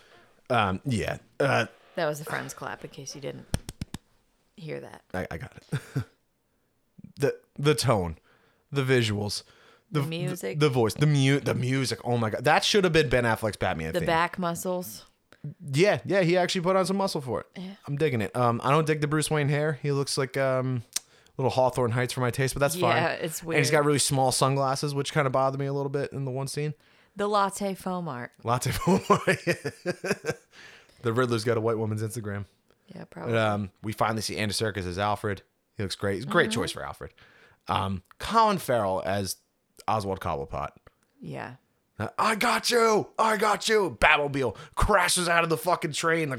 [0.50, 2.84] Um, yeah, uh, That was the friend's clap.
[2.84, 3.46] In case you didn't
[4.56, 5.02] hear that.
[5.14, 5.80] I, I got it.
[7.18, 8.16] the the tone,
[8.72, 9.42] the visuals,
[9.90, 10.58] the, The music.
[10.58, 11.98] the, voice, the mute, the music.
[12.04, 14.06] Oh my god, that should have been Ben Affleck's Batman The theme.
[14.06, 15.04] back muscles.
[15.72, 17.60] yeah, yeah, he actually put on some muscle for it.
[17.86, 18.34] I'm digging it.
[18.34, 19.78] Um, I don't dig the Bruce Wayne hair.
[19.82, 20.84] He looks like um.
[21.36, 22.96] Little Hawthorne Heights for my taste, but that's fine.
[22.96, 23.58] Yeah, it's weird.
[23.58, 26.24] And he's got really small sunglasses, which kind of bothered me a little bit in
[26.24, 26.74] the one scene.
[27.18, 28.30] The latte foam art.
[28.44, 28.74] Lots of
[31.02, 32.44] the Riddler's got a white woman's Instagram.
[32.94, 33.36] Yeah, probably.
[33.36, 35.42] Um, we finally see Andy Serkis as Alfred.
[35.76, 36.14] He looks great.
[36.14, 37.12] He's a great choice for Alfred.
[37.66, 39.36] Um, Colin Farrell as
[39.88, 40.70] Oswald Cobblepot.
[41.20, 41.54] yeah.
[41.98, 43.08] Uh, I got you.
[43.18, 43.98] I got you.
[44.00, 46.38] Batmobile crashes out of the fucking train like.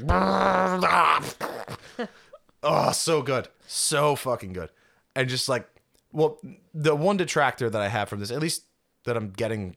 [2.62, 4.70] oh, so good, so fucking good,
[5.14, 5.68] and just like,
[6.12, 6.38] well,
[6.72, 8.64] the one detractor that I have from this, at least
[9.04, 9.76] that I'm getting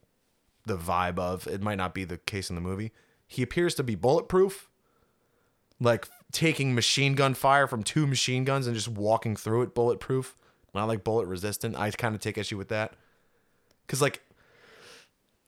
[0.65, 2.91] the vibe of, it might not be the case in the movie.
[3.27, 4.69] He appears to be bulletproof,
[5.80, 10.35] like taking machine gun fire from two machine guns and just walking through it bulletproof,
[10.73, 11.76] not like bullet resistant.
[11.76, 12.94] I kind of take issue with that,
[13.85, 14.22] because like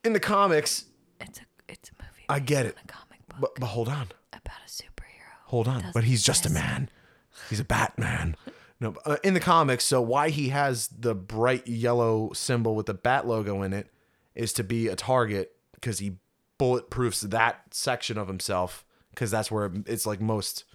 [0.04, 0.86] in the comics,
[1.22, 2.26] It's a it's a movie.
[2.30, 2.76] I get it.
[2.84, 5.32] a comic book But, but hold on, about a superhero.
[5.46, 5.86] hold on.
[5.94, 6.90] But he's just a man.
[7.50, 8.36] He's a Batman.
[8.80, 12.94] No, uh, in the comics, so why he has the bright yellow symbol with the
[12.94, 13.88] bat logo in it
[14.36, 16.18] is to be a target because he
[16.60, 20.66] bulletproofs that section of himself because that's where it's like most.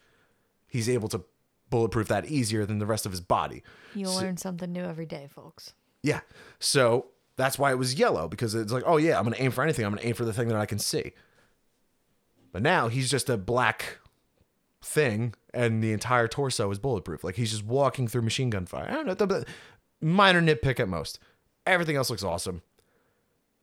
[0.66, 1.24] He's able to
[1.68, 3.62] bulletproof that easier than the rest of his body.
[3.94, 5.72] you'll learn something new every day, folks.
[6.02, 6.20] Yeah.
[6.58, 7.06] So
[7.36, 9.84] that's why it was yellow because it's like, oh yeah, I'm gonna aim for anything.
[9.84, 11.12] I'm gonna aim for the thing that I can see.
[12.52, 13.98] But now he's just a black
[14.82, 17.22] thing, and the entire torso is bulletproof.
[17.22, 18.88] Like he's just walking through machine gun fire.
[18.90, 19.44] I don't know.
[20.00, 21.18] Minor nitpick at most.
[21.66, 22.62] Everything else looks awesome.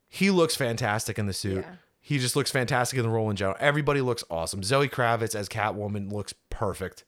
[0.09, 1.63] He looks fantastic in the suit.
[1.65, 1.75] Yeah.
[1.99, 3.57] He just looks fantastic in the role in general.
[3.59, 4.63] Everybody looks awesome.
[4.63, 7.03] Zoe Kravitz as Catwoman looks perfect.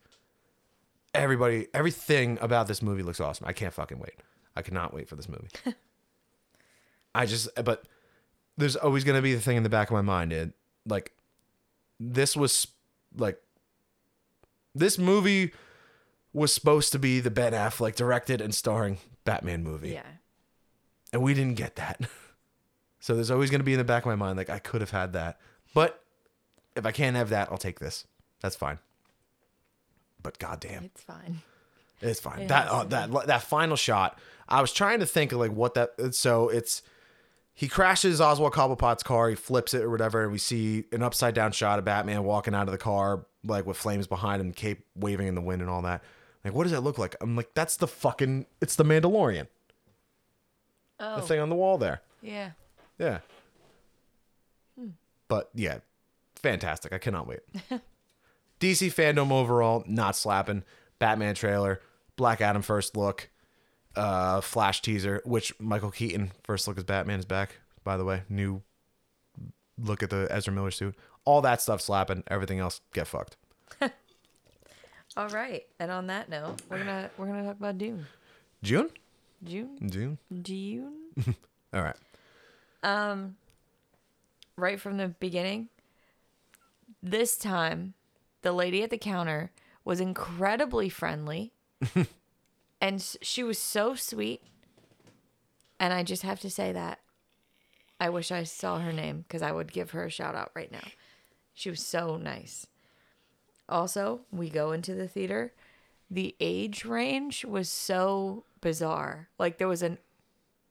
[1.13, 3.47] Everybody, everything about this movie looks awesome.
[3.47, 4.15] I can't fucking wait.
[4.55, 5.47] I cannot wait for this movie.
[7.15, 7.83] I just, but
[8.57, 10.33] there's always going to be the thing in the back of my mind.
[10.33, 10.51] It
[10.85, 11.13] like
[11.99, 12.67] this was
[13.15, 13.39] like
[14.75, 15.53] this movie
[16.33, 20.03] was supposed to be the Ben Affleck directed and starring Batman movie, Yeah.
[21.13, 22.01] and we didn't get that.
[22.99, 24.81] so there's always going to be in the back of my mind like I could
[24.81, 25.39] have had that,
[25.73, 26.03] but
[26.75, 28.05] if I can't have that, I'll take this.
[28.41, 28.79] That's fine.
[30.21, 31.39] But goddamn, It's fine.
[32.01, 32.39] it's fine.
[32.41, 34.19] It that uh, that that final shot.
[34.47, 36.13] I was trying to think of like what that.
[36.15, 36.81] So it's
[37.53, 39.29] he crashes Oswald Cobblepot's car.
[39.29, 42.53] He flips it or whatever, and we see an upside down shot of Batman walking
[42.55, 45.69] out of the car, like with flames behind him, cape waving in the wind and
[45.69, 46.03] all that.
[46.43, 47.15] Like, what does that look like?
[47.21, 48.45] I'm like, that's the fucking.
[48.61, 49.47] It's the Mandalorian.
[50.99, 52.01] Oh, The thing on the wall there.
[52.21, 52.51] yeah.
[52.99, 53.19] Yeah.
[55.27, 55.79] But yeah,
[56.35, 56.91] fantastic.
[56.91, 57.39] I cannot wait.
[58.59, 60.63] DC Fandome overall, not slapping.
[60.97, 61.81] Batman trailer,
[62.17, 63.29] Black Adam first look,
[63.95, 67.57] uh, Flash teaser, which Michael Keaton first look as Batman is back.
[67.85, 68.61] By the way, new
[69.77, 70.95] look at the Ezra Miller suit.
[71.23, 72.23] All that stuff slapping.
[72.27, 73.37] Everything else get fucked.
[75.17, 75.63] All right.
[75.79, 78.05] And on that note, we're gonna we're gonna talk about Dune.
[78.61, 78.89] June,
[79.43, 79.77] June.
[79.89, 80.17] June.
[80.41, 80.93] Dune.
[81.73, 81.95] All right.
[82.83, 83.35] Um,
[84.55, 85.69] right from the beginning.
[87.01, 87.93] This time,
[88.41, 89.51] the lady at the counter
[89.85, 91.53] was incredibly friendly,
[92.81, 94.41] and she was so sweet.
[95.79, 96.99] And I just have to say that
[97.99, 100.71] I wish I saw her name because I would give her a shout out right
[100.71, 100.87] now.
[101.53, 102.67] She was so nice.
[103.67, 105.53] Also, we go into the theater.
[106.09, 109.29] The age range was so bizarre.
[109.37, 109.97] Like there was an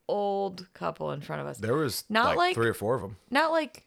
[0.09, 3.02] old couple in front of us There was Not like, like- three or four of
[3.02, 3.16] them.
[3.30, 3.85] not like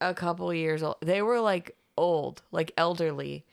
[0.00, 0.96] a couple years old.
[1.00, 3.44] They were like old, like elderly.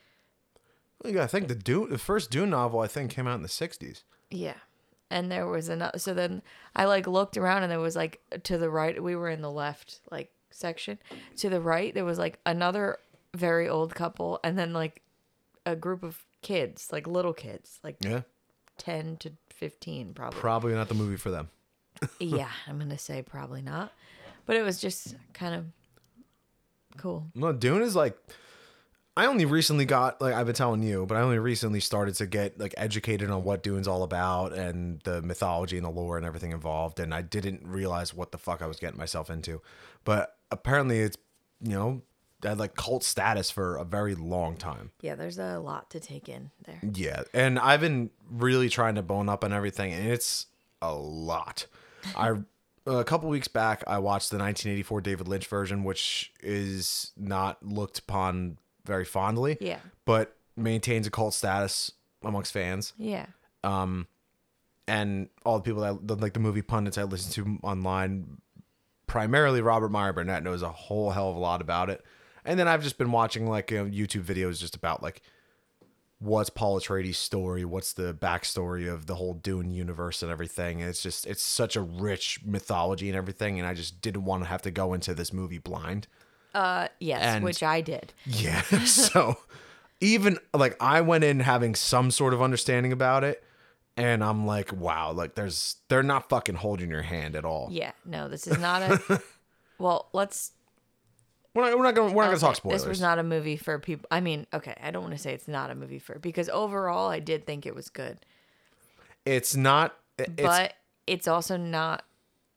[1.03, 4.03] Gotta think the Dune, the first Dune novel, I think, came out in the '60s.
[4.29, 4.55] Yeah.
[5.09, 5.99] And there was another.
[5.99, 6.41] So then
[6.75, 9.01] I like looked around and there was like to the right.
[9.01, 10.97] We were in the left like section.
[11.37, 12.97] To the right there was like another
[13.35, 15.01] very old couple, and then like
[15.65, 18.21] a group of kids, like little kids, like Yeah,
[18.77, 19.33] ten to
[19.63, 20.39] fifteen, probably.
[20.39, 21.49] probably not the movie for them.
[22.19, 23.91] yeah, I'm gonna say probably not.
[24.45, 25.65] But it was just kind of
[26.97, 27.27] cool.
[27.33, 28.17] No, Dune is like
[29.15, 32.25] I only recently got like I've been telling you, but I only recently started to
[32.25, 36.25] get like educated on what Dune's all about and the mythology and the lore and
[36.25, 39.61] everything involved, and I didn't realize what the fuck I was getting myself into.
[40.03, 41.17] But apparently, it's
[41.61, 42.01] you know
[42.43, 44.91] had like cult status for a very long time.
[45.01, 46.79] Yeah, there's a lot to take in there.
[46.93, 50.47] Yeah, and I've been really trying to bone up on everything, and it's
[50.81, 51.65] a lot.
[52.17, 52.33] I
[52.85, 57.99] a couple weeks back I watched the 1984 David Lynch version, which is not looked
[57.99, 59.79] upon very fondly, Yeah.
[60.03, 61.91] but maintains a cult status
[62.21, 62.91] amongst fans.
[62.97, 63.27] Yeah.
[63.63, 64.07] Um,
[64.85, 68.41] and all the people that like the movie pundits I listen to online,
[69.07, 72.03] primarily Robert Meyer Burnett knows a whole hell of a lot about it.
[72.45, 75.21] And then I've just been watching like you know, YouTube videos just about like
[76.19, 80.81] what's Paul Atreides' story, what's the backstory of the whole Dune universe and everything.
[80.81, 84.43] And it's just it's such a rich mythology and everything, and I just didn't want
[84.43, 86.07] to have to go into this movie blind.
[86.53, 88.13] Uh, yes, And- which I did.
[88.25, 88.61] Yeah.
[88.85, 89.37] so
[89.99, 93.43] even like I went in having some sort of understanding about it,
[93.97, 97.69] and I'm like, wow, like there's they're not fucking holding your hand at all.
[97.71, 97.91] Yeah.
[98.05, 99.21] No, this is not a.
[99.77, 100.51] well, let's.
[101.53, 102.81] We're not, we're not gonna we're not gonna talk spoilers.
[102.81, 104.07] This was not a movie for people.
[104.09, 107.09] I mean, okay, I don't want to say it's not a movie for because overall,
[107.09, 108.19] I did think it was good,
[109.25, 109.95] it's not.
[110.17, 110.73] It's, but
[111.07, 112.03] it's also not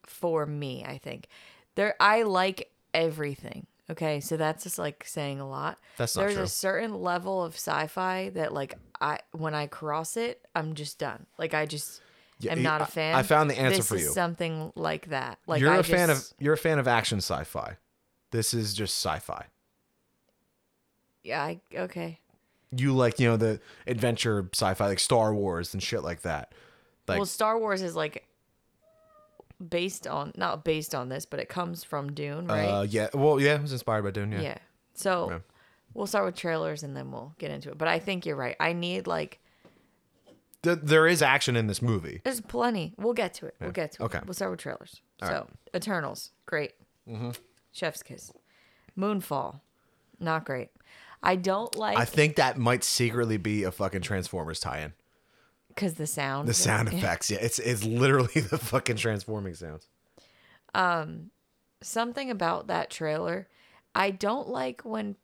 [0.05, 0.83] for me.
[0.85, 1.27] I think
[1.75, 1.95] there.
[1.99, 3.67] I like everything.
[3.89, 5.77] Okay, so that's just like saying a lot.
[5.97, 6.43] That's not There's true.
[6.43, 11.25] a certain level of sci-fi that like I when I cross it, I'm just done.
[11.37, 12.01] Like I just
[12.39, 13.15] Yeah, am not a fan.
[13.15, 14.09] I found the answer this for is you.
[14.09, 15.39] Something like that.
[15.47, 17.77] Like you're I a fan of you're a fan of action sci-fi.
[18.31, 19.45] This is just sci-fi.
[21.23, 21.41] Yeah.
[21.43, 22.19] I, okay.
[22.75, 26.53] You like you know the adventure sci-fi like Star Wars and shit like that.
[27.07, 28.25] Like well, Star Wars is like
[29.69, 32.65] based on not based on this, but it comes from Dune, right?
[32.65, 34.33] uh yeah, well yeah, it was inspired by Dune.
[34.33, 34.41] Yeah.
[34.41, 34.57] yeah.
[34.95, 35.39] So Yeah.
[35.93, 37.77] we'll start with trailers and then we'll get into it.
[37.77, 38.57] But I think you're right.
[38.59, 39.39] I need like
[40.63, 42.19] Th- there is action in this movie.
[42.25, 42.93] there's plenty.
[42.97, 43.55] We'll get to it.
[43.61, 44.05] We'll get to it.
[44.07, 44.19] Okay.
[44.25, 45.01] We'll start with trailers.
[45.21, 45.43] All so right.
[45.43, 45.77] Mm-hmm.
[45.77, 46.73] Eternals, great.
[47.77, 48.31] Chef's Kiss,
[48.97, 49.61] Moonfall,
[50.19, 50.69] not great.
[51.21, 54.93] I don't like I think that might secretly be a fucking Transformers tie-in.
[55.69, 56.47] because the sound.
[56.47, 59.87] The sound effects, yeah, it's it's literally the fucking transforming sounds.
[60.75, 61.31] Um,
[61.81, 63.47] something about that trailer.
[63.95, 65.15] I don't like when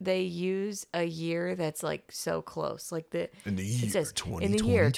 [0.00, 2.90] they use a year that's like so close.
[2.92, 4.92] Like the In the it year says in the year 2022.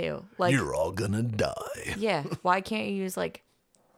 [0.00, 0.24] 2022.
[0.38, 1.94] Like You're all gonna die.
[1.98, 3.42] yeah, why can't you use like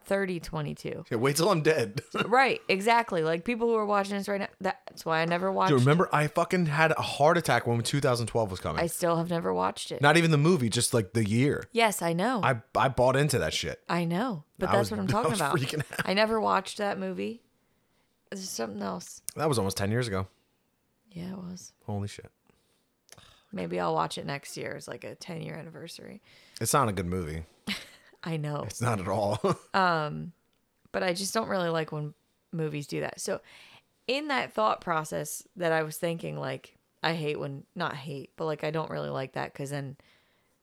[0.09, 1.05] 3022?
[1.11, 2.01] Yeah, wait till I'm dead.
[2.27, 3.23] right, exactly.
[3.23, 4.49] Like people who are watching this right now.
[4.61, 5.71] That's why I never watched.
[5.71, 8.83] Dude, remember I fucking had a heart attack when 2012 was coming.
[8.83, 10.01] I still have never watched it.
[10.03, 11.65] Not even the movie, just like the year.
[11.73, 12.41] yes, I know.
[12.43, 13.81] I, I I bought into that shit.
[13.89, 15.57] I know, but I that's was- what I'm I talking was about.
[15.57, 16.01] freaking out.
[16.07, 17.43] I never watched that movie.
[18.31, 19.23] There's something else.
[19.37, 20.27] That was almost 10 years ago.
[21.11, 21.73] Yeah, it was.
[21.87, 22.31] Holy shit.
[23.51, 26.21] Maybe I'll watch it next year It's like a 10 year anniversary.
[26.61, 27.45] It's not a good movie.
[28.23, 28.65] I know.
[28.67, 29.41] It's not at all.
[29.75, 30.33] Um,
[30.91, 32.15] but I just don't really like when
[32.53, 33.21] movies do that.
[33.21, 33.41] So,
[34.07, 38.47] in that thought process, that I was thinking, like, I hate when, not hate, but
[38.47, 39.97] like, I don't really like that because then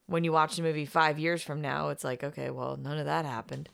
[0.08, 3.06] when you watch the movie five years from now, it's like, okay, well, none of
[3.06, 3.70] that happened.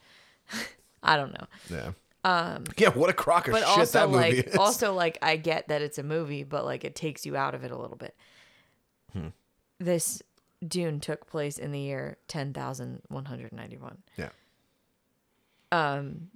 [1.04, 1.48] I don't know.
[1.70, 1.92] yeah.
[2.24, 2.66] Um.
[2.78, 2.90] Yeah.
[2.90, 4.56] What a crock of shit also, that movie like, is.
[4.56, 7.64] also, like, I get that it's a movie, but like, it takes you out of
[7.64, 8.16] it a little bit.
[9.14, 9.30] Hmm.
[9.80, 10.22] This
[10.68, 13.98] Dune took place in the year 10,191.
[14.18, 14.30] yeah.
[15.72, 16.28] Um,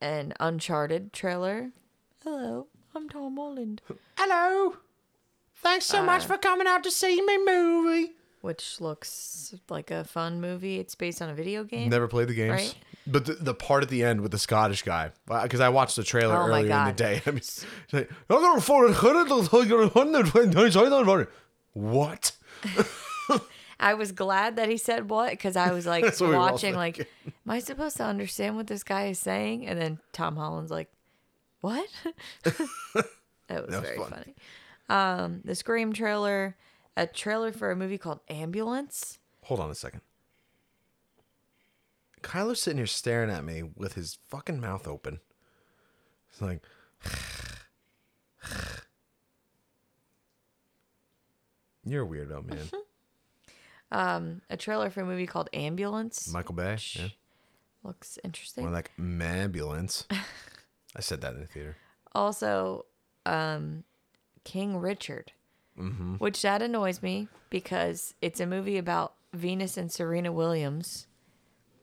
[0.00, 1.70] an Uncharted trailer.
[2.22, 3.80] Hello, I'm Tom Holland.
[4.18, 4.76] Hello.
[5.56, 8.12] Thanks so Uh, much for coming out to see my movie.
[8.40, 10.78] which looks like a fun movie.
[10.78, 11.88] It's based on a video game.
[11.88, 12.50] Never played the games.
[12.52, 12.74] Right.
[13.06, 16.02] But the, the part at the end with the Scottish guy, because I watched the
[16.04, 17.22] trailer Oh earlier in the day.
[17.26, 18.10] I mean, it's like.
[21.72, 22.32] What?
[23.80, 27.00] I was glad that he said what because I was like what we watching, like,
[27.26, 29.66] am I supposed to understand what this guy is saying?
[29.66, 30.88] And then Tom Holland's like,
[31.60, 31.88] what?
[32.44, 32.54] that
[32.94, 33.06] was
[33.48, 34.10] That was very fun.
[34.10, 34.34] funny.
[34.88, 36.56] Um, the Scream trailer,
[36.96, 39.18] a trailer for a movie called Ambulance.
[39.44, 40.00] Hold on a second.
[42.22, 45.20] Kyler's sitting here staring at me with his fucking mouth open.
[46.30, 46.62] It's like,
[51.84, 52.70] you're a weirdo, man.
[53.92, 56.32] Um, a trailer for a movie called Ambulance.
[56.32, 57.08] Michael Bay, yeah.
[57.82, 58.64] Looks interesting.
[58.64, 60.06] More like ambulance.
[60.96, 61.76] I said that in the theater.
[62.14, 62.86] also
[63.26, 63.82] um
[64.44, 65.32] king richard
[66.18, 71.06] which that annoys me because it's a movie about venus and serena williams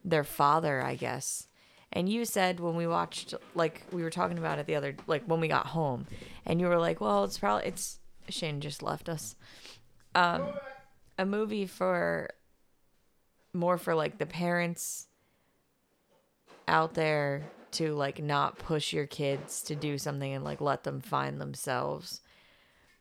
[0.05, 1.47] their father i guess
[1.91, 5.23] and you said when we watched like we were talking about it the other like
[5.25, 6.05] when we got home
[6.45, 7.99] and you were like well it's probably it's
[8.29, 9.35] shane just left us
[10.15, 10.45] um
[11.21, 12.29] a movie for
[13.53, 15.07] more for like the parents
[16.67, 20.99] out there to like not push your kids to do something and like let them
[20.99, 22.21] find themselves.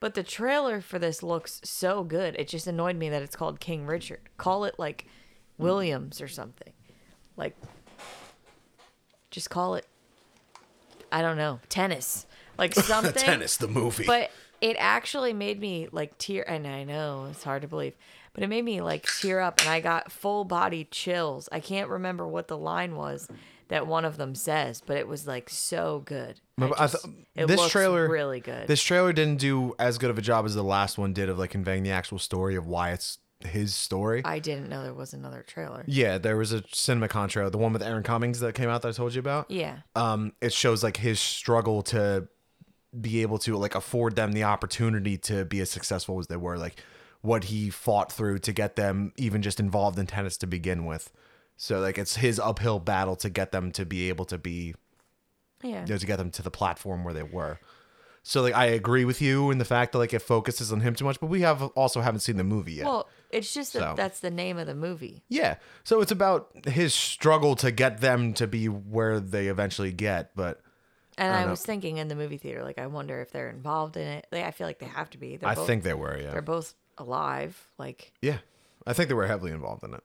[0.01, 2.37] But the trailer for this looks so good.
[2.39, 4.21] It just annoyed me that it's called King Richard.
[4.37, 5.07] Call it like
[5.57, 6.75] Williams or something.
[7.39, 7.57] Like
[9.31, 9.87] just call it
[11.11, 12.27] I don't know, tennis.
[12.59, 14.05] Like something Tennis, the movie.
[14.05, 14.31] but
[14.61, 17.95] it actually made me like tear and i know it's hard to believe
[18.33, 21.49] but it made me like tear up and i got full body chills.
[21.51, 23.29] I can't remember what the line was
[23.69, 26.41] that one of them says but it was like so good.
[26.59, 27.05] I Remember, I th-
[27.35, 28.67] it this trailer really good.
[28.69, 31.39] This trailer didn't do as good of a job as the last one did of
[31.39, 34.21] like conveying the actual story of why it's his story.
[34.27, 35.83] i didn't know there was another trailer.
[35.87, 38.89] Yeah, there was a CinemaCon trailer, the one with Aaron Cummings that came out that
[38.89, 39.51] I told you about.
[39.51, 39.79] yeah.
[39.97, 42.29] Um, it shows like his struggle to
[42.99, 46.59] be able to like afford them the opportunity to be as successful as they were
[46.59, 46.83] like
[47.23, 51.13] what he fought through to get them even just involved in tennis to begin with.
[51.57, 54.75] So like it's his uphill battle to get them to be able to be
[55.63, 55.83] yeah.
[55.83, 57.61] you know, to get them to the platform where they were.
[58.23, 60.95] So like i agree with you in the fact that like it focuses on him
[60.95, 62.87] too much but we have also haven't seen the movie yet.
[62.87, 63.95] Well it's just that So.
[63.97, 65.23] that's the name of the movie.
[65.29, 65.57] Yeah.
[65.85, 70.61] So it's about his struggle to get them to be where they eventually get but
[71.21, 71.51] and i, know.
[71.51, 74.45] was thinking in the movie theater like i wonder if they're involved in it like,
[74.45, 76.43] i feel like they have to be they're i both, think they were yeah they're
[76.43, 78.39] both alive like Yeah,
[78.87, 80.05] I think they were heavily involved in it.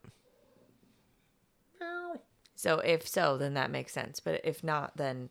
[2.57, 4.19] So if so, then that makes sense.
[4.19, 5.29] But if not, then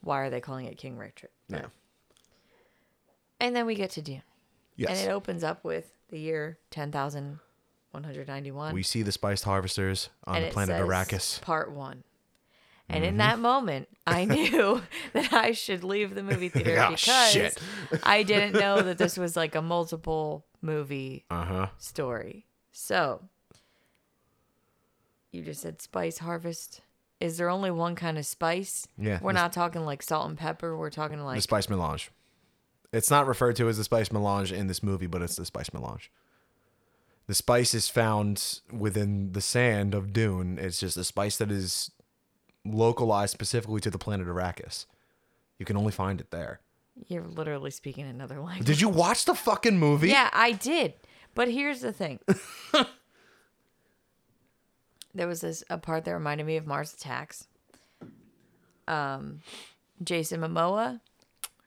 [0.00, 1.30] why are they calling it King Richard?
[1.48, 1.66] Yeah.
[3.40, 4.22] And then we get to Dune.
[4.76, 4.90] Yes.
[4.90, 8.72] And it opens up with the year 10,191.
[8.72, 11.40] we see the spiced harvesters on and the planet says Arrakis.
[11.42, 12.04] Part one.
[12.88, 13.08] And Mm-hmm.
[13.08, 14.82] in that moment, I knew
[15.14, 17.56] that I should leave the movie theater Oh, because.
[18.02, 21.66] I didn't know that this was like a multiple movie Uh huh.
[21.78, 22.46] story.
[22.72, 23.22] So,
[25.32, 26.80] you just said spice harvest.
[27.20, 28.86] Is there only one kind of spice?
[28.98, 30.76] Yeah, We're not talking like salt and pepper.
[30.76, 32.10] We're talking like The spice melange.
[32.92, 35.72] It's not referred to as the spice melange in this movie, but it's the spice
[35.72, 36.10] melange.
[37.26, 40.58] The spice is found within the sand of Dune.
[40.60, 41.90] It's just a spice that is
[42.64, 44.86] localized specifically to the planet Arrakis.
[45.58, 46.60] You can only find it there.
[47.08, 48.66] you're literally speaking another language.
[48.66, 50.08] Did you watch the fucking movie?
[50.08, 50.94] Yeah, I did.
[51.34, 52.20] But here's the thing.
[55.14, 57.46] there was this a part that reminded me of Mars Attacks.
[58.86, 59.40] Um,
[60.02, 61.00] Jason Momoa,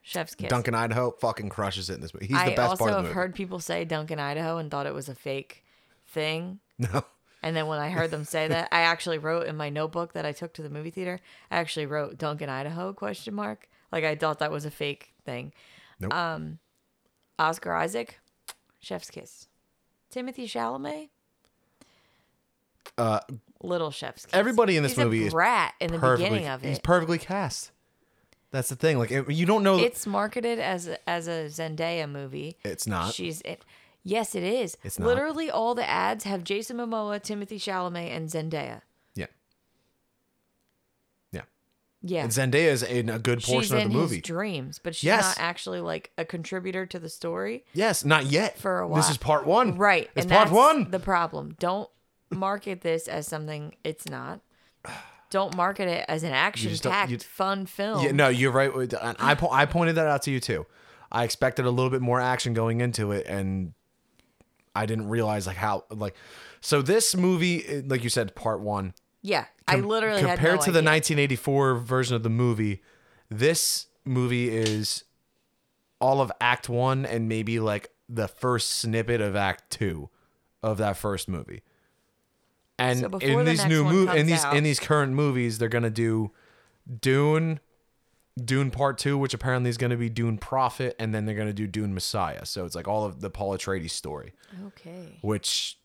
[0.02, 0.49] Chef's Kiss.
[0.49, 2.28] Duncan Idaho fucking crushes it in this movie.
[2.28, 4.69] He's the I best also part of the have heard people say Duncan Idaho and
[4.69, 5.64] thought it was a fake
[6.07, 6.60] thing.
[6.80, 7.03] No.
[7.43, 10.26] And then when I heard them say that, I actually wrote in my notebook that
[10.26, 11.19] I took to the movie theater.
[11.51, 13.69] I actually wrote Duncan Idaho question mark.
[13.91, 15.53] Like I thought that was a fake thing.
[15.99, 16.14] Nope.
[16.14, 16.59] Um,
[17.39, 18.19] Oscar Isaac,
[18.80, 19.47] Chef's Kiss.
[20.09, 21.09] Timothy Chalamet.
[22.97, 23.19] Uh,
[23.61, 24.34] little chef's kiss.
[24.34, 26.69] Everybody in this He's movie a is brat in the beginning of it.
[26.69, 27.72] He's perfectly cast.
[28.51, 28.97] That's the thing.
[28.97, 29.77] Like it- you don't know.
[29.77, 32.57] it's marketed as a, as a Zendaya movie.
[32.64, 33.14] It's not.
[33.14, 33.64] She's it.
[34.08, 34.78] Yes, it is.
[34.84, 35.08] It's not.
[35.08, 38.82] Literally, all the ads have Jason Momoa, Timothy Chalamet, and Zendaya.
[39.16, 39.26] yeah.
[41.32, 41.42] Yeah.
[42.02, 44.16] Yeah, And Zendaya is in a good she's portion of in the movie.
[44.18, 45.24] his dreams, but she's Yes.
[45.38, 47.66] not actually like a contributor to the story.
[47.74, 48.58] yes, not yet.
[48.58, 48.98] For a while.
[49.02, 49.78] This is part one.
[49.78, 50.10] Right.
[50.16, 50.90] It's part one.
[50.92, 51.56] The problem.
[51.60, 51.90] Don't
[52.30, 54.42] market this as something it's not.
[55.30, 58.04] Don't market it as an action just don't- packed, fun film.
[58.06, 58.74] Yeah, no, you're right.
[58.74, 60.66] with- And I po- I pointed that out to you too.
[61.12, 63.74] I expected a little bit more action going into it, and
[64.78, 66.16] I didn't realize like how like.
[66.62, 68.94] So this movie, eh, like you said, part one.
[69.22, 72.82] Yeah, I literally compared had no to the 1984 version of the movie,
[73.30, 75.04] this movie is
[75.99, 80.10] all of Act One and maybe like the first snippet of Act Two
[80.64, 81.64] of that first movie.
[82.80, 85.68] And So in the these new movies, in these out- in these current movies, they're
[85.70, 86.32] gonna do
[87.02, 87.60] Dune,
[88.45, 91.68] Dune Part Two, which apparently is gonna be Dune Prophet, and then they're gonna do
[91.68, 92.45] Dune Messiah.
[92.45, 94.34] So it's like all of the Paul Atreides story,
[94.68, 95.77] Okay, which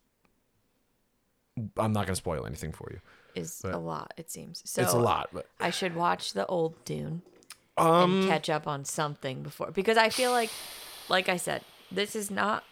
[1.77, 3.01] I'm not gonna spoil anything for you.
[3.35, 4.13] is a lot.
[4.17, 4.83] It seems so.
[4.83, 7.23] it's a lot, but I should watch the old Dune
[7.77, 10.51] um, and catch up on something before because I feel like,
[11.09, 12.65] like I said, this is not.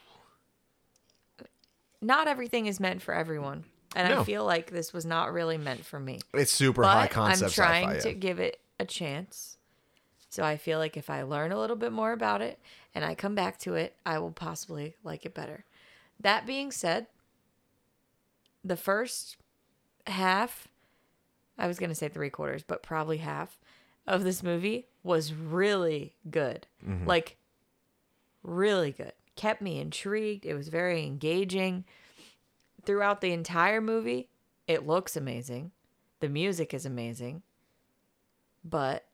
[2.03, 4.21] Not everything is meant for everyone, and No.
[4.21, 6.21] I feel like this was not really meant for me.
[6.33, 7.51] it's super but high concept.
[7.59, 8.15] I'm trying to yeah.
[8.15, 9.59] give it a chance.
[10.31, 12.61] So I feel like if I learn a little bit more about it
[12.95, 15.65] and I come back to it, I will possibly like it better.
[16.21, 17.09] That being said,
[18.65, 19.37] the first
[20.07, 20.69] half,
[21.59, 23.59] I was going to say three quarters, but probably half
[24.07, 26.69] of this movie was really good.
[26.87, 27.07] Mm-hmm.
[27.07, 27.37] Like,
[28.45, 29.13] really good.
[29.35, 30.47] Kept me intrigued.
[30.47, 31.85] It was very engaging.
[32.85, 34.29] Throughout the entire movie,
[34.69, 35.73] it looks amazing.
[36.21, 37.43] The music is amazing.
[38.63, 39.07] But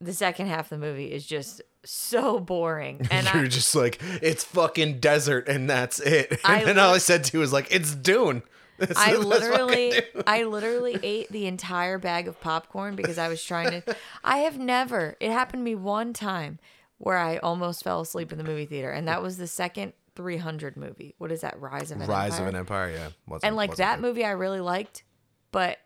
[0.00, 3.06] the second half of the movie is just so boring.
[3.10, 6.30] And You're I, just like, it's fucking desert and that's it.
[6.44, 8.42] And I then all I said to you was like, it's Dune.
[8.78, 13.42] That's- I that's literally I literally ate the entire bag of popcorn because I was
[13.42, 16.60] trying to I have never it happened to me one time
[16.98, 20.76] where I almost fell asleep in the movie theater and that was the second 300
[20.76, 21.16] movie.
[21.18, 21.60] What is that?
[21.60, 22.42] Rise of an Rise Empire?
[22.46, 23.08] of an Empire, yeah.
[23.26, 24.02] Wasn't- and like that good.
[24.02, 25.02] movie I really liked,
[25.50, 25.78] but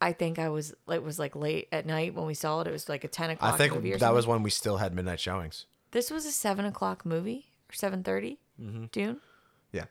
[0.00, 2.66] I think I was it was like late at night when we saw it.
[2.66, 4.16] It was like a 10 o'clock I think movie or that something.
[4.16, 5.66] was when we still had midnight showings.
[5.90, 8.84] This was a 7 o'clock movie or 7.30 Mm-hmm.
[8.92, 9.20] Dune.
[9.72, 9.84] Yeah.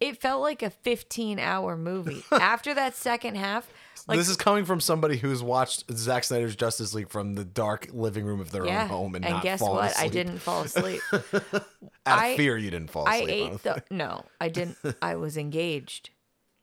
[0.00, 2.22] It felt like a 15 hour movie.
[2.32, 3.68] After that second half,
[4.08, 7.88] like this is coming from somebody who's watched Zack Snyder's Justice League from the dark
[7.92, 8.82] living room of their yeah.
[8.84, 9.96] own home and, and not guess what?
[9.98, 11.00] I didn't fall asleep.
[11.12, 11.62] Out
[12.04, 13.28] I- of fear, you didn't fall asleep.
[13.28, 14.76] I ate the no, I didn't.
[15.02, 16.10] I was engaged.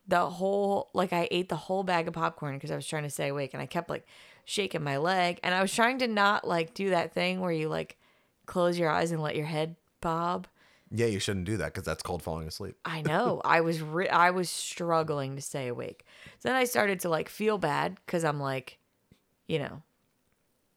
[0.07, 3.09] The whole like I ate the whole bag of popcorn because I was trying to
[3.09, 4.05] stay awake, and I kept like
[4.45, 7.69] shaking my leg, and I was trying to not like do that thing where you
[7.69, 7.97] like
[8.45, 10.47] close your eyes and let your head bob.
[10.95, 12.75] Yeah, you shouldn't do that because that's called falling asleep.
[12.85, 13.41] I know.
[13.43, 16.05] I was re- I was struggling to stay awake.
[16.39, 18.77] So then I started to like feel bad because I'm like,
[19.47, 19.81] you know,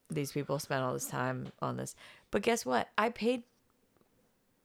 [0.09, 1.95] these people spent all this time on this.
[2.31, 2.89] But guess what?
[2.97, 3.43] I paid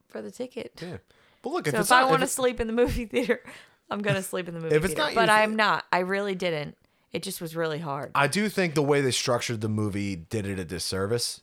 [0.08, 0.72] for the ticket.
[0.80, 0.98] Yeah.
[1.42, 3.42] But look, if So it's if I want to sleep in the movie theater,
[3.92, 5.10] I'm gonna sleep in the movie If it's theater.
[5.10, 5.84] not but I'm not.
[5.92, 6.76] I really didn't.
[7.12, 8.10] It just was really hard.
[8.14, 11.42] I do think the way they structured the movie did it a disservice.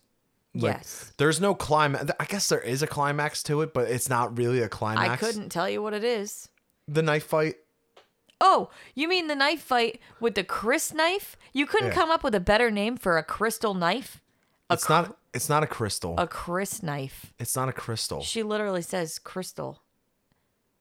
[0.55, 1.13] Like, yes.
[1.17, 2.05] There's no climax.
[2.19, 5.09] I guess there is a climax to it, but it's not really a climax.
[5.09, 6.49] I couldn't tell you what it is.
[6.87, 7.57] The knife fight.
[8.41, 11.35] Oh, you mean the knife fight with the crysknife?
[11.53, 11.93] You couldn't Yeah.
[11.93, 14.21] come up with a better name for a crystal knife?
[14.71, 15.17] It's not.
[15.35, 16.15] It's not a crystal.
[16.17, 17.31] A crysknife.
[17.37, 18.23] it's not a crystal.
[18.23, 19.83] She literally says crystal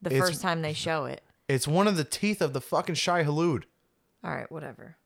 [0.00, 1.22] the It's- first time they show it.
[1.48, 3.64] It's one of the teeth of the fucking Shai-Hulud.
[4.22, 4.96] All right, whatever.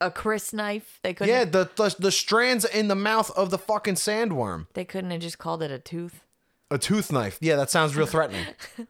[0.00, 0.82] A crysknife.
[1.02, 1.34] They couldn't.
[1.34, 4.66] Yeah, the, the the strands in the mouth of the fucking sandworm.
[4.74, 6.22] They couldn't have just called it a tooth.
[6.70, 7.38] A tooth knife.
[7.40, 8.46] Yeah, that sounds real threatening.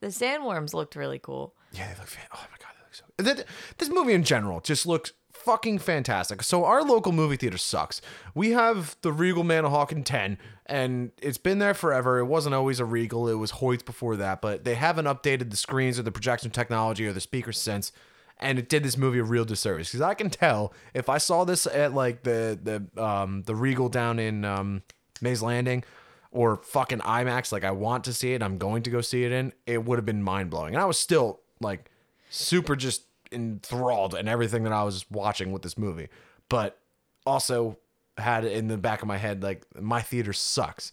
[0.00, 1.54] The sandworms looked really cool.
[1.70, 2.08] yeah, they look.
[2.08, 3.44] Fan- oh my god, they look so.
[3.78, 5.12] This movie in general just looks
[5.44, 6.42] fucking fantastic.
[6.42, 8.00] So our local movie theater sucks.
[8.34, 12.18] We have the Regal Manahawkin ten, and it's been there forever.
[12.18, 13.28] It wasn't always a Regal.
[13.28, 17.06] It was Hoyt before that, but they haven't updated the screens or the projection technology
[17.06, 17.92] or the speakers since.
[18.38, 21.44] And it did this movie a real disservice because I can tell if I saw
[21.44, 24.82] this at like the the um the Regal down in um
[25.20, 25.84] Mays Landing
[26.32, 29.32] or fucking IMAX, like I want to see it, I'm going to go see it
[29.32, 30.74] in, it would have been mind blowing.
[30.74, 31.90] And I was still like
[32.30, 36.08] super just enthralled in everything that I was watching with this movie.
[36.48, 36.78] But
[37.26, 37.78] also
[38.18, 40.92] had in the back of my head like my theater sucks.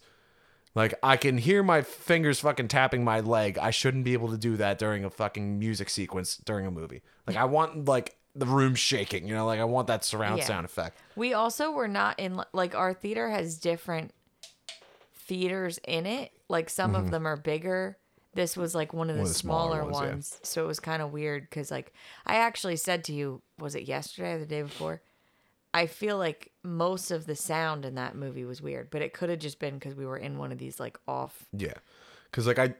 [0.74, 3.58] Like I can hear my fingers fucking tapping my leg.
[3.58, 7.02] I shouldn't be able to do that during a fucking music sequence during a movie.
[7.26, 10.44] Like I want like the room shaking, you know, like I want that surround Yeah.
[10.44, 10.98] sound effect.
[11.16, 14.12] We also were not in like our theater has different
[15.14, 16.32] theaters in it.
[16.48, 17.10] Like some of mm-hmm.
[17.10, 17.98] them are bigger.
[18.34, 19.22] This was like one of the.
[19.22, 20.46] One of the smaller smaller, ones, yeah.
[20.46, 21.92] so it was kind of weird because like
[22.26, 25.02] I actually said to you, was it yesterday or the day before?
[25.72, 29.30] I feel like most of the sound in that movie was weird, but it could
[29.30, 31.46] have just been because we were in one of these like off.
[31.52, 31.74] Yeah.
[32.32, 32.74] Cuz like I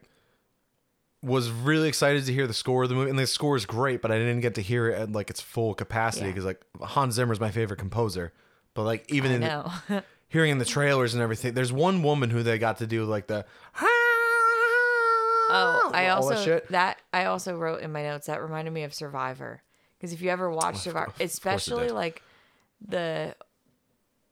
[1.22, 4.00] was really excited to hear the score of the movie and the score is great,
[4.02, 6.32] but I didn't get to hear it at like its full capacity Yeah.
[6.32, 8.32] cuz like Hans zimmer is my favorite composer.
[8.74, 9.72] But like even I in know.
[10.28, 13.26] hearing in the trailers and everything, there's one woman who they got to do like
[13.26, 13.44] the
[15.52, 16.68] Oh, I that also shit.
[16.68, 19.62] that, I also wrote in my notes that reminded me of Survivor
[19.98, 22.22] because if you ever watch Survivor, it especially like
[22.86, 23.34] the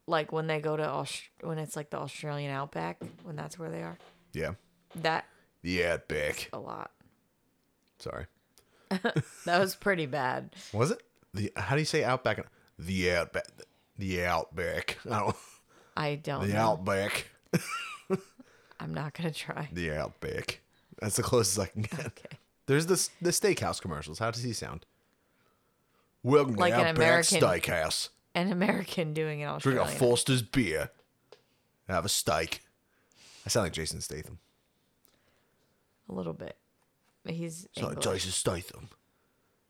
[0.07, 3.71] like when they go to Aus- when it's like the Australian outback when that's where
[3.71, 3.99] they are
[4.33, 4.53] Yeah.
[4.97, 5.27] that
[5.63, 6.49] Yeah, big.
[6.53, 6.91] a lot
[7.99, 8.27] Sorry.
[8.91, 10.55] that was pretty bad.
[10.73, 11.03] Was it?
[11.35, 12.47] The how do you say outback?
[12.79, 13.47] The outback.
[13.99, 14.99] The outback.
[15.07, 15.37] I don't
[15.97, 16.61] I don't the know.
[16.61, 17.27] outback.
[18.81, 19.69] I'm not gonna try.
[19.73, 20.61] The outback.
[21.01, 21.99] That's the closest I can get.
[22.07, 24.19] Okay, There's the the steakhouse commercials.
[24.19, 24.85] How does he sound?
[26.23, 28.09] Welcome Like to an Outback American- Steakhouse.
[28.35, 30.91] an American doing it Drink a Foster's beer.
[31.89, 32.61] Have a steak.
[33.47, 34.39] I sound like Jason Statham.
[36.09, 36.57] a little bit.
[37.27, 38.23] He's Sound like English.
[38.25, 38.89] Jason Statham.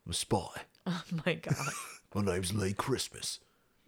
[0.07, 0.49] I'm a spy.
[0.91, 1.55] Oh my god.
[2.15, 3.41] My name's Lee Christmas.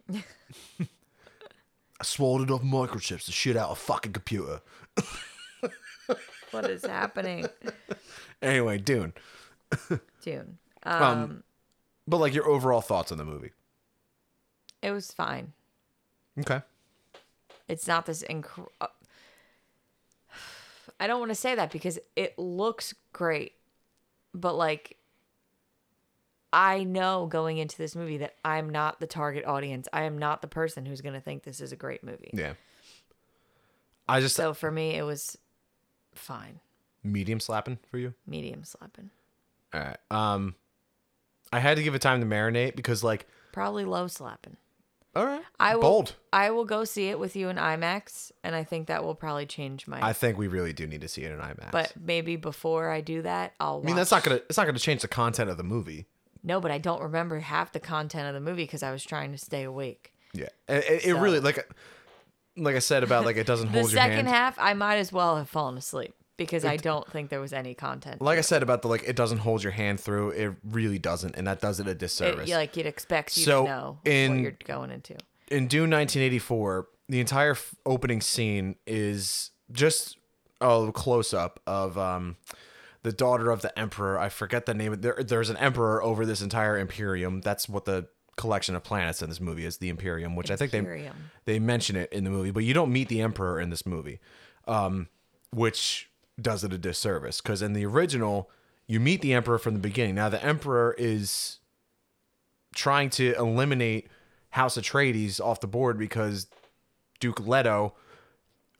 [0.13, 4.61] I swallowed off microchips to shit out a fucking computer.
[6.51, 7.45] What is happening?
[8.41, 9.13] Anyway, Dune.
[10.23, 10.57] Dune.
[10.81, 11.43] Um, Um,
[12.07, 13.51] But like your overall thoughts on the movie.
[14.81, 15.53] it was fine.
[16.39, 16.61] Okay.
[17.67, 18.87] It's not this inc- uh,
[20.99, 23.53] I don't want to say that because it looks great,
[24.33, 24.97] but like
[26.51, 29.87] I know going into this movie that I'm not the target audience.
[29.93, 32.31] I am not the person who's going to think this is a great movie.
[32.33, 32.53] Yeah.
[34.09, 35.37] I just So for me, it was
[36.13, 36.59] fine,
[37.03, 38.13] medium slapping for you.
[38.27, 39.09] medium slapping,
[39.73, 39.97] All right.
[40.09, 40.55] Um,
[41.53, 44.55] I had to give it time to marinate because like, probably low slapping.
[45.15, 45.81] all right, I will.
[45.81, 46.15] bold.
[46.31, 49.45] I will go see it with you in IMAX, and I think that will probably
[49.45, 49.99] change my.
[50.01, 51.71] I think we really do need to see it in IMAX.
[51.71, 53.81] but maybe before I do that, I'll.
[53.83, 56.05] I mean, that's not gonna it's not gonna change the content of the movie.
[56.43, 59.31] No, but I don't remember half the content of the movie because I was trying
[59.33, 60.13] to stay awake.
[60.33, 61.69] Yeah, it, it, it So- really like
[62.61, 64.11] like I said about like it doesn't hold your hand.
[64.11, 64.35] The second hand.
[64.35, 67.73] half, I might as well have fallen asleep because I don't think there was any
[67.73, 68.21] content.
[68.21, 70.29] like I said about the like it doesn't hold your hand through.
[70.31, 72.49] It really doesn't, and that does it a It, disservice.
[72.49, 75.13] like it expects you So, to know in- what you're going into.
[75.49, 80.17] in Dune 1984, the entire f- opening scene is just
[80.61, 82.37] a close up of um,
[83.03, 84.17] the daughter of the emperor.
[84.17, 84.93] I forget the name.
[84.93, 87.41] Of, there, there's an emperor over this entire imperium.
[87.41, 90.71] That's what the collection of planets in this movie is, the imperium, which I think
[90.71, 90.79] they
[91.45, 94.19] they mention it in the movie, but you don't meet the emperor in this movie,
[94.67, 95.07] um,
[95.51, 96.09] which
[96.39, 98.49] does it a disservice because in the original
[98.87, 100.15] you meet the emperor from the beginning.
[100.15, 101.59] Now the emperor is
[102.73, 104.07] trying to eliminate
[104.51, 106.47] House Atreides off the board because
[107.19, 107.93] Duke Leto,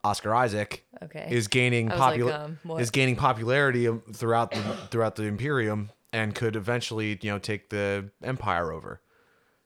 [0.03, 1.27] Oscar Isaac, Okay.
[1.29, 6.55] is gaining was like, um, is gaining popularity throughout the throughout the Imperium and could
[6.55, 9.01] eventually you know take the Empire over,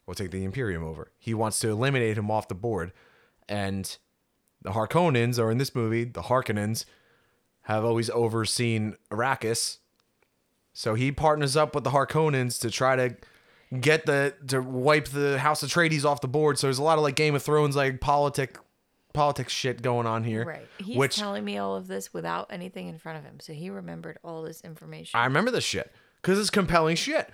[0.07, 1.11] or take the Imperium over.
[1.17, 2.91] He wants to eliminate him off the board,
[3.47, 3.97] and
[4.61, 6.85] the Harkonnens, or in this movie, the Harkonnens,
[7.63, 9.77] have always overseen Arrakis.
[10.73, 13.15] So he partners up with the Harkonnens to try to
[13.79, 16.59] get the to wipe the House of Atreides off the board.
[16.59, 18.57] So there's a lot of like Game of Thrones like politic
[19.13, 20.45] politics shit going on here.
[20.45, 20.67] Right.
[20.77, 23.39] He's which telling me all of this without anything in front of him.
[23.39, 25.17] So he remembered all this information.
[25.19, 25.91] I remember this shit
[26.21, 27.29] because it's compelling shit.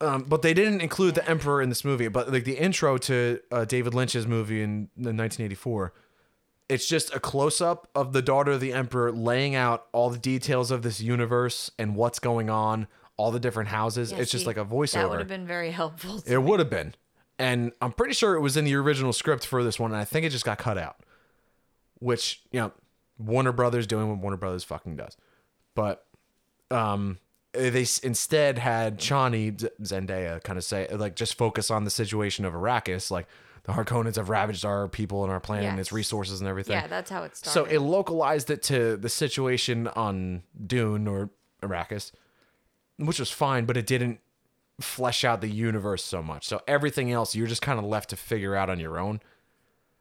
[0.00, 2.08] Um, but they didn't include the Emperor in this movie.
[2.08, 5.92] But like the intro to uh, David Lynch's movie in, in 1984,
[6.68, 10.18] it's just a close up of the daughter of the Emperor laying out all the
[10.18, 14.12] details of this universe and what's going on, all the different houses.
[14.12, 14.92] Yeah, it's just like a voiceover.
[14.92, 16.22] That would have been very helpful.
[16.26, 16.94] It would have been.
[17.38, 20.04] And I'm pretty sure it was in the original script for this one, and I
[20.04, 20.96] think it just got cut out.
[21.98, 22.72] Which, you know,
[23.18, 25.16] Warner Brothers doing what Warner Brothers fucking does.
[25.74, 26.04] But
[26.70, 27.18] um
[27.56, 29.52] Uh, they instead had Chani
[29.82, 33.26] Zendaya kind of say like just focus on the situation of Arrakis, like
[33.64, 36.74] the Harkonnens have ravaged our people and our planet and its resources and everything.
[36.74, 37.52] Yeah, that's how it started.
[37.52, 41.30] So it localized it to the situation on Dune or
[41.62, 42.12] Arrakis,
[42.98, 44.20] which was fine, but it didn't
[44.80, 46.46] flesh out the universe so much.
[46.46, 49.20] So everything else you're just kind of left to figure out on your own.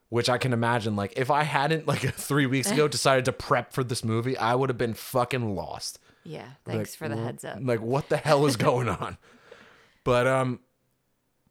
[0.10, 0.96] which I can imagine.
[0.96, 4.54] Like if I hadn't like three weeks ago decided to prep for this movie, I
[4.54, 6.00] would have been fucking lost.
[6.26, 6.48] Yeah.
[6.66, 7.60] Thanks Like, for the heads up.
[7.62, 9.18] Like what the hell is going on?
[10.04, 10.60] But um,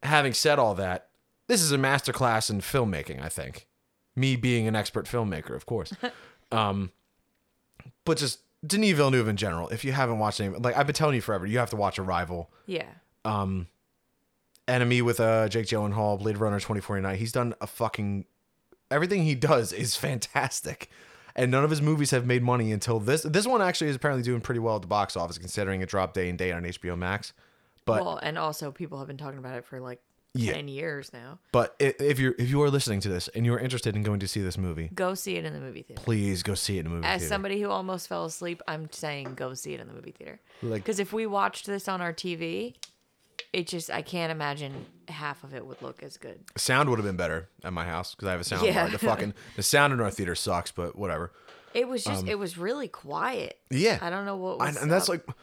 [0.01, 1.09] having said all that,
[1.47, 3.21] this is a masterclass in filmmaking.
[3.21, 3.67] I think
[4.15, 5.91] me being an expert filmmaker, of course.
[6.53, 6.91] um,
[8.05, 9.67] but just Denis Villeneuve in general.
[9.69, 11.99] If you haven't watched any, like I've been telling you forever, you have to watch
[11.99, 12.49] Arrival.
[12.65, 12.87] Yeah.
[13.25, 13.67] um
[14.69, 17.17] enemy with uh Jake Gyllenhaal, Blade Runner 2049.
[17.17, 18.25] He's done a fucking
[18.89, 20.89] everything he does is fantastic.
[21.35, 23.23] And none of his movies have made money until this.
[23.23, 26.13] This one actually is apparently doing pretty well at the box office considering it dropped
[26.13, 27.33] day and date on HBO Max.
[27.85, 29.99] But well, and also people have been talking about it for like
[30.33, 30.53] Yeah.
[30.53, 31.39] 10 years now.
[31.51, 34.27] but if you're if you are listening to this and you're interested in going to
[34.27, 36.01] see this movie, Go see it in the movie theater.
[36.01, 37.33] please go see it in a movie As theater.
[37.33, 40.39] somebody who almost fell asleep, I'm saying go see it in the movie theater.
[40.63, 42.75] Like- Because if we watched this on our TV,
[43.53, 46.39] it just I can't imagine half of it would look as good.
[46.57, 48.83] sound would have been better at my house because I have a sound Yeah.
[48.83, 48.89] bar.
[48.91, 51.31] The fucking the sound in our theater sucks, but whatever.
[51.73, 53.57] It was just it was really quiet.
[53.71, 53.99] Um, Yeah.
[54.01, 55.09] I don't know what I, was and that's up.
[55.27, 55.35] like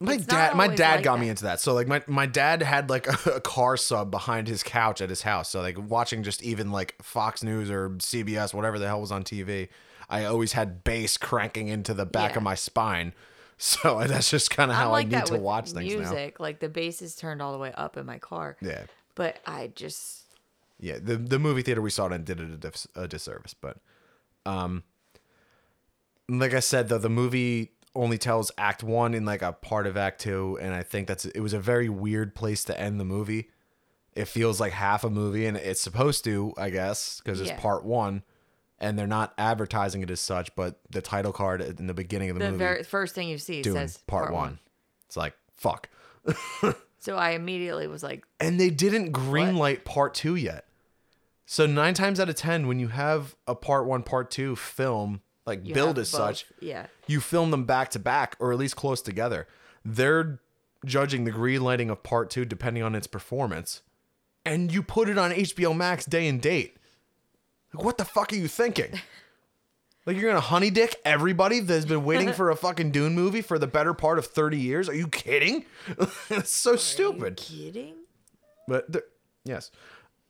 [0.00, 2.62] my It's dad my dad like got me into that so like my, my dad
[2.62, 6.22] had like a, a car sub behind his couch at his house so like watching
[6.22, 9.68] just even like fox news or cbs whatever the hell was on tv
[10.08, 12.36] i always had bass cranking into the back Yeah.
[12.36, 13.12] of my spine
[13.58, 16.40] so that's just kind of how like i need to watch things now music.
[16.40, 18.56] Like the bass is turned all the way up in my car.
[18.62, 20.22] yeah But I just
[20.80, 23.52] yeah the the movie theater we saw it in did it a, dis- a disservice
[23.54, 23.78] but
[24.46, 24.84] um
[26.28, 29.96] like i said though the movie only tells act one in like a part of
[29.96, 33.04] act two and i think that's it was a very weird place to end the
[33.04, 33.50] movie
[34.14, 37.58] it feels like half a movie and it's supposed to i guess because it's Yeah.
[37.58, 38.22] part one
[38.80, 42.36] and they're not advertising it as such but the title card in the beginning of
[42.36, 42.46] the, movie.
[42.46, 44.58] the movie very first thing you see doing says part, one.
[45.06, 45.88] it's like fuck
[47.00, 50.64] So I immediately was like, and they didn't greenlight part two yet.
[51.46, 55.22] So nine times out of ten, when you have a part one, part two film
[55.46, 56.20] like you build as both.
[56.20, 56.86] such, Yeah.
[57.06, 59.46] you film them back to back or at least close together.
[59.84, 60.40] They're
[60.84, 63.82] judging the greenlighting of part two depending on its performance,
[64.44, 66.77] and you put it on HBO Max day and date.
[67.74, 69.00] Like, what the fuck are you thinking?
[70.06, 73.58] Like you're gonna honey dick everybody that's been waiting for a fucking Dune movie for
[73.58, 74.88] the better part of 30 years?
[74.88, 75.66] Are you kidding?
[76.30, 77.36] it's so stupid.
[77.36, 77.94] Kidding?
[78.66, 79.04] But they're-
[79.44, 79.70] yes,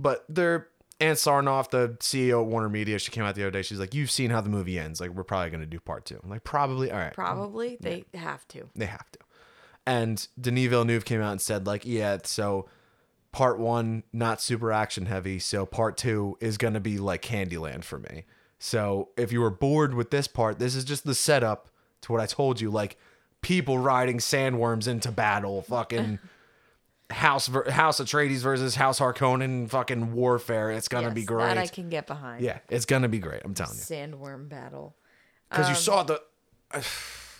[0.00, 0.66] but they're
[0.98, 2.98] Ann Sarnoff, the CEO at Warner Media.
[2.98, 3.62] She came out the other day.
[3.62, 5.00] She's like, "You've seen how the movie ends.
[5.00, 6.18] Like, we're probably going to do part two.
[6.24, 6.90] I'm like, probably.
[6.90, 8.68] All right, Probably they have to.
[8.74, 9.18] they have to.
[9.86, 12.66] And Denis Villeneuve came out and said, like, yeah, so
[13.32, 17.84] part one not super action heavy, so part two is going to be like Candyland
[17.84, 18.24] for me.
[18.58, 21.68] So if you were bored with this part, this is just the setup
[22.02, 22.96] to what I told you, like
[23.40, 26.18] people riding sandworms into battle, fucking.
[27.10, 30.70] House House Atreides versus House Harkonnen, fucking warfare.
[30.70, 31.46] It's gonna be great.
[31.46, 32.44] That I can get behind.
[32.44, 33.40] yeah, it's gonna be great.
[33.46, 34.94] I'm telling you, Sandworm battle.
[35.48, 36.20] because you um, saw the.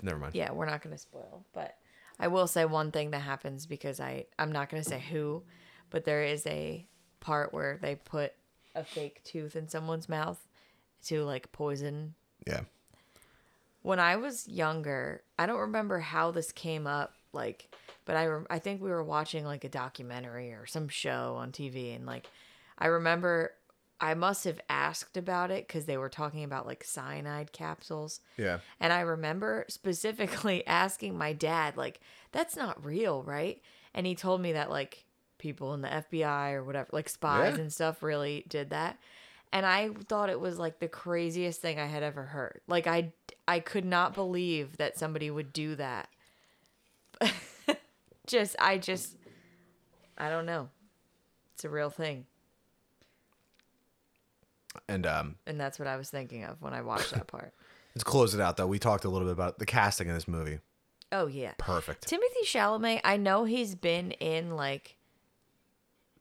[0.03, 0.35] Never mind.
[0.35, 1.77] Yeah, we're not going to spoil, but
[2.19, 5.43] I will say one thing that happens because I I'm not going to say who,
[5.91, 6.87] but there is a
[7.21, 8.33] part where they put
[8.75, 10.47] a fake tooth in someone's mouth
[11.07, 12.15] to like poison.
[12.47, 12.63] Yeah.
[13.83, 17.75] When I was younger, I don't remember how this came up like
[18.05, 21.53] but I rem- I think we were watching like a documentary or some show on
[21.53, 22.27] TV and like
[22.79, 23.53] I remember
[24.01, 28.21] I must have asked about it cuz they were talking about like cyanide capsules.
[28.37, 28.61] Yeah.
[28.81, 32.01] And I remember specifically asking my dad, like,
[32.33, 33.61] that's not real, right?
[33.93, 35.05] And he told me that, like,
[35.39, 37.63] people in the FBI or whatever, like spies Yeah.
[37.63, 38.99] and stuff, really did that.
[39.53, 42.61] And I thought it was like the craziest thing I had ever heard.
[42.67, 43.13] Like, I,
[43.47, 46.09] I could not believe that somebody would do that.
[48.27, 49.17] just, I just,
[50.19, 50.69] I don't know.
[51.55, 52.27] It's a real thing.
[54.89, 57.53] And um, And that's what I was thinking of when I watched that part.
[57.95, 60.29] Let's close it out, though, we talked a little bit about the casting in this
[60.29, 60.59] movie.
[61.11, 61.53] Oh, yeah.
[61.59, 62.07] Perfect.
[62.09, 64.98] Timothée Chalamet, I know he's been in like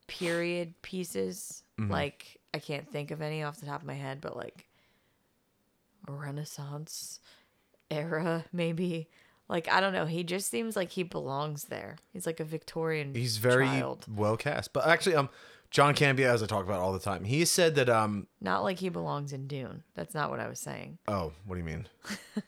[0.08, 1.64] period pieces.
[1.80, 1.92] Mm-hmm.
[1.92, 4.68] Like I can't think of any off the top of my head, but like
[6.08, 7.20] Renaissance
[7.90, 9.08] era maybe.
[9.50, 11.98] Like I don't know, he just seems like he belongs there.
[12.12, 14.06] He's like a Victorian He's very child.
[14.14, 14.74] well cast.
[14.74, 15.30] But actually, um,
[15.72, 18.80] John Campea, as I talk about all the time, he said that um, Not like
[18.80, 19.84] he belongs in Dune.
[19.96, 20.98] That's not what I was saying.
[21.08, 21.88] oh, what do you mean?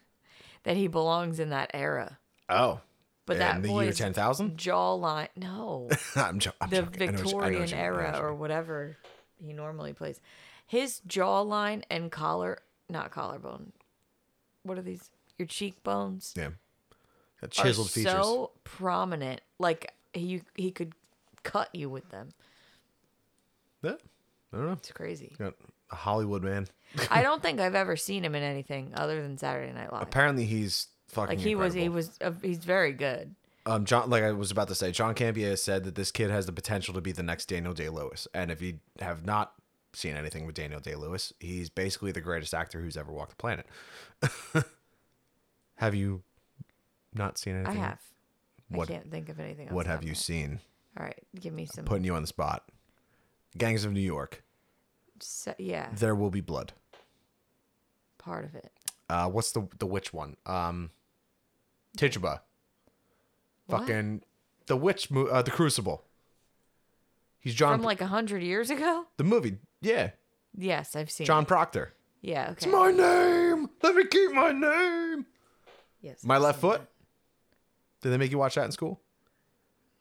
[0.63, 2.19] That he belongs in that era.
[2.49, 2.81] Oh,
[3.29, 4.57] But in that the year ten thousand.
[4.57, 5.87] jawline no.
[6.15, 7.09] I'm, jo- I'm the joking.
[7.09, 7.75] I know what you- I know Victorian what you mean.
[7.75, 8.97] I know era or whatever
[9.39, 10.19] he normally plays.
[10.65, 13.71] His jawline and collar, not collarbone.
[14.63, 15.09] What are these?
[15.37, 16.49] Your cheekbones yeah,
[17.41, 18.11] are chiseled features.
[18.11, 19.41] so prominent.
[19.59, 20.93] Like he he could
[21.43, 22.29] cut you with them.
[23.83, 23.93] Yeah.
[24.51, 24.71] I don't know.
[24.73, 25.35] It's crazy.
[25.37, 25.53] Got
[25.91, 26.67] a Hollywood man.
[27.11, 30.01] I don't think I've ever seen him in anything other than Saturday Night Live.
[30.01, 31.37] Apparently, he's fucking.
[31.37, 33.35] Like he was, he was, uh, he's very good.
[33.65, 36.45] Um, John, like I was about to say, John Campea said that this kid has
[36.45, 39.53] the potential to be the next Daniel Day Lewis, and if you have not
[39.93, 43.35] seen anything with Daniel Day Lewis, he's basically the greatest actor who's ever walked the
[43.35, 43.65] planet.
[45.75, 46.23] have you
[47.13, 47.77] not seen anything?
[47.77, 47.99] I have.
[48.69, 49.67] What I can't think of anything.
[49.67, 50.15] Else What have you that.
[50.15, 50.59] seen?
[50.97, 51.85] All right, give me some.
[51.85, 52.63] Putting you on the spot.
[53.57, 54.43] Gangs of New York.
[55.19, 56.73] se- yeah, There will be blood.
[58.17, 58.71] part of it.
[59.09, 60.37] Uh, what's the the witch one?
[60.45, 60.91] Um,
[61.97, 62.41] Tituba.
[63.67, 63.81] What?
[63.81, 64.21] Fucking
[64.67, 65.11] the witch.
[65.11, 66.03] Mo- uh, the Crucible.
[67.39, 67.77] He's John.
[67.77, 69.05] From like a hundred years ago.
[69.17, 69.57] the movie.
[69.81, 70.11] Yeah,
[70.55, 71.25] Yes, I've seen.
[71.25, 71.47] John It.
[71.47, 71.93] Proctor.
[72.21, 72.43] Yeah.
[72.51, 72.51] Okay.
[72.53, 73.69] It's my name.
[73.81, 75.25] Let me keep my name.
[76.01, 76.23] Yes.
[76.23, 76.81] My I've left foot.
[78.01, 78.99] Did they make you watch that in school?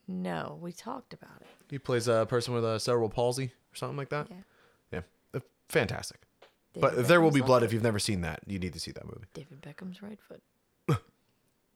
[0.07, 1.47] No, we talked about it.
[1.71, 4.29] He plays a person with a cerebral palsy or something like that.
[4.31, 5.01] Yeah.
[5.35, 6.21] Yeah, fantastic.
[6.73, 8.81] David but if there will be blood, if you've never seen that, you need to
[8.81, 9.27] see that movie.
[9.35, 10.43] David Beckham's right foot.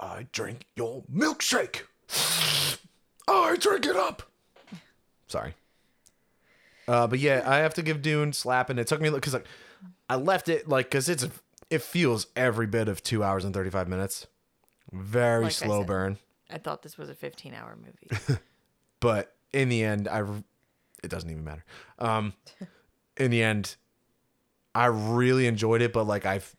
[0.02, 1.82] I drink your milkshake.
[3.28, 4.24] I drink it up.
[5.28, 5.54] Sorry.
[6.88, 8.78] Uh, but yeah, I have to give Dune slapping.
[8.78, 9.46] It took me because like
[10.10, 11.26] I left it like because it's
[11.70, 14.26] it feels every bit of two hours and thirty five minutes.
[14.92, 15.86] Very Like I slow said.
[15.86, 16.18] burn,
[16.50, 18.38] I thought this was a 15-hour movie.
[19.00, 20.22] but in the end, I
[21.02, 21.64] it doesn't even matter.
[21.98, 22.34] Um,
[23.16, 23.76] in the end,
[24.74, 26.54] I really enjoyed it, but like I've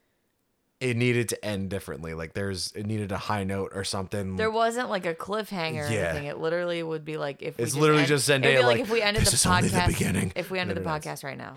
[0.83, 2.13] it needed to end differently.
[2.13, 4.35] Like there's it needed a high note or something.
[4.35, 6.09] There wasn't like a cliffhanger or Yeah.
[6.09, 6.25] anything.
[6.27, 8.89] It literally would be like if It's literally end- just it'd Zendaya like, like, if
[8.91, 9.71] we ended "This the podcast.
[9.87, 11.55] the beginning," If we ended the and then it podcast right now.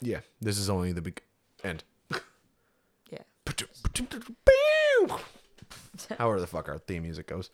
[0.00, 1.22] Yeah, this is only the big
[1.64, 1.82] end.
[3.10, 3.22] Yeah.
[6.18, 7.50] However the fuck our theme music goes.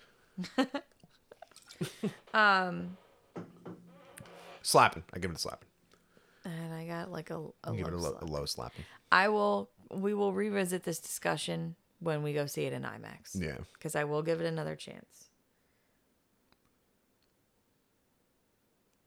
[2.32, 2.96] Um,
[4.62, 5.04] Slapping.
[5.12, 5.68] I give it a slapping.
[6.44, 8.22] and I got like a, a I give it a love low, slap.
[8.22, 8.84] a low slapping.
[9.12, 9.68] I will.
[9.90, 13.34] We will revisit this discussion when we go see it in IMAX.
[13.34, 13.56] Yeah.
[13.74, 15.28] Because I will give it another chance.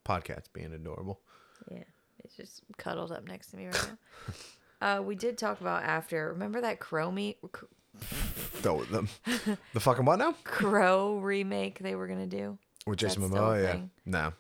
[0.06, 1.20] Podcast being adorable.
[1.70, 1.84] Yeah.
[2.24, 3.91] It's just cuddled up next to me right
[4.82, 4.98] now.
[4.99, 6.30] uh, we did talk about after.
[6.34, 7.38] Remember that Crow meet,
[8.62, 8.90] Go with
[9.74, 10.34] the fucking what now?
[10.44, 12.58] Crow remake they were gonna do?
[12.86, 13.62] With Jason Momoa?
[13.64, 13.72] Yeah.
[13.74, 13.90] thing?
[14.06, 14.34] No.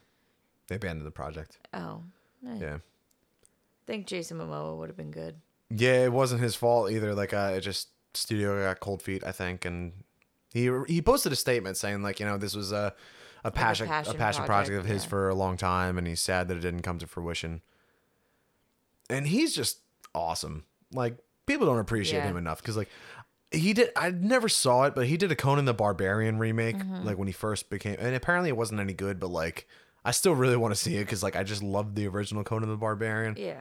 [0.67, 1.57] They abandoned the project.
[1.73, 2.03] Oh,
[2.47, 2.77] I Yeah.
[3.85, 5.39] think Jason Momoa would have been good.
[5.69, 7.13] Yeah, it wasn't his fault either.
[7.13, 9.93] Like, uh, it just studio got cold feet, I think, and
[10.53, 12.93] he he posted a statement saying like, you know, this was a
[13.43, 15.09] a passion a passion, passion project, project, of his yeah.
[15.09, 17.61] for a long time, and he's sad that it didn't come to fruition.
[19.09, 19.79] And he's just
[20.15, 20.65] awesome.
[20.93, 22.27] Like people don't appreciate Yeah.
[22.29, 22.89] him enough because like
[23.51, 23.91] he did.
[23.95, 27.05] I never saw it, but he did a Conan the Barbarian remake, Mm-hmm.
[27.05, 29.67] like when he first became, and apparently it wasn't any good, but like.
[30.05, 32.69] I still really want to see it because, like, I just love the original Conan
[32.69, 33.59] the Barbarian Yeah.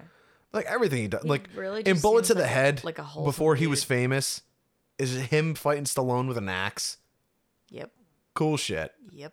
[0.56, 2.54] Like everything he does He like really in just bullet to seems the like a-
[2.54, 3.88] head like a wholesome before he was dude.
[3.88, 4.42] famous
[4.98, 6.98] is him fighting stallone with an axe
[7.70, 7.92] Yep.
[8.34, 9.32] cool shit Yep.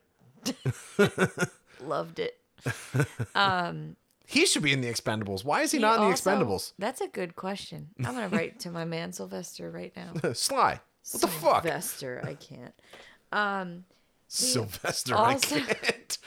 [1.82, 2.38] Loved it.
[3.36, 3.95] Um,
[4.26, 7.02] he should be in the expendables why is he, not in the also- expendables That's
[7.02, 7.90] a good question.
[8.00, 10.14] I'm gonna write to my man Sylvester right now.
[10.34, 10.80] sly
[11.12, 12.74] what the fuck Sylvester, I can't.
[13.34, 13.86] Um,
[14.28, 16.18] sylvester i can't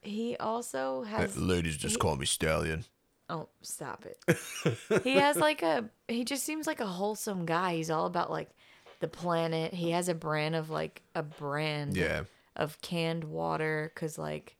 [0.00, 1.36] he also has.
[1.36, 2.84] ladies just call me stallion
[3.28, 5.02] Oh, stop it.
[5.04, 5.88] he has like a.
[6.08, 7.74] He just seems like a wholesome guy.
[7.76, 8.50] He's all about like
[9.00, 9.72] the planet.
[9.72, 11.96] He has a brand of like a brand.
[11.96, 12.22] yeah
[12.56, 14.56] Of canned water, cause like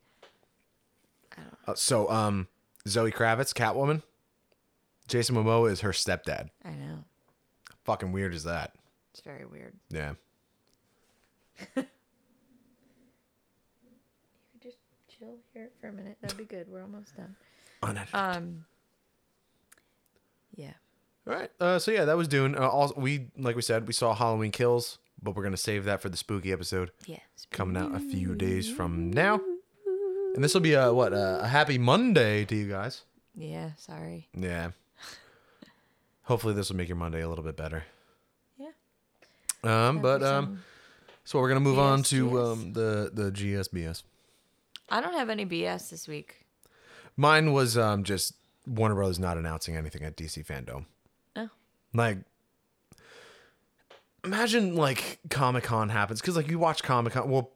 [1.67, 2.49] Uh, so um
[2.89, 4.03] zoe kravitz catwoman
[5.07, 7.05] jason momoa is her stepdad I know
[7.85, 8.75] fucking weird is that
[9.13, 9.75] it's very weird.
[9.91, 10.15] yeah
[11.77, 11.85] You
[14.53, 14.79] could just
[15.09, 16.17] chill here for a minute.
[16.21, 16.69] That'd be good.
[16.69, 17.37] We're almost done.
[17.83, 18.15] Unedited.
[18.15, 18.65] Um.
[20.55, 20.73] Yeah.
[21.27, 21.51] All right.
[21.61, 22.55] Uh, so yeah, that was Dune.
[22.57, 26.01] Uh, also, we like we said, we saw Halloween Kills, but we're gonna save that
[26.03, 27.19] for the spooky episode Yeah.
[27.51, 29.41] coming out a few days from now.
[30.35, 33.03] And this will be a what a, a happy Monday to you guys.
[33.35, 33.71] Yeah.
[33.77, 34.29] Sorry.
[34.37, 34.71] Yeah.
[36.25, 37.85] Hopefully this will make your Monday a little bit better.
[38.59, 38.69] Yeah.
[39.65, 40.63] Um, but um,
[41.25, 42.53] so we're gonna move on to BS.
[42.53, 44.03] um the the GSBS.
[44.89, 46.42] I don't have any BS this week.
[47.17, 48.35] Mine was um just
[48.67, 50.87] Warner Brothers not announcing anything at DC Fandome.
[51.37, 51.49] Oh.
[51.93, 52.19] Like,
[54.25, 57.29] imagine like Comic Con happens because like you watch Comic Con.
[57.29, 57.51] Well,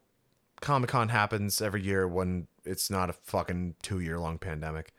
[0.61, 4.93] Comic Con happens every year when it's not a fucking two year long pandemic,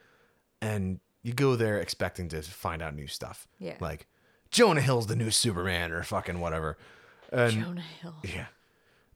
[0.62, 3.48] and you go there expecting to find out new stuff.
[3.60, 3.76] Yeah.
[3.80, 4.08] Like
[4.52, 6.78] Jonah Hill's the new Superman or fucking whatever.
[7.32, 8.16] And Jonah Hill.
[8.24, 8.46] yeah,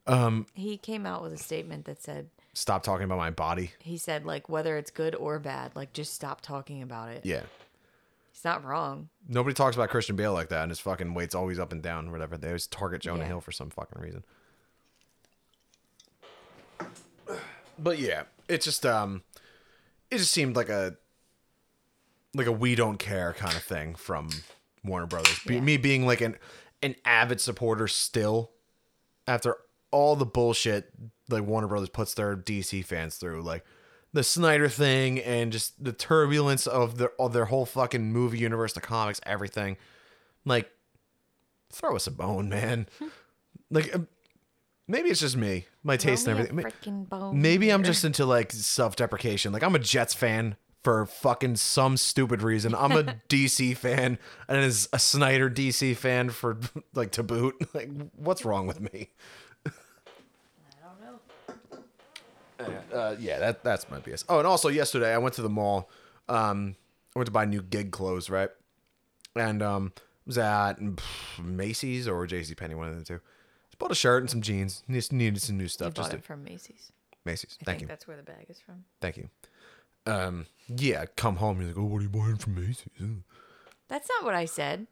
[0.06, 3.72] um, He came out with a statement that said stop talking about my body.
[3.80, 7.26] He said like whether it's good or bad, like just stop talking about it.
[7.26, 7.44] Yeah.
[8.32, 9.10] He's not wrong.
[9.28, 12.08] Nobody talks about Christian Bale like that, and his fucking weight's always up and down,
[12.08, 12.38] or whatever.
[12.38, 13.28] They always target Jonah Yeah.
[13.28, 14.24] Hill for some fucking reason.
[17.78, 19.24] But yeah, it just um,
[20.10, 20.96] it just seemed like a
[22.34, 24.30] like a we don't care kind of thing from
[24.84, 25.40] Warner Brothers.
[25.46, 25.62] Be- Yeah.
[25.62, 26.38] Me being like an
[26.84, 28.52] an avid supporter still
[29.28, 29.58] after
[29.92, 30.92] all the bullshit
[31.30, 33.64] like Warner Brothers puts their DC fans through, like
[34.14, 38.74] the Snyder thing and just the turbulence of their of their whole fucking movie universe,
[38.74, 39.78] the comics, everything.
[40.46, 40.72] Like,
[41.72, 42.88] throw us a bone, man.
[43.72, 44.08] like, um,
[44.88, 47.42] maybe it's just me, my taste and Throw me a everything.
[47.42, 49.54] Maybe I'm just into like self deprecation.
[49.54, 52.74] Like, I'm a Jets fan for fucking some stupid reason.
[52.74, 56.60] I'm a DC fan and is a Snyder DC fan for
[56.94, 57.56] like to boot.
[57.74, 59.10] Like, what's wrong with me?
[59.66, 59.72] I
[60.84, 61.20] don't know.
[62.94, 64.24] Uh, yeah, that that's my BS.
[64.30, 65.90] Oh, and also yesterday I went to the mall.
[66.30, 66.76] Um,
[67.16, 68.50] I went to buy new gig clothes, right?
[69.36, 69.94] And um,
[70.26, 72.56] was at mm, pff, Macy's or J.C.
[72.56, 73.20] Penney, one of the two.
[73.70, 74.84] Just bought a shirt and some jeans.
[74.90, 75.94] Just needed some new You stuff.
[75.94, 76.92] Just bought to, it from Macy's.
[77.26, 77.58] Macy's.
[77.62, 78.84] I Thank think you, that's where the bag is from.
[79.00, 79.30] thank you.
[80.06, 81.60] Um, yeah, come home.
[81.60, 82.88] You're like, oh, what are you buying from Macy's?
[83.88, 84.88] That's not what I said.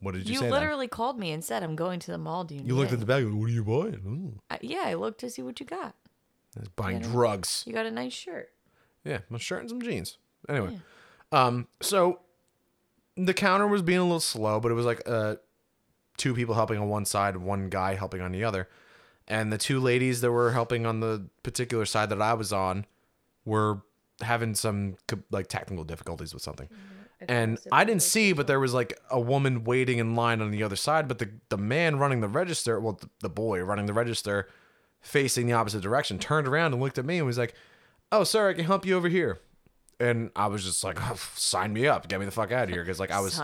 [0.00, 0.44] What did you, You, say?
[0.46, 0.52] then?
[0.52, 2.44] literally called me and said, "I'm going to the mall.
[2.44, 3.24] Do you, You need looked at it?" the bag.
[3.24, 4.40] Like, what are you buying?
[4.50, 5.94] I, yeah, I looked to see what you got.
[6.76, 7.08] Buying Yeah.
[7.08, 7.64] drugs.
[7.66, 8.50] You got a nice shirt.
[9.04, 10.18] Yeah, my shirt and some jeans.
[10.48, 10.78] Anyway,
[11.32, 12.20] um, so
[13.16, 15.36] the counter was being a little slow, but it was like uh,
[16.16, 18.68] two people helping on one side, one guy helping on the other,
[19.28, 22.86] and the two ladies that were helping on the particular side that I was on
[23.44, 23.82] were
[24.20, 24.96] having some
[25.30, 26.68] like technical difficulties with something.
[27.28, 30.64] And I didn't see, but there was like a woman waiting in line on the
[30.64, 31.06] other side.
[31.06, 34.48] But the, the man running the register, well, the, the boy running the register,
[35.02, 37.54] facing the opposite direction, turned around and looked at me and was like,
[38.10, 39.40] "Oh, sir, I can help you over here."
[40.00, 42.70] And I was just like, oh, "Sign me up, get me the fuck out of
[42.70, 43.34] here," because like I was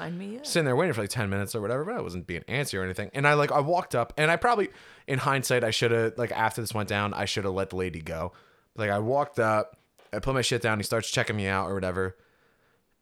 [0.42, 2.82] sitting there waiting for like ten minutes or whatever, but I wasn't being antsy or
[2.82, 3.10] anything.
[3.12, 4.70] And I like I walked up, and I probably,
[5.06, 7.76] in hindsight, I should have like after this went down, I should have let the
[7.76, 8.32] lady go.
[8.76, 9.76] Like I walked up,
[10.12, 12.16] I put my shit down, he starts checking me out or whatever.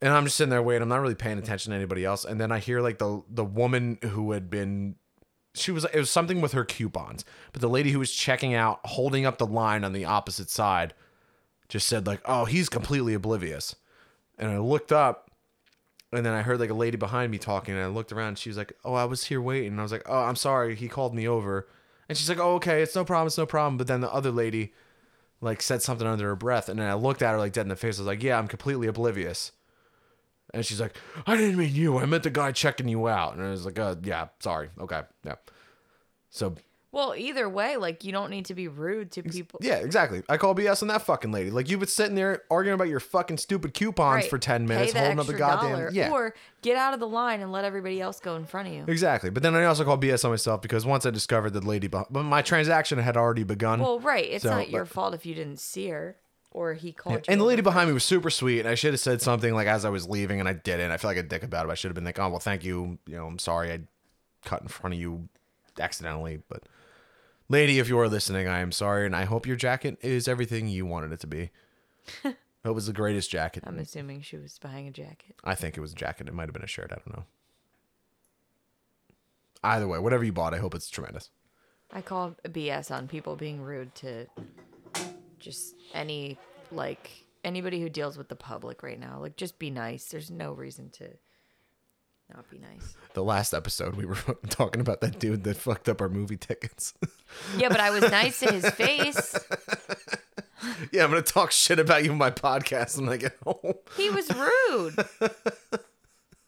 [0.02, 0.82] And I'm just sitting there waiting.
[0.82, 2.24] I'm not really paying attention to anybody else.
[2.26, 4.96] And then I hear like the the woman who had been
[5.56, 7.24] she was it was something with her coupons.
[7.52, 10.94] But the lady who was checking out, holding up the line on the opposite side,
[11.68, 13.74] just said like, "Oh, he's completely oblivious."
[14.38, 15.30] And I looked up
[16.12, 18.38] and then I heard like a lady behind me talking and I looked around and
[18.38, 20.74] she was like, "Oh, I was here waiting." And I was like, "Oh, I'm sorry.
[20.74, 21.68] He called me over."
[22.08, 22.82] And she's like, "Oh, okay.
[22.82, 23.26] It's no problem.
[23.26, 24.74] It's no problem." But then the other lady
[25.40, 27.68] like said something under her breath and then I looked at her like dead in
[27.68, 27.98] the face.
[27.98, 29.52] I was like, "Yeah, I'm completely oblivious."
[30.56, 30.96] And she's like,
[31.26, 31.98] I didn't mean you.
[31.98, 33.36] I meant the guy checking you out.
[33.36, 34.70] And I was like, uh, yeah, sorry.
[34.80, 35.02] Okay.
[35.24, 35.34] Yeah.
[36.30, 36.54] So,
[36.92, 39.60] Well, either way, like you don't need to be rude to people.
[39.62, 40.22] yeah, exactly.
[40.30, 41.50] I call BS on that fucking lady.
[41.50, 44.30] Like, you've been sitting there arguing about your fucking stupid coupons Right.
[44.30, 45.70] for 10 Pay minutes, the holding up the goddamn.
[45.72, 46.10] dollar, Yeah.
[46.10, 48.84] Or get out of the line and let everybody else go in front of you.
[48.88, 49.28] exactly.
[49.28, 52.10] But then I also call BS on myself because once I discovered that lady, but
[52.10, 53.80] my transaction had already begun.
[53.80, 54.24] Well, right.
[54.24, 56.16] It's So, not your but- fault if you didn't see her
[56.56, 57.22] or he called you.
[57.28, 59.68] and the lady behind me was super sweet, and I should have said something like
[59.68, 60.90] as I was leaving, and I didn't.
[60.90, 61.70] I feel like a dick about it.
[61.70, 62.98] I should have been like, "Oh well, thank you.
[63.06, 63.80] You know, I'm sorry I
[64.42, 65.28] cut in front of you
[65.78, 66.62] accidentally." But,
[67.50, 70.66] lady, if you are listening, I am sorry, and I hope your jacket is everything
[70.66, 71.50] you wanted it to be.
[72.24, 73.62] it was the greatest jacket.
[73.66, 75.36] I'm assuming she was buying a jacket.
[75.44, 76.26] I think it was a jacket.
[76.26, 76.90] It might have been a shirt.
[76.90, 77.24] I don't know.
[79.62, 81.28] Either way, whatever you bought, I hope it's tremendous.
[81.92, 84.26] I call BS on people being rude to
[85.47, 86.36] just any
[86.70, 89.20] like anybody who deals with the public right now.
[89.20, 90.06] Like just be nice.
[90.06, 91.09] There's no reason to
[92.35, 92.97] not be nice.
[93.14, 94.16] The last episode, we were
[94.51, 96.93] talking about that dude that fucked up our movie tickets.
[97.56, 99.39] Yeah, but I was nice to his face.
[100.93, 103.74] yeah, I'm gonna talk shit about you in my podcast when I get home.
[103.97, 105.06] He was rude.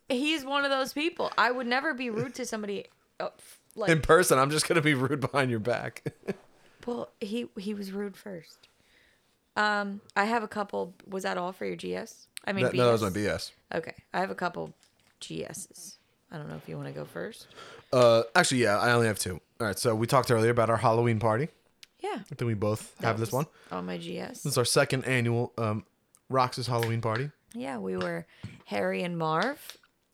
[0.08, 1.30] He's one of those people.
[1.38, 2.86] I would never be rude to somebody
[3.20, 3.28] uh,
[3.76, 4.38] like in person.
[4.38, 6.12] I'm just gonna be rude behind your back.
[6.86, 8.68] well, he he was rude first.
[9.58, 10.94] Um, I have a couple.
[11.08, 12.28] Was that all for your GS?
[12.44, 13.50] I mean, that, no, that was my BS?
[13.72, 13.78] BS.
[13.78, 14.72] Okay, I have a couple
[15.20, 15.96] GSs.
[16.30, 17.46] I don't know if you want to go first.
[17.92, 19.40] Uh, actually, yeah, I only have two.
[19.60, 21.48] All right, so we talked earlier about our Halloween party.
[22.00, 23.46] Yeah, I think we both that have this was one.
[23.72, 24.42] on my GS.
[24.42, 25.84] This is our second annual um,
[26.28, 28.26] Rox's Halloween party, Yeah, we were
[28.66, 29.58] Harry and Marv,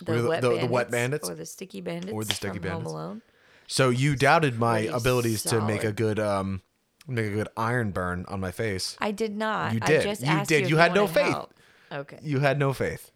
[0.05, 1.29] the, Were the- wet, the- the bandits, wet bandits?
[1.29, 2.91] or the sticky bandits, Or the sticky from bandits.
[2.91, 3.23] Home Alone.
[3.67, 5.97] So you doubted my Pretty abilities to make a solid.
[5.97, 6.63] good um,
[7.07, 8.97] make a good iron burn on my face.
[9.01, 9.73] I did not.
[9.75, 10.03] You I did.
[10.03, 10.61] just You asked did.
[10.61, 11.29] You, if You had no faith.
[11.33, 11.55] help.
[11.93, 12.19] Okay.
[12.23, 13.11] You had no faith.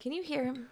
[0.00, 0.68] Can you hear him,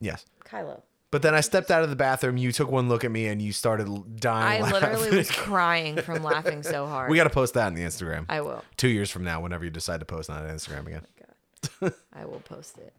[0.00, 0.24] Yes.
[0.44, 0.82] Kylo?
[1.10, 2.36] But then I stepped out of the bathroom.
[2.36, 4.62] You took one look at me and you started dying.
[4.62, 7.10] I literally was crying from laughing so hard.
[7.10, 8.26] we got to post that on the Instagram.
[8.28, 8.62] I will.
[8.76, 11.02] Two years from now, whenever you decide to post on Instagram again.
[11.04, 11.94] Oh God.
[12.12, 12.92] I will post it.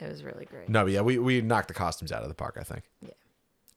[0.00, 0.70] It was really great.
[0.70, 2.56] No, but yeah, we we knocked the costumes out of the park.
[2.58, 2.84] I think.
[3.02, 3.10] Yeah.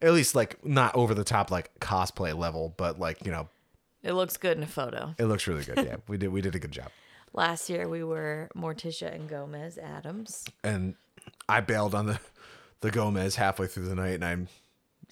[0.02, 3.50] At least like not over the top like cosplay level, but like you know,
[4.04, 5.16] It looks good in a photo.
[5.18, 5.78] it looks really good.
[5.78, 6.90] Yeah, we did we did a good job.
[7.34, 10.46] Last year we were Morticia and Gomez Addams.
[10.64, 10.96] And
[11.50, 12.20] I bailed on the
[12.82, 14.36] the Gomez halfway through the night, and I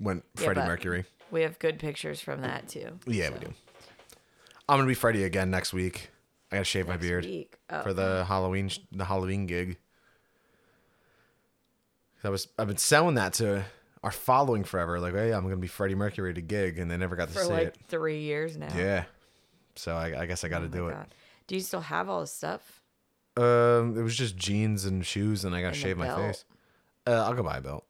[0.02, 1.06] went Yeah, Freddie but Mercury.
[1.32, 3.00] We have good pictures from that too.
[3.08, 3.54] Yeah, we do.
[4.68, 6.10] I'm gonna be Freddie again next week.
[6.52, 7.26] I gotta shave my beard.
[7.70, 9.78] Oh, for the Halloween the Halloween gig.
[12.24, 13.64] I was I've been selling that to
[14.04, 15.00] our following forever.
[15.00, 17.34] Like, hey, I'm gonna be Freddie Mercury at a gig, and they never got to
[17.34, 17.44] see it.
[17.44, 17.78] for see like it.
[17.88, 18.74] three years now.
[18.76, 19.06] Yeah.
[19.76, 20.98] So I, I guess I got to Oh do it.
[21.48, 22.82] Do you still have all the stuff?
[23.38, 26.46] Um, it was just jeans and shoes, and I got And to shave my face.
[27.08, 27.86] Uh, I'll go buy a belt.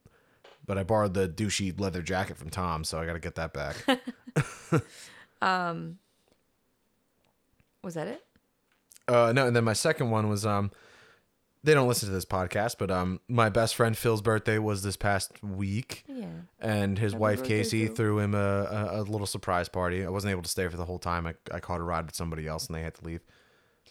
[0.65, 3.51] But I borrowed the douchey leather jacket from Tom, so I got to get that
[3.51, 3.75] back.
[5.41, 5.97] um,
[7.83, 8.23] Was that it?
[9.07, 10.71] uh, no, and then my second one was um,
[11.63, 14.97] they don't listen to this podcast, but um, my best friend Phil's birthday was this
[14.97, 16.25] past week, Yeah.
[16.59, 17.95] and his Happy wife birthday, Casey Phil.
[17.95, 20.03] threw him a, a, a little surprise party.
[20.05, 21.27] I wasn't able to stay for the whole time.
[21.27, 23.21] I, I caught a ride with somebody else, and they had to leave.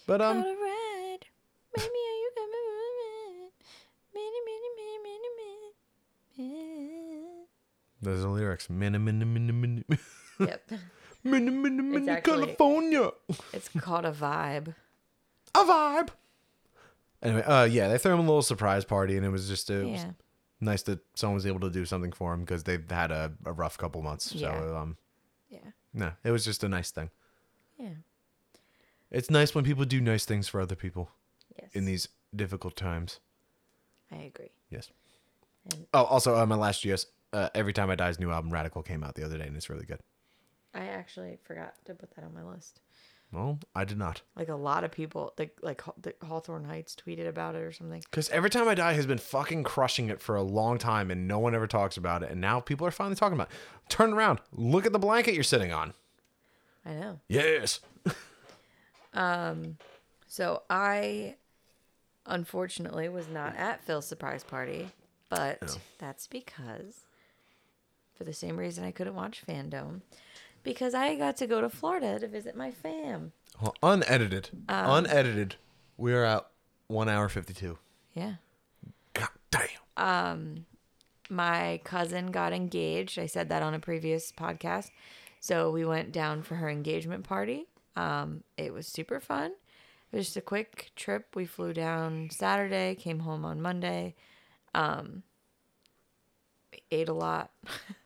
[0.06, 1.18] But um, Got a ride.
[1.78, 3.50] Are you coming with me?
[4.14, 5.28] Many, many, many,
[6.38, 7.44] many, many.
[8.02, 8.68] there's the lyrics.
[8.68, 9.82] Minna, minna, minna, minna,
[10.40, 10.70] Yep.
[11.24, 13.10] minna, minna, minna, actually- California.
[13.52, 14.74] It's called a vibe.
[15.54, 16.08] a vibe.
[17.22, 19.84] Anyway, uh, yeah, they threw him a little surprise party, and it was just it
[19.86, 20.12] was Yeah.
[20.60, 23.52] nice that someone was able to do something for him because they've had a, a
[23.52, 24.32] rough couple months.
[24.32, 24.58] Yeah.
[24.58, 24.96] So, um,
[25.50, 25.58] Yeah.
[25.92, 27.10] no, it was just a nice thing.
[27.78, 27.94] Yeah.
[29.10, 31.10] It's nice when people do nice things for other people
[31.60, 31.70] Yes.
[31.74, 33.20] in these difficult times.
[34.10, 34.50] I agree.
[34.70, 34.90] Yes.
[35.72, 38.82] And- Oh, also, uh, my last GS, uh, Every Time I Die's new album, Radical,
[38.82, 40.00] came out the other day, and it's really good.
[40.72, 42.80] I actually forgot to put that on my list.
[43.32, 44.22] Well, I did not.
[44.34, 45.82] Like a lot of people, like like
[46.22, 48.00] Hawthorne Heights tweeted about it or something.
[48.00, 51.28] Because Every Time I Die has been fucking crushing it for a long time, and
[51.28, 53.56] no one ever talks about it, and now people are finally talking about it.
[53.88, 54.40] Turn around.
[54.52, 55.94] Look at the blanket you're sitting on.
[56.84, 57.20] I know.
[57.28, 57.80] Yes.
[59.12, 59.76] Um,
[60.28, 61.34] so I,
[62.26, 64.88] unfortunately, was not at Phil's surprise party,
[65.28, 65.76] but Oh.
[65.98, 67.00] that's because,
[68.14, 70.02] for the same reason I couldn't watch Fandome,
[70.62, 73.32] because I got to go to Florida to visit my fam.
[73.60, 74.50] Well, unedited.
[74.68, 75.56] Um, unedited.
[75.96, 76.46] We are at
[76.86, 77.78] one hour fifty two.
[78.14, 78.34] Yeah.
[79.14, 79.68] God damn.
[79.96, 80.66] Um
[81.30, 83.18] my cousin got engaged.
[83.18, 84.90] I said that on a previous podcast.
[85.38, 87.66] So we went down for her engagement party.
[87.96, 89.52] Um, it was super fun.
[90.12, 91.34] It was just a quick trip.
[91.34, 94.16] We flew down Saturday, came home on Monday.
[94.74, 95.22] Um,
[96.90, 97.52] ate a lot,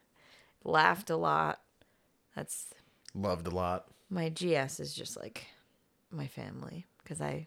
[0.64, 1.60] laughed a lot.
[2.34, 2.66] That's
[3.14, 3.86] Loved a lot.
[4.10, 5.46] my GS is just like
[6.10, 7.46] my family because I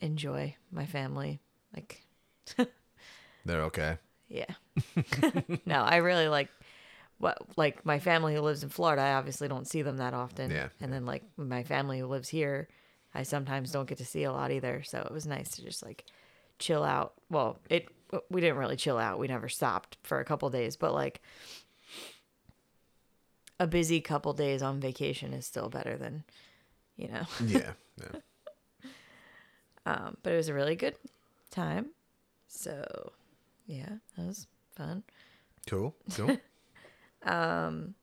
[0.00, 1.40] enjoy my family.
[1.74, 2.02] Like
[3.44, 3.98] They're okay.
[4.28, 4.54] Yeah.
[5.66, 6.48] no, I really like
[7.18, 9.02] what like my family who lives in Florida.
[9.02, 10.50] I obviously don't see them that often.
[10.50, 10.68] Yeah.
[10.80, 12.68] And then like my family who lives here,
[13.14, 14.82] I sometimes don't get to see a lot either.
[14.84, 16.04] So it was nice to just like
[16.58, 17.14] chill out.
[17.30, 17.88] Well, it
[18.30, 19.18] we didn't really chill out.
[19.18, 21.20] We never stopped for a couple days, but like
[23.60, 26.24] a busy couple days on vacation is still better than,
[26.96, 27.24] you know.
[27.46, 27.72] Yeah.
[27.98, 28.20] yeah.
[29.86, 30.96] Um, but it was a really good
[31.50, 31.90] time.
[32.48, 33.12] So,
[33.66, 35.02] yeah, that was fun.
[35.66, 35.94] Cool.
[36.14, 36.38] Cool.
[37.22, 37.94] Um,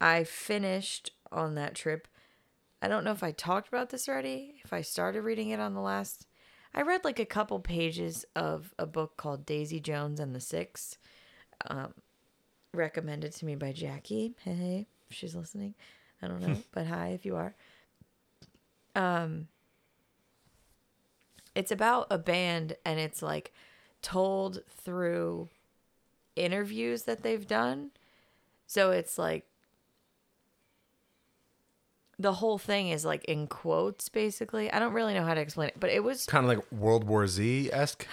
[0.00, 2.06] I finished on that trip.
[2.80, 5.74] I don't know if I talked about this already, if I started reading it on
[5.74, 6.26] the last.
[6.74, 10.98] I read like a couple pages of a book called Daisy Jones and the Six,
[11.68, 11.94] um,
[12.76, 14.34] recommended to me by Jackie.
[14.42, 15.74] Hey, hey, if she's listening.
[16.22, 17.54] I don't know, but hi if you are.
[18.94, 19.48] Um,
[21.54, 23.52] it's about a band and it's like
[24.02, 25.48] told through
[26.36, 27.90] interviews that they've done.
[28.66, 29.46] So it's like
[32.18, 34.70] the whole thing is like in quotes basically.
[34.70, 37.04] I don't really know how to explain it, but it was kind of like World
[37.04, 38.06] War Z esque,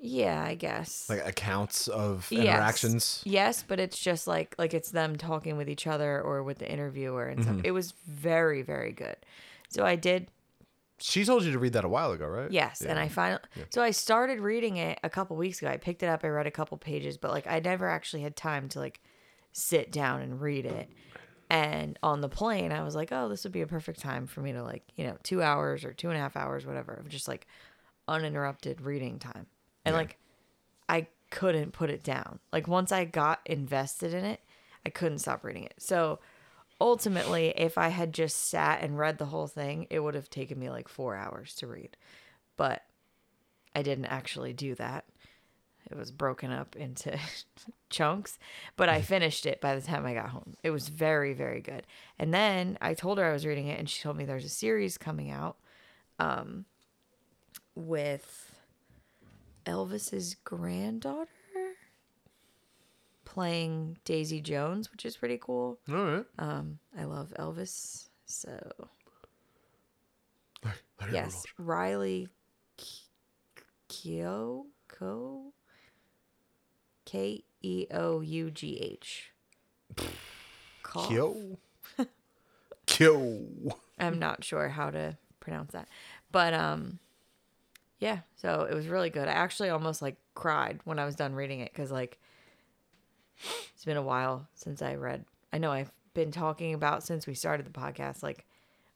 [0.00, 1.06] yeah, I guess.
[1.08, 2.44] like accounts of Yes.
[2.50, 3.22] interactions.
[3.24, 6.70] Yes, but it's just like like it's them talking with each other or with the
[6.70, 7.52] interviewer and Mm-hmm.
[7.54, 7.64] stuff.
[7.64, 9.16] It was very very good.
[9.68, 10.28] So I did
[10.98, 12.50] She told you to read that a while ago, right?
[12.50, 13.04] Yes, and Yeah.
[13.04, 15.70] I finally so I started reading it a couple weeks ago.
[15.70, 18.36] I picked it up, I read a couple pages, but like I never actually had
[18.36, 19.00] time to like
[19.52, 20.88] sit down and read it.
[21.50, 24.42] And on the plane, I was like, oh, this would be a perfect time for
[24.42, 27.08] me to like, you know, two hours or two and a half hours, whatever, of
[27.08, 27.46] just like
[28.06, 29.46] uninterrupted reading time.
[29.84, 30.18] And like,
[30.88, 32.38] I couldn't put it down.
[32.52, 34.40] Like once I got invested in it,
[34.84, 35.74] I couldn't stop reading it.
[35.78, 36.18] So
[36.80, 40.58] ultimately, if I had just sat and read the whole thing, it would have taken
[40.58, 41.96] me like 4 hours to read.
[42.56, 42.82] But
[43.74, 45.04] I didn't actually do that.
[45.90, 47.18] It was broken up into
[47.90, 48.38] chunks,
[48.76, 50.56] but I finished it by the time I got home.
[50.62, 51.84] It was very, very good.
[52.18, 54.50] And then I told her I was reading it, and she told me there's a
[54.50, 55.56] series coming out
[56.18, 56.66] um,
[57.74, 58.47] with
[59.68, 61.28] Elvis's granddaughter
[63.24, 65.78] playing Daisy Jones, which is pretty cool.
[65.88, 66.24] All right.
[66.38, 68.58] Um, I love Elvis, so
[71.12, 72.28] yes, Riley
[73.88, 74.64] Keough,
[77.04, 79.30] K E O U G H.
[80.82, 81.58] Kyo.
[82.86, 83.44] Kyo.
[83.98, 85.88] I'm not sure how to pronounce that.
[86.32, 86.98] But um
[87.98, 89.28] yeah, so it was really good.
[89.28, 92.18] I actually almost like cried when I was done reading it cuz like
[93.74, 95.24] it's been a while since I read.
[95.52, 98.46] I know I've been talking about since we started the podcast like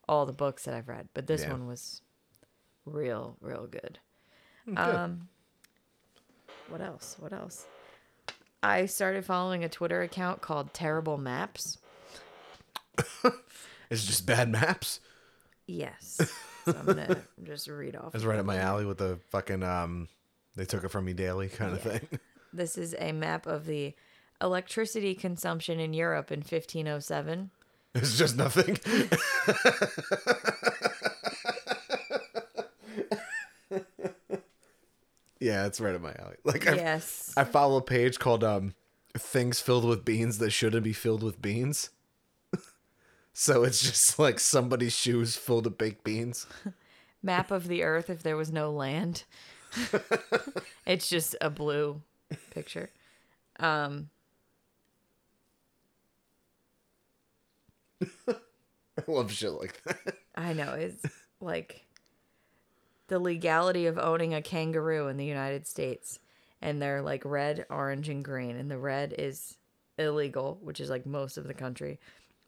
[0.07, 1.51] all the books that I've read, but this Yeah.
[1.51, 2.01] one was
[2.85, 3.99] real real good.
[4.65, 4.77] Good.
[4.77, 5.29] Um
[6.69, 7.15] what else?
[7.19, 7.65] What else?
[8.61, 11.77] I started following a Twitter account called Terrible Maps.
[13.89, 14.99] it's just bad maps.
[15.67, 16.19] Yes.
[16.65, 18.15] So I'm gonna just read off.
[18.15, 20.07] It's right up my alley with the fucking um
[20.55, 21.97] they took it from me daily kind of Yeah.
[21.99, 22.19] thing.
[22.55, 23.95] This is a map of the
[24.39, 27.49] electricity consumption in Europe in 1507.
[27.95, 28.77] It's just nothing.
[35.39, 36.35] yeah, it's right up my alley.
[36.43, 37.33] Like I, Yes.
[37.35, 38.73] I follow a page called um
[39.17, 41.89] things filled with beans that shouldn't be filled with beans.
[43.33, 46.45] So it's just like somebody's shoes filled with baked beans.
[47.23, 49.23] Map of the earth if there was no land.
[50.85, 52.01] it's just a blue
[52.51, 52.89] picture.
[53.59, 54.09] Um
[58.27, 58.35] I
[59.07, 60.15] love shit like that.
[60.35, 61.03] I know it's
[61.39, 61.85] like
[63.07, 66.19] the legality of owning a kangaroo in the United States
[66.61, 69.57] and they're like red, orange and green and the red is
[69.97, 71.99] illegal, which is like most of the country.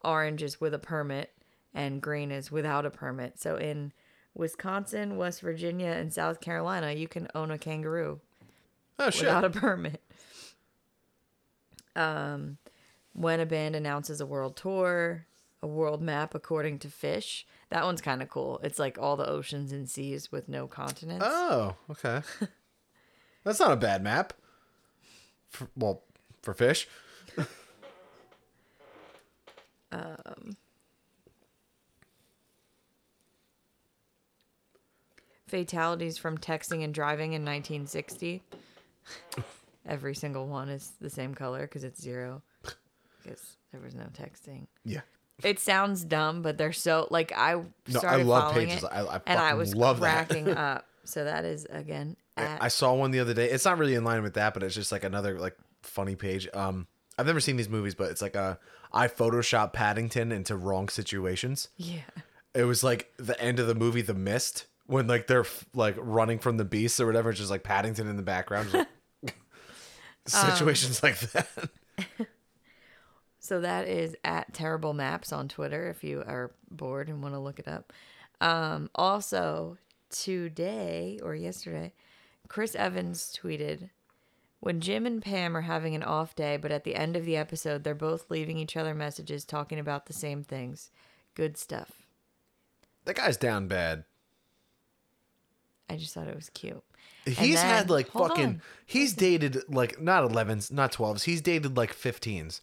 [0.06, 1.32] Orange is with a permit
[1.74, 3.40] and green is without a permit.
[3.40, 3.92] So in
[4.34, 8.20] Wisconsin, West Virginia and South Carolina, you can own a kangaroo
[9.00, 9.24] Oh shit.
[9.24, 10.02] without a permit.
[11.96, 12.58] Um,
[13.14, 15.26] when a band announces a world tour,
[15.62, 17.48] a world map according to Fish.
[17.70, 18.60] That one's kind of cool.
[18.64, 21.26] It's like all the oceans and seas with no continents.
[21.28, 22.22] Oh, okay.
[23.44, 24.34] That's not a bad map.
[25.50, 26.04] For, well,
[26.42, 26.88] for fish.
[35.48, 38.42] Fatalities from texting and driving in 1960.
[39.88, 42.42] Every single one is the same color because it's zero.
[43.22, 44.66] Because there was no texting.
[44.84, 45.02] Yeah.
[45.44, 48.84] It sounds dumb, but they're so like I No, I started love following pages.
[48.84, 50.28] it, I, I and I was love that.
[50.28, 50.88] cracking up.
[51.04, 53.50] So that is again at I saw one the other day.
[53.52, 56.48] It's not really in line with that, but it's just like another like funny page.
[56.54, 58.60] Um, I've never seen these movies, but it's like a
[58.92, 61.70] I Photoshop Paddington into wrong situations.
[61.78, 62.02] yeah.
[62.54, 65.96] It was like the end of the movie, The Mist, when like they're f- like
[66.00, 67.30] running from the beasts or whatever.
[67.30, 68.74] It's just like Paddington in the background.
[68.74, 68.88] like,
[70.26, 71.48] situations like that.
[73.40, 77.40] So that is at Terrible Maps on Twitter if you are bored and want to
[77.40, 77.94] look it up.
[78.42, 79.78] Um, also,
[80.10, 81.94] today or yesterday,
[82.48, 83.92] Chris Evans tweeted
[84.66, 87.38] when Jim and Pam are having an off day, but at the end of the
[87.38, 90.90] episode, they're both leaving each other messages talking about the same things.
[91.36, 91.92] Good stuff.
[93.04, 94.06] That guy's down bad.
[95.88, 96.84] I just thought it was cute.
[97.28, 98.44] He's then- had like fucking.
[98.44, 98.62] on.
[98.88, 101.26] He's dated like not 11s, not 12s.
[101.26, 102.62] He's dated like 15s,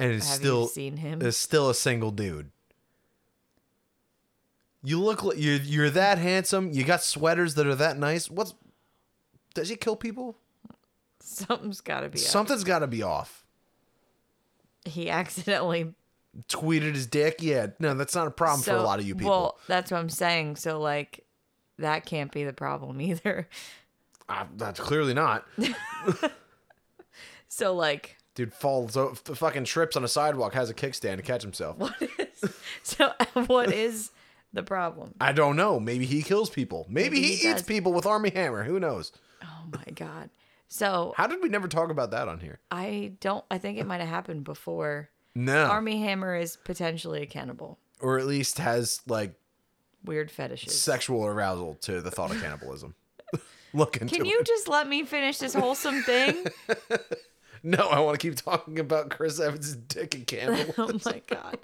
[0.00, 1.22] and is Have still seen him?
[1.22, 2.50] is still a single dude.
[4.82, 6.72] You look like you're you're that handsome.
[6.72, 8.28] You got sweaters that are that nice.
[8.28, 8.54] What's
[9.54, 10.38] does he kill people?
[11.46, 12.18] Something's got to be.
[12.18, 13.44] Something's got to be off.
[14.84, 15.94] He accidentally
[16.48, 17.36] Tweeted his dick.
[17.40, 19.30] Yeah, no, that's not a problem for a lot of you people.
[19.30, 20.56] Well, that's what I'm saying.
[20.56, 21.24] So like,
[21.78, 23.48] that can't be the problem either.
[24.28, 25.46] Uh, that's clearly not.
[27.48, 31.22] So like, Dude falls, o- f- fucking trips on a sidewalk, has a kickstand to
[31.22, 31.76] catch himself.
[31.78, 33.12] What is so
[33.46, 34.10] what is
[34.52, 35.14] the problem?
[35.20, 35.80] I don't know.
[35.80, 36.86] Maybe he kills people.
[36.88, 38.64] Maybe, Maybe he, he eats people with Armie Hammer.
[38.64, 39.12] Who knows?
[39.42, 40.30] Oh my god.
[40.68, 42.60] So How did we never talk about that on here?
[42.70, 43.44] I don't.
[43.50, 45.08] I think it might have happened before.
[45.34, 45.64] No.
[45.64, 47.78] Armie Hammer is potentially a cannibal.
[48.00, 49.34] or at least has like
[50.04, 50.78] Weird fetishes.
[50.80, 52.94] sexual arousal to the thought of cannibalism.
[53.74, 54.46] look into Can you it.
[54.46, 56.46] just let me finish this wholesome thing?
[57.64, 60.72] No, I want to keep talking about Chris Evans' dick and candle.
[60.78, 61.58] oh my god.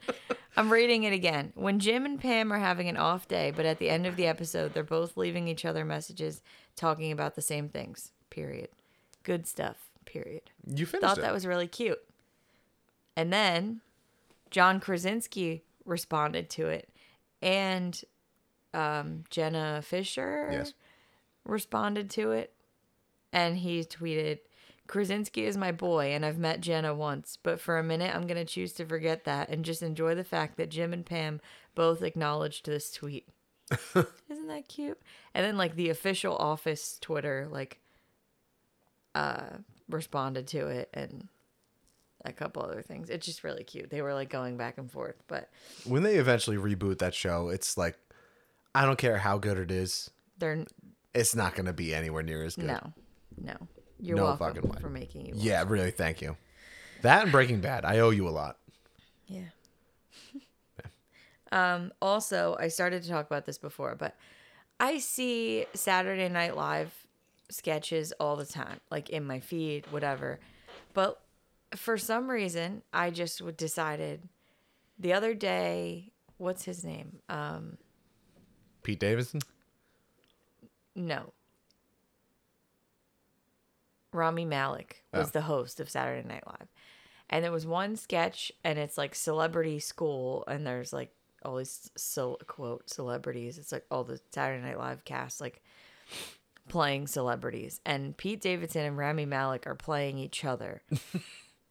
[0.57, 1.53] I'm reading it again.
[1.55, 4.27] When Jim and Pam are having an off day, but at the end of the
[4.27, 6.43] episode, they're both leaving each other messages
[6.75, 8.11] talking about the same things.
[8.29, 8.71] Period.
[9.25, 9.89] Good stuff.
[10.05, 10.51] Period.
[10.65, 11.23] you finished Thought it.
[11.23, 11.99] that was really cute.
[13.17, 13.81] And then
[14.51, 16.89] John Krasinski responded to it,
[17.43, 18.01] and
[18.73, 20.75] um, Jenna Fischer yes.
[21.45, 22.53] responded to it,
[23.33, 24.39] and he tweeted,
[24.87, 28.37] Krasinski is my boy, and I've met Jenna once, but for a minute, I'm going
[28.37, 31.41] to choose to forget that and just enjoy the fact that Jim and Pam
[31.75, 33.29] both acknowledged this tweet.
[34.29, 35.01] Isn't that cute?
[35.33, 37.81] And then, like, the official office Twitter, like,
[39.15, 39.59] uh,
[39.89, 41.28] responded to it and
[42.24, 43.11] a couple other things.
[43.11, 43.91] It's just really cute.
[43.91, 45.51] They were, like, going back and forth, but
[45.85, 47.97] When they eventually reboot that show, it's like,
[48.74, 50.65] I don't care how good it is, they're,
[51.12, 52.66] it's not going to be anywhere near as good.
[52.66, 52.93] no,
[53.41, 53.55] no.
[54.01, 54.78] You're No welcome fucking way.
[54.81, 55.35] for making you.
[55.36, 56.36] Yeah, really, thank you.
[57.03, 58.59] That and Breaking Bad, I owe you a lot.
[59.28, 59.45] Yeah.
[61.53, 64.16] um, also, I started to talk about this before, but
[64.81, 67.04] I see Saturday Night Live
[67.51, 70.41] sketches all the time, like in my feed, whatever.
[70.93, 71.21] But
[71.77, 74.29] for some reason, I just decided
[74.99, 77.19] the other day, what's his name?
[77.29, 77.79] Um,
[78.83, 79.41] Pete Davidson?
[80.95, 81.33] no.
[84.12, 85.31] Rami Malek was Oh.
[85.33, 86.69] the host of Saturday Night Live.
[87.31, 91.11] And there was one sketch, and it's like celebrity school, and there's like
[91.45, 93.59] all these so quote celebrities.
[93.59, 95.62] It's like all the Saturday Night Live cast like
[96.69, 100.82] playing celebrities, and Pete Davidson and Rami Malek are playing each other.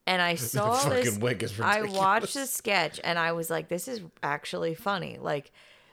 [0.05, 1.17] And I saw this.
[1.61, 5.51] I watched the sketch, and I was like, "This is actually funny." Like,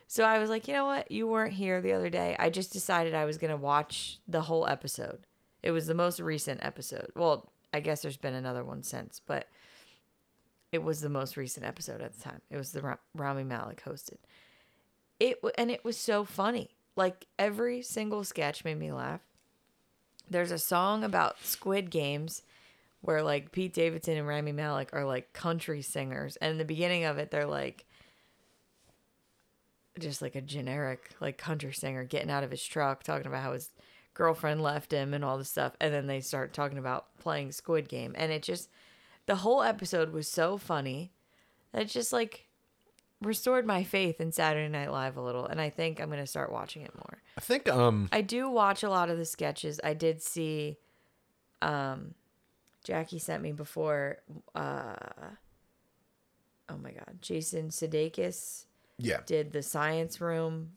[0.08, 1.12] so I was like, you know what?
[1.12, 2.34] You weren't here the other day.
[2.36, 5.20] I just decided I was gonna watch the whole episode.
[5.62, 7.12] It was the most recent episode.
[7.14, 9.46] Well, I guess there's been another one since, but
[10.72, 12.40] it was the most recent episode at the time.
[12.50, 14.18] It was the Ra- Rami Malek hosted.
[15.20, 16.70] It and it was so funny.
[16.96, 19.20] Like every single sketch made me laugh.
[20.28, 22.42] There's a song about Squid Games
[23.00, 27.04] where like Pete Davidson and Rami Malek are like country singers, and in the beginning
[27.04, 27.86] of it, they're like
[29.98, 33.52] just like a generic like country singer getting out of his truck talking about how
[33.52, 33.70] his
[34.14, 35.74] girlfriend left him and all this stuff.
[35.80, 38.14] And then they start talking about playing squid game.
[38.16, 38.68] And it just
[39.26, 41.12] the whole episode was so funny
[41.72, 42.46] that just like
[43.20, 46.26] restored my faith in saturday night live a little and i think i'm going to
[46.26, 49.80] start watching it more I think, um, i do watch a lot of the sketches
[49.84, 50.78] i did see
[51.62, 52.14] um
[52.84, 54.18] jackie sent me before
[54.54, 54.94] uh
[56.68, 58.64] oh my god jason sudeikis
[58.98, 59.20] yeah.
[59.26, 60.72] did the science room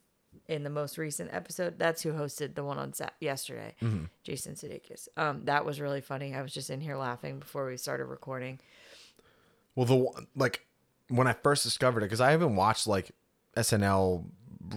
[0.47, 1.77] in the most recent episode.
[1.77, 3.75] That's who hosted the one on Sat yesterday,
[4.23, 5.07] Jason Sudeikis.
[5.17, 6.33] Um, that was really funny.
[6.33, 8.59] I was just in here laughing before we started recording.
[9.75, 10.65] Well, the one- like
[11.09, 13.11] when I first discovered it, because I haven't watched like
[13.55, 14.25] SNL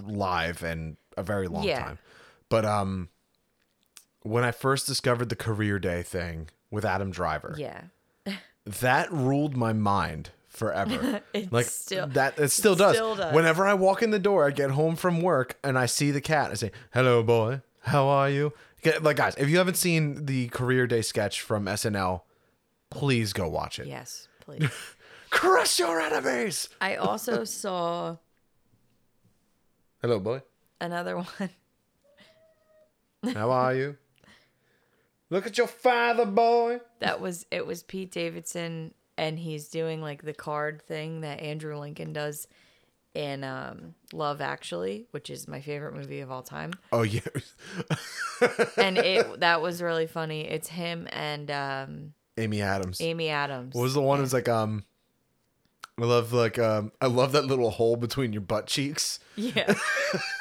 [0.07, 1.81] live in a very long Yeah.
[1.85, 1.99] time,
[2.49, 3.09] but um,
[4.23, 7.83] when I first discovered the career day thing with Adam Driver, Yeah,
[8.65, 11.23] that ruled my mind forever.
[11.33, 12.97] It like still- that, it still it does.
[12.97, 13.35] still does.
[13.35, 16.21] Whenever I walk in the door, I get home from work and I see the
[16.21, 16.51] cat.
[16.51, 17.61] I say, "Hello, boy.
[17.83, 18.53] How are you?"
[19.01, 22.23] Like, guys, if you haven't seen the career day sketch from SNL,
[22.91, 23.87] please go watch it.
[23.87, 24.69] yes, please.
[25.31, 26.69] Crush your enemies.
[26.81, 28.17] I also saw
[30.03, 30.43] Hello, boy.
[30.81, 31.51] another one.
[33.35, 33.97] How are you?
[35.31, 36.81] Look at your father, boy.
[37.01, 37.67] That was it.
[37.67, 42.47] Was Pete Davidson, and he's doing like the card thing that Andrew Lincoln does
[43.15, 46.73] in um, Love Actually, which is my favorite movie of all time.
[46.93, 47.21] Oh yeah.
[48.77, 50.43] And it that was really funny.
[50.43, 53.01] It's him and um, Amy Adams.
[53.01, 53.75] Amy Adams.
[53.75, 54.19] What was the one?
[54.19, 54.85] It was like um.
[55.99, 56.93] I love like um.
[57.01, 59.19] I love that little hole between your butt cheeks.
[59.35, 59.75] Yeah.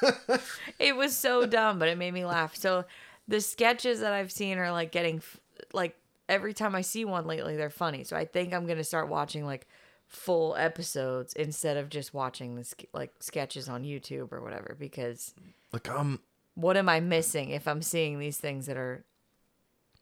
[0.79, 2.55] it was so dumb, but it made me laugh.
[2.55, 2.85] So
[3.27, 5.39] the sketches that I've seen are like getting f-
[5.73, 5.95] like
[6.27, 8.03] every time I see one lately, they're funny.
[8.03, 9.67] So I think I'm gonna start watching like
[10.07, 14.75] full episodes instead of just watching the sk- like sketches on YouTube or whatever.
[14.77, 15.33] Because
[15.71, 16.19] Like um.
[16.55, 19.05] what am I missing if I'm seeing these things that are,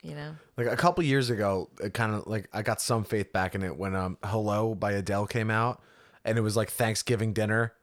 [0.03, 0.35] you know?
[0.57, 3.63] Like a couple years ago, it kind of like I got some faith back in
[3.63, 5.81] it when um "Hello" by Adele came out,
[6.23, 7.73] and it was like Thanksgiving dinner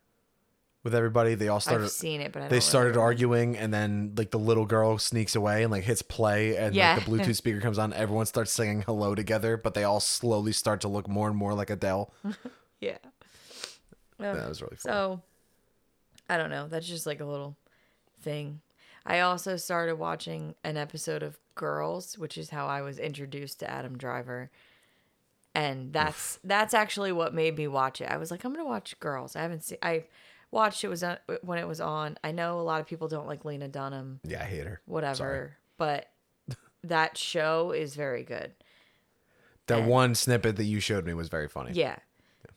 [0.85, 1.35] with everybody.
[1.35, 1.85] They all started.
[1.87, 3.03] I've seen it, but I don't they started remember.
[3.07, 6.95] arguing, and then like the little girl sneaks away and like hits play, and Yeah.
[6.95, 7.93] like the Bluetooth speaker comes on.
[7.93, 11.55] Everyone starts singing "Hello" together, but they all slowly start to look more and more
[11.55, 12.13] like Adele.
[12.81, 12.97] Yeah.
[14.19, 14.91] That was really fun.
[14.93, 15.23] So,
[16.29, 16.67] I don't know.
[16.69, 17.57] That's just like a little
[18.23, 18.61] thing.
[19.07, 23.71] I also started watching an episode of Girls, which is how I was introduced to
[23.71, 24.51] Adam Driver.
[25.55, 28.11] And that's that's actually what made me watch it.
[28.11, 29.37] I was like, I'm gonna watch Girls.
[29.37, 29.77] I haven't seen.
[29.83, 30.05] I
[30.51, 32.17] watched it was on, when it was on.
[32.25, 34.81] I know a lot of people don't like Lena Dunham, Yeah, I hate her.
[34.87, 35.51] whatever, Sorry.
[35.77, 36.09] but
[36.85, 38.55] that show is very good.
[39.67, 41.73] That one snippet that you showed me was very funny.
[41.75, 41.97] Yeah.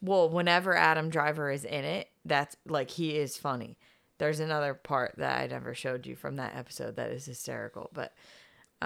[0.02, 3.78] Well, whenever Adam Driver is in it, that's like he is funny.
[4.18, 8.14] There's another part that I never showed you from that episode that is hysterical, but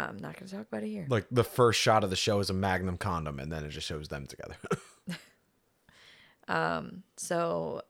[0.09, 1.05] I'm not going to talk about it here.
[1.09, 3.87] Like the first shot of the show is a Magnum condom, and then it just
[3.87, 4.55] shows them together.
[6.49, 7.03] Um.
[7.17, 7.81] So,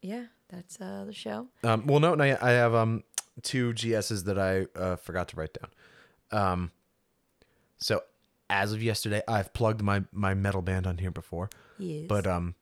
[0.00, 1.48] yeah, that's uh, the show.
[1.64, 3.02] um, well, no, no, I have um
[3.42, 5.70] two GSs that I uh, forgot to write down.
[6.30, 6.70] Um,
[7.78, 8.02] so
[8.48, 11.50] as of yesterday, I've plugged my my metal band on here before.
[11.78, 12.06] Yes.
[12.08, 12.54] But um,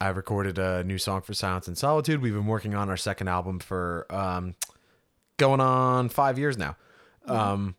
[0.00, 2.22] I recorded a new song for Silence and Solitude.
[2.22, 4.54] We've been working on our second album for um,
[5.36, 6.76] going on five years now.
[7.26, 7.74] Um,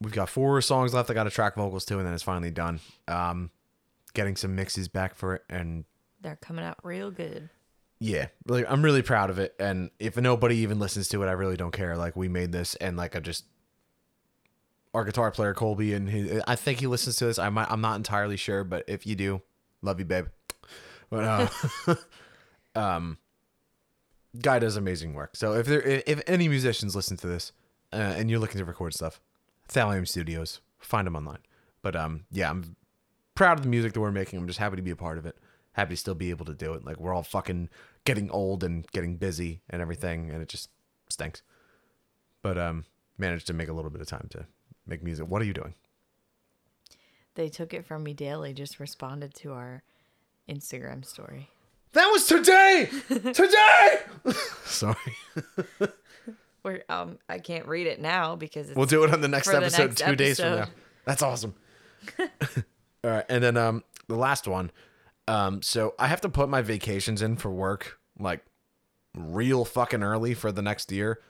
[0.00, 1.10] we've got four songs left.
[1.10, 2.80] I got to track vocals too, and then it's finally done.
[3.08, 3.50] Um,
[4.14, 5.84] getting some mixes back for it, and
[6.20, 7.50] they're coming out real good.
[7.98, 9.54] yeah, like I'm really proud of it.
[9.58, 11.96] And if nobody even listens to it, I really don't care.
[11.96, 13.44] Like we made this, and like I just
[14.96, 17.38] our guitar player Colby, and he, I think he listens to this.
[17.38, 19.42] I might, I'm not entirely sure, but if you do,
[19.82, 20.26] love you, babe.
[21.10, 21.50] But
[21.86, 21.94] uh,
[22.74, 23.18] um,
[24.40, 25.36] guy does amazing work.
[25.36, 27.52] So if there, if, if any musicians listen to this,
[27.92, 29.20] uh, and you're looking to record stuff,
[29.68, 31.38] Thallium Studios, find them online.
[31.82, 32.76] But um, yeah, I'm
[33.34, 34.38] proud of the music that we're making.
[34.38, 35.36] I'm just happy to be a part of it.
[35.72, 36.84] Happy to still be able to do it.
[36.84, 37.68] Like we're all fucking
[38.04, 40.70] getting old and getting busy and everything, and it just
[41.08, 41.42] stinks.
[42.42, 42.84] But um,
[43.18, 44.46] managed to make a little bit of time to
[44.86, 45.26] make music.
[45.28, 45.74] What are you doing?
[47.34, 49.82] They took it from me daily, just responded to our
[50.48, 51.50] Instagram story.
[51.92, 52.88] That was today.
[53.08, 53.98] today.
[54.64, 54.96] Sorry.
[56.66, 59.46] Where um I can't read it now because it's We'll do it on the next
[59.46, 60.66] For the episode, next two days from now.
[61.04, 61.54] That's awesome.
[62.18, 62.26] All
[63.04, 64.72] right, and then um, the last one.
[65.28, 68.44] Um, so I have to put my vacations in for work like
[69.16, 71.20] real fucking early for the next year.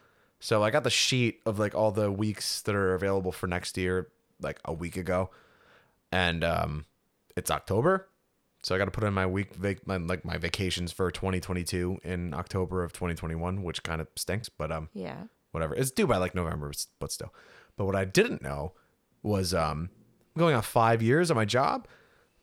[0.40, 3.76] So I got the sheet of like all the weeks that are available for next
[3.76, 4.08] year
[4.40, 5.28] like a week ago,
[6.10, 6.86] and um,
[7.36, 8.08] it's October.
[8.66, 12.00] So I got to put in my week vac- my, like my vacations for 2022
[12.02, 15.18] in October of 2021, which kind of stinks, but um yeah.
[15.52, 15.72] whatever.
[15.76, 17.32] It's due by like November, but still.
[17.76, 18.72] But what I didn't know
[19.22, 19.90] was um
[20.34, 21.86] I'm going on five years on my job,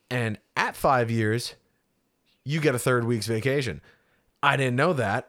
[0.10, 1.56] and at five years,
[2.46, 3.82] you get a third week's vacation.
[4.42, 5.28] I didn't know that.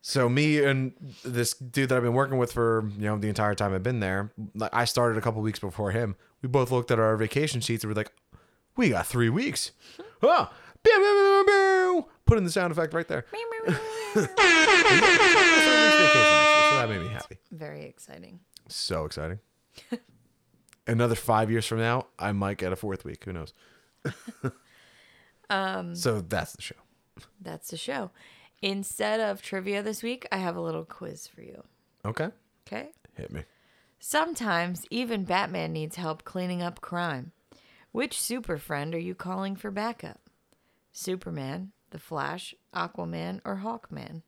[0.00, 3.54] So me and this dude that I've been working with for you know the entire
[3.54, 6.16] time I've been there, like I started a couple weeks before him.
[6.40, 8.12] We both looked at our vacation sheets and we're like,
[8.76, 9.72] we got three weeks.
[10.20, 10.36] Pew.
[12.26, 13.24] put in the sound effect right there.
[13.32, 14.34] Third week's
[15.98, 17.38] vacation next year, so that made me happy.
[17.50, 18.40] Very exciting.
[18.68, 19.40] So exciting.
[20.86, 23.24] Another five years from now, I might get a fourth week.
[23.24, 23.52] Who knows?
[25.50, 25.94] um.
[25.94, 26.76] So that's the show.
[27.40, 28.10] That's the show.
[28.62, 31.62] Instead of trivia this week, I have a little quiz for you.
[32.04, 32.28] Okay.
[32.66, 32.90] Okay?
[33.14, 33.42] Hit me.
[33.98, 37.32] Sometimes even Batman needs help cleaning up crime.
[37.92, 40.20] Which super friend are you calling for backup?
[40.92, 44.22] Superman, The Flash, Aquaman, or Hawkman?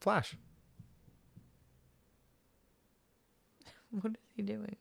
[0.00, 0.36] Flash.
[3.90, 4.76] What is he doing?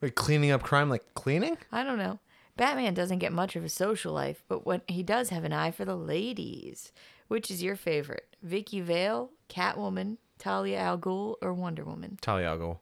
[0.00, 1.58] Like cleaning up crime like cleaning?
[1.70, 2.20] I don't know.
[2.56, 5.70] Batman doesn't get much of a social life, but when he does have an eye
[5.70, 6.90] for the ladies.
[7.28, 8.34] Which is your favorite?
[8.42, 12.18] Vicki Vale, Catwoman, Talia al Ghul, or Wonder Woman?
[12.22, 12.78] Taliago.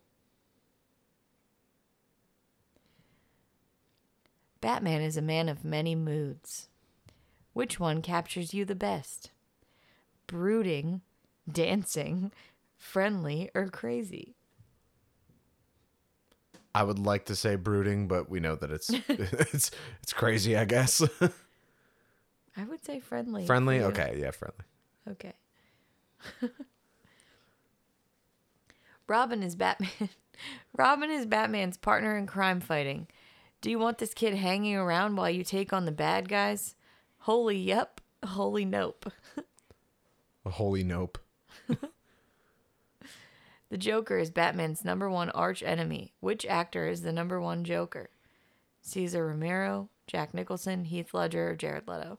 [4.64, 6.70] Batman is a man of many moods.
[7.52, 9.30] Which one captures you the best?
[10.26, 11.02] Brooding,
[11.46, 12.32] dancing,
[12.78, 14.36] friendly, or crazy?
[16.74, 19.70] I would like to say brooding, but we know that it's it's
[20.02, 20.56] it's crazy.
[20.56, 21.02] I guess
[22.56, 23.44] I would say friendly.
[23.44, 23.82] friendly.
[23.82, 24.64] Okay, yeah, friendly.
[25.10, 25.34] Okay.
[29.06, 30.08] Robin is Batman.
[30.74, 33.08] Robin is Batman's partner in crime fighting.
[33.64, 36.74] Do you want this kid hanging around while you take on the bad guys?
[37.20, 39.10] Holy yep, holy nope.
[40.44, 41.16] A holy nope.
[43.70, 46.12] The Joker is Batman's number one arch enemy.
[46.20, 48.10] Which actor is the number one Joker?
[48.82, 52.18] Cesar Romero, Jack Nicholson, Heath Ledger, or Jared Leto?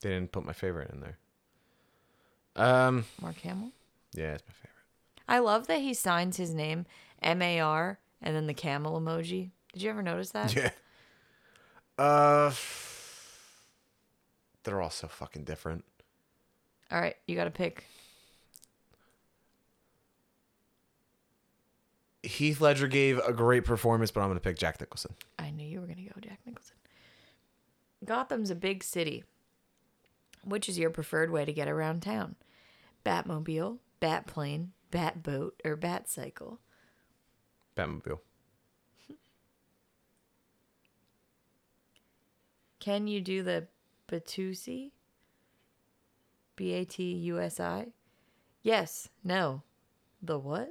[0.00, 1.16] They didn't put my favorite in there.
[2.56, 3.70] Um, Mark Hamill.
[4.12, 5.28] yeah, it's my favorite.
[5.28, 6.86] I love that he signs his name
[7.22, 9.50] M A R and then the camel emoji.
[9.72, 10.54] Did you ever notice that?
[10.54, 10.70] Yeah.
[11.98, 12.52] Uh,
[14.62, 15.84] they're all so fucking different.
[16.90, 17.84] All right, you got to pick.
[22.22, 25.14] Heath Ledger gave a great performance, but I'm gonna pick Jack Nicholson.
[25.38, 26.76] I knew you were going to go Jack Nicholson.
[28.04, 29.24] Gotham's a big city.
[30.44, 32.36] Which is your preferred way to get around town?
[33.04, 36.58] Batmobile, Batplane, Batboat, or Batcycle?
[37.78, 38.18] Batmobile.
[42.80, 43.68] Can you do the
[44.10, 44.90] Batusi?
[46.56, 47.86] B A T U S I?
[48.62, 49.08] Yes.
[49.22, 49.62] No.
[50.20, 50.70] The what?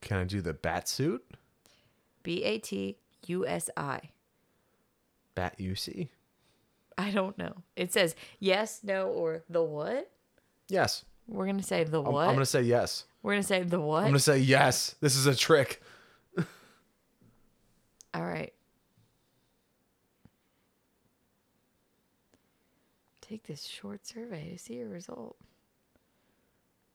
[0.00, 1.24] Can I do the bat suit?
[2.22, 4.00] B A T U S I.
[5.34, 6.08] Bat UC?
[6.98, 7.54] I don't know.
[7.74, 10.10] It says yes, no, or the what?
[10.68, 11.04] Yes.
[11.26, 12.28] We're gonna say the I'm, what?
[12.28, 13.06] I'm gonna say yes.
[13.22, 14.00] We're gonna say the what?
[14.00, 14.96] I'm gonna say yes.
[15.00, 15.80] This is a trick.
[18.14, 18.52] All right.
[23.20, 25.36] Take this short survey to see your result.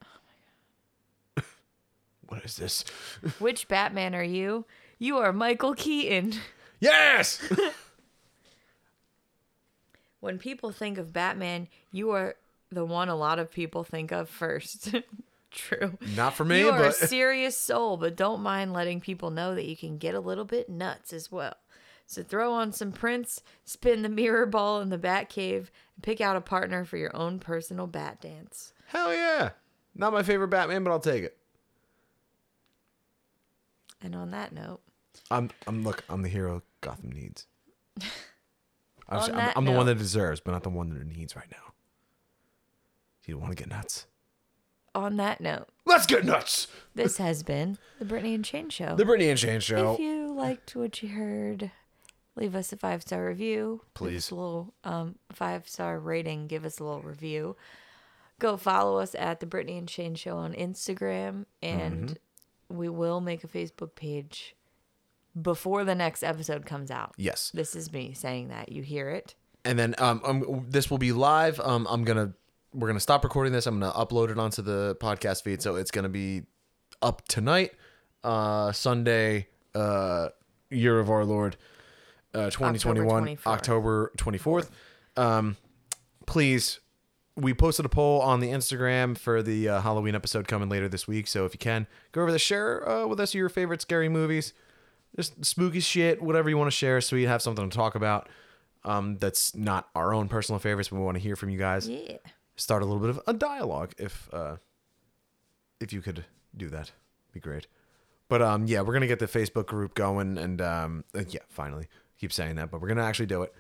[0.03, 0.07] Oh
[1.35, 1.45] my god.
[2.27, 2.83] what is this?
[3.39, 4.65] Which Batman are you?
[4.99, 6.33] You are Michael Keaton.
[6.79, 7.41] Yes.
[10.19, 12.35] When people think of Batman, you are
[12.71, 14.93] the one a lot of people think of first.
[15.57, 15.97] True.
[16.15, 19.65] Not for me, you are a serious soul, but don't mind letting people know that
[19.65, 21.55] you can get a little bit nuts as well.
[22.05, 26.21] So throw on some prints, spin the mirror ball in the bat cave, and pick
[26.21, 28.71] out a partner for your own personal bat dance.
[28.85, 29.49] hell yeah.
[29.95, 31.35] Not my favorite Batman, but I'll take it.
[33.99, 34.81] And on that note,
[35.31, 37.47] I'm I'm look, I'm the hero Gotham needs.
[39.09, 41.49] Obviously, I'm, I'm the one that deserves, but not the one that it needs right
[41.49, 41.73] now.
[43.25, 44.05] You don't want to get nuts.
[44.97, 46.67] On that note, Let's get nuts.
[46.95, 48.95] this has been the Brittany and Shane Show.
[48.95, 49.93] The Brittany and Shane Show.
[49.93, 51.71] If you liked what you heard,
[52.35, 53.81] leave us a five star review.
[53.85, 54.17] Give Please.
[54.25, 56.47] us a little um, five star rating.
[56.47, 57.55] Give us a little review.
[58.39, 62.09] Go follow us at the Brittany and Shane Show on Instagram, and
[62.69, 62.77] Mm-hmm.
[62.77, 64.55] we will make a Facebook page
[65.39, 67.13] before the next episode comes out.
[67.17, 67.51] Yes.
[67.53, 68.71] This is me saying that.
[68.71, 69.35] You hear it?
[69.65, 72.31] and then um, um this will be live um i'm gonna
[72.77, 75.91] we're gonna stop recording this i'm gonna upload it onto the podcast feed so it's
[75.91, 76.43] gonna be
[77.01, 77.71] up tonight
[78.23, 80.29] uh sunday uh
[80.69, 81.57] year of our lord
[82.33, 83.47] uh 2021 24th.
[83.47, 84.69] october 24th
[85.15, 85.57] um
[86.25, 86.79] please
[87.35, 91.07] we posted a poll on the instagram for the uh, halloween episode coming later this
[91.07, 94.09] week so if you can go over there share uh, with us your favorite scary
[94.09, 94.53] movies
[95.15, 98.29] just spooky shit, whatever you want to share, so we have something to talk about.
[98.83, 101.89] Um, that's not our own personal favorites, but we want to hear from you guys.
[101.89, 102.17] Yeah.
[102.57, 104.57] Start a little bit of a dialogue, if uh,
[105.79, 106.25] if you could
[106.55, 106.91] do that,
[107.31, 107.67] be great.
[108.29, 111.87] But um, yeah, we're gonna get the Facebook group going, and um, yeah, finally,
[112.19, 113.53] keep saying that, but we're gonna actually do it,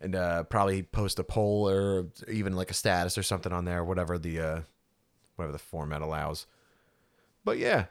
[0.00, 3.84] and uh, probably post a poll or even like a status or something on there,
[3.84, 4.60] whatever the uh,
[5.36, 6.46] whatever the format allows.
[7.44, 7.86] But yeah,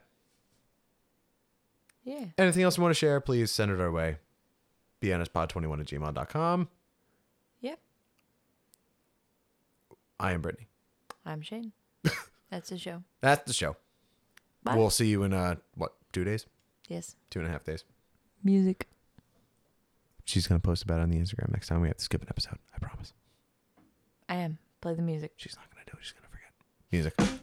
[2.05, 2.25] Yeah.
[2.37, 4.17] Anything else you want to share, please send it our way.
[5.01, 6.69] bnspod21 at gmail.com.
[7.61, 7.79] Yep.
[10.23, 10.67] I am Brittany.
[11.25, 11.73] I'm Shane.
[12.49, 13.03] That's the show.
[13.19, 13.75] That's the show.
[14.63, 14.77] Bye.
[14.77, 16.45] We'll see you in, uh, what, two days?
[16.87, 17.17] Yes.
[17.29, 17.83] Two and a half days.
[18.41, 18.87] Music.
[20.23, 22.21] She's going to post about it on the Instagram next time we have to skip
[22.21, 22.57] an episode.
[22.73, 23.11] I promise.
[24.29, 24.59] I am.
[24.79, 25.33] Play the music.
[25.35, 26.05] She's not going to do it.
[26.05, 27.29] She's going to forget.
[27.29, 27.41] Music.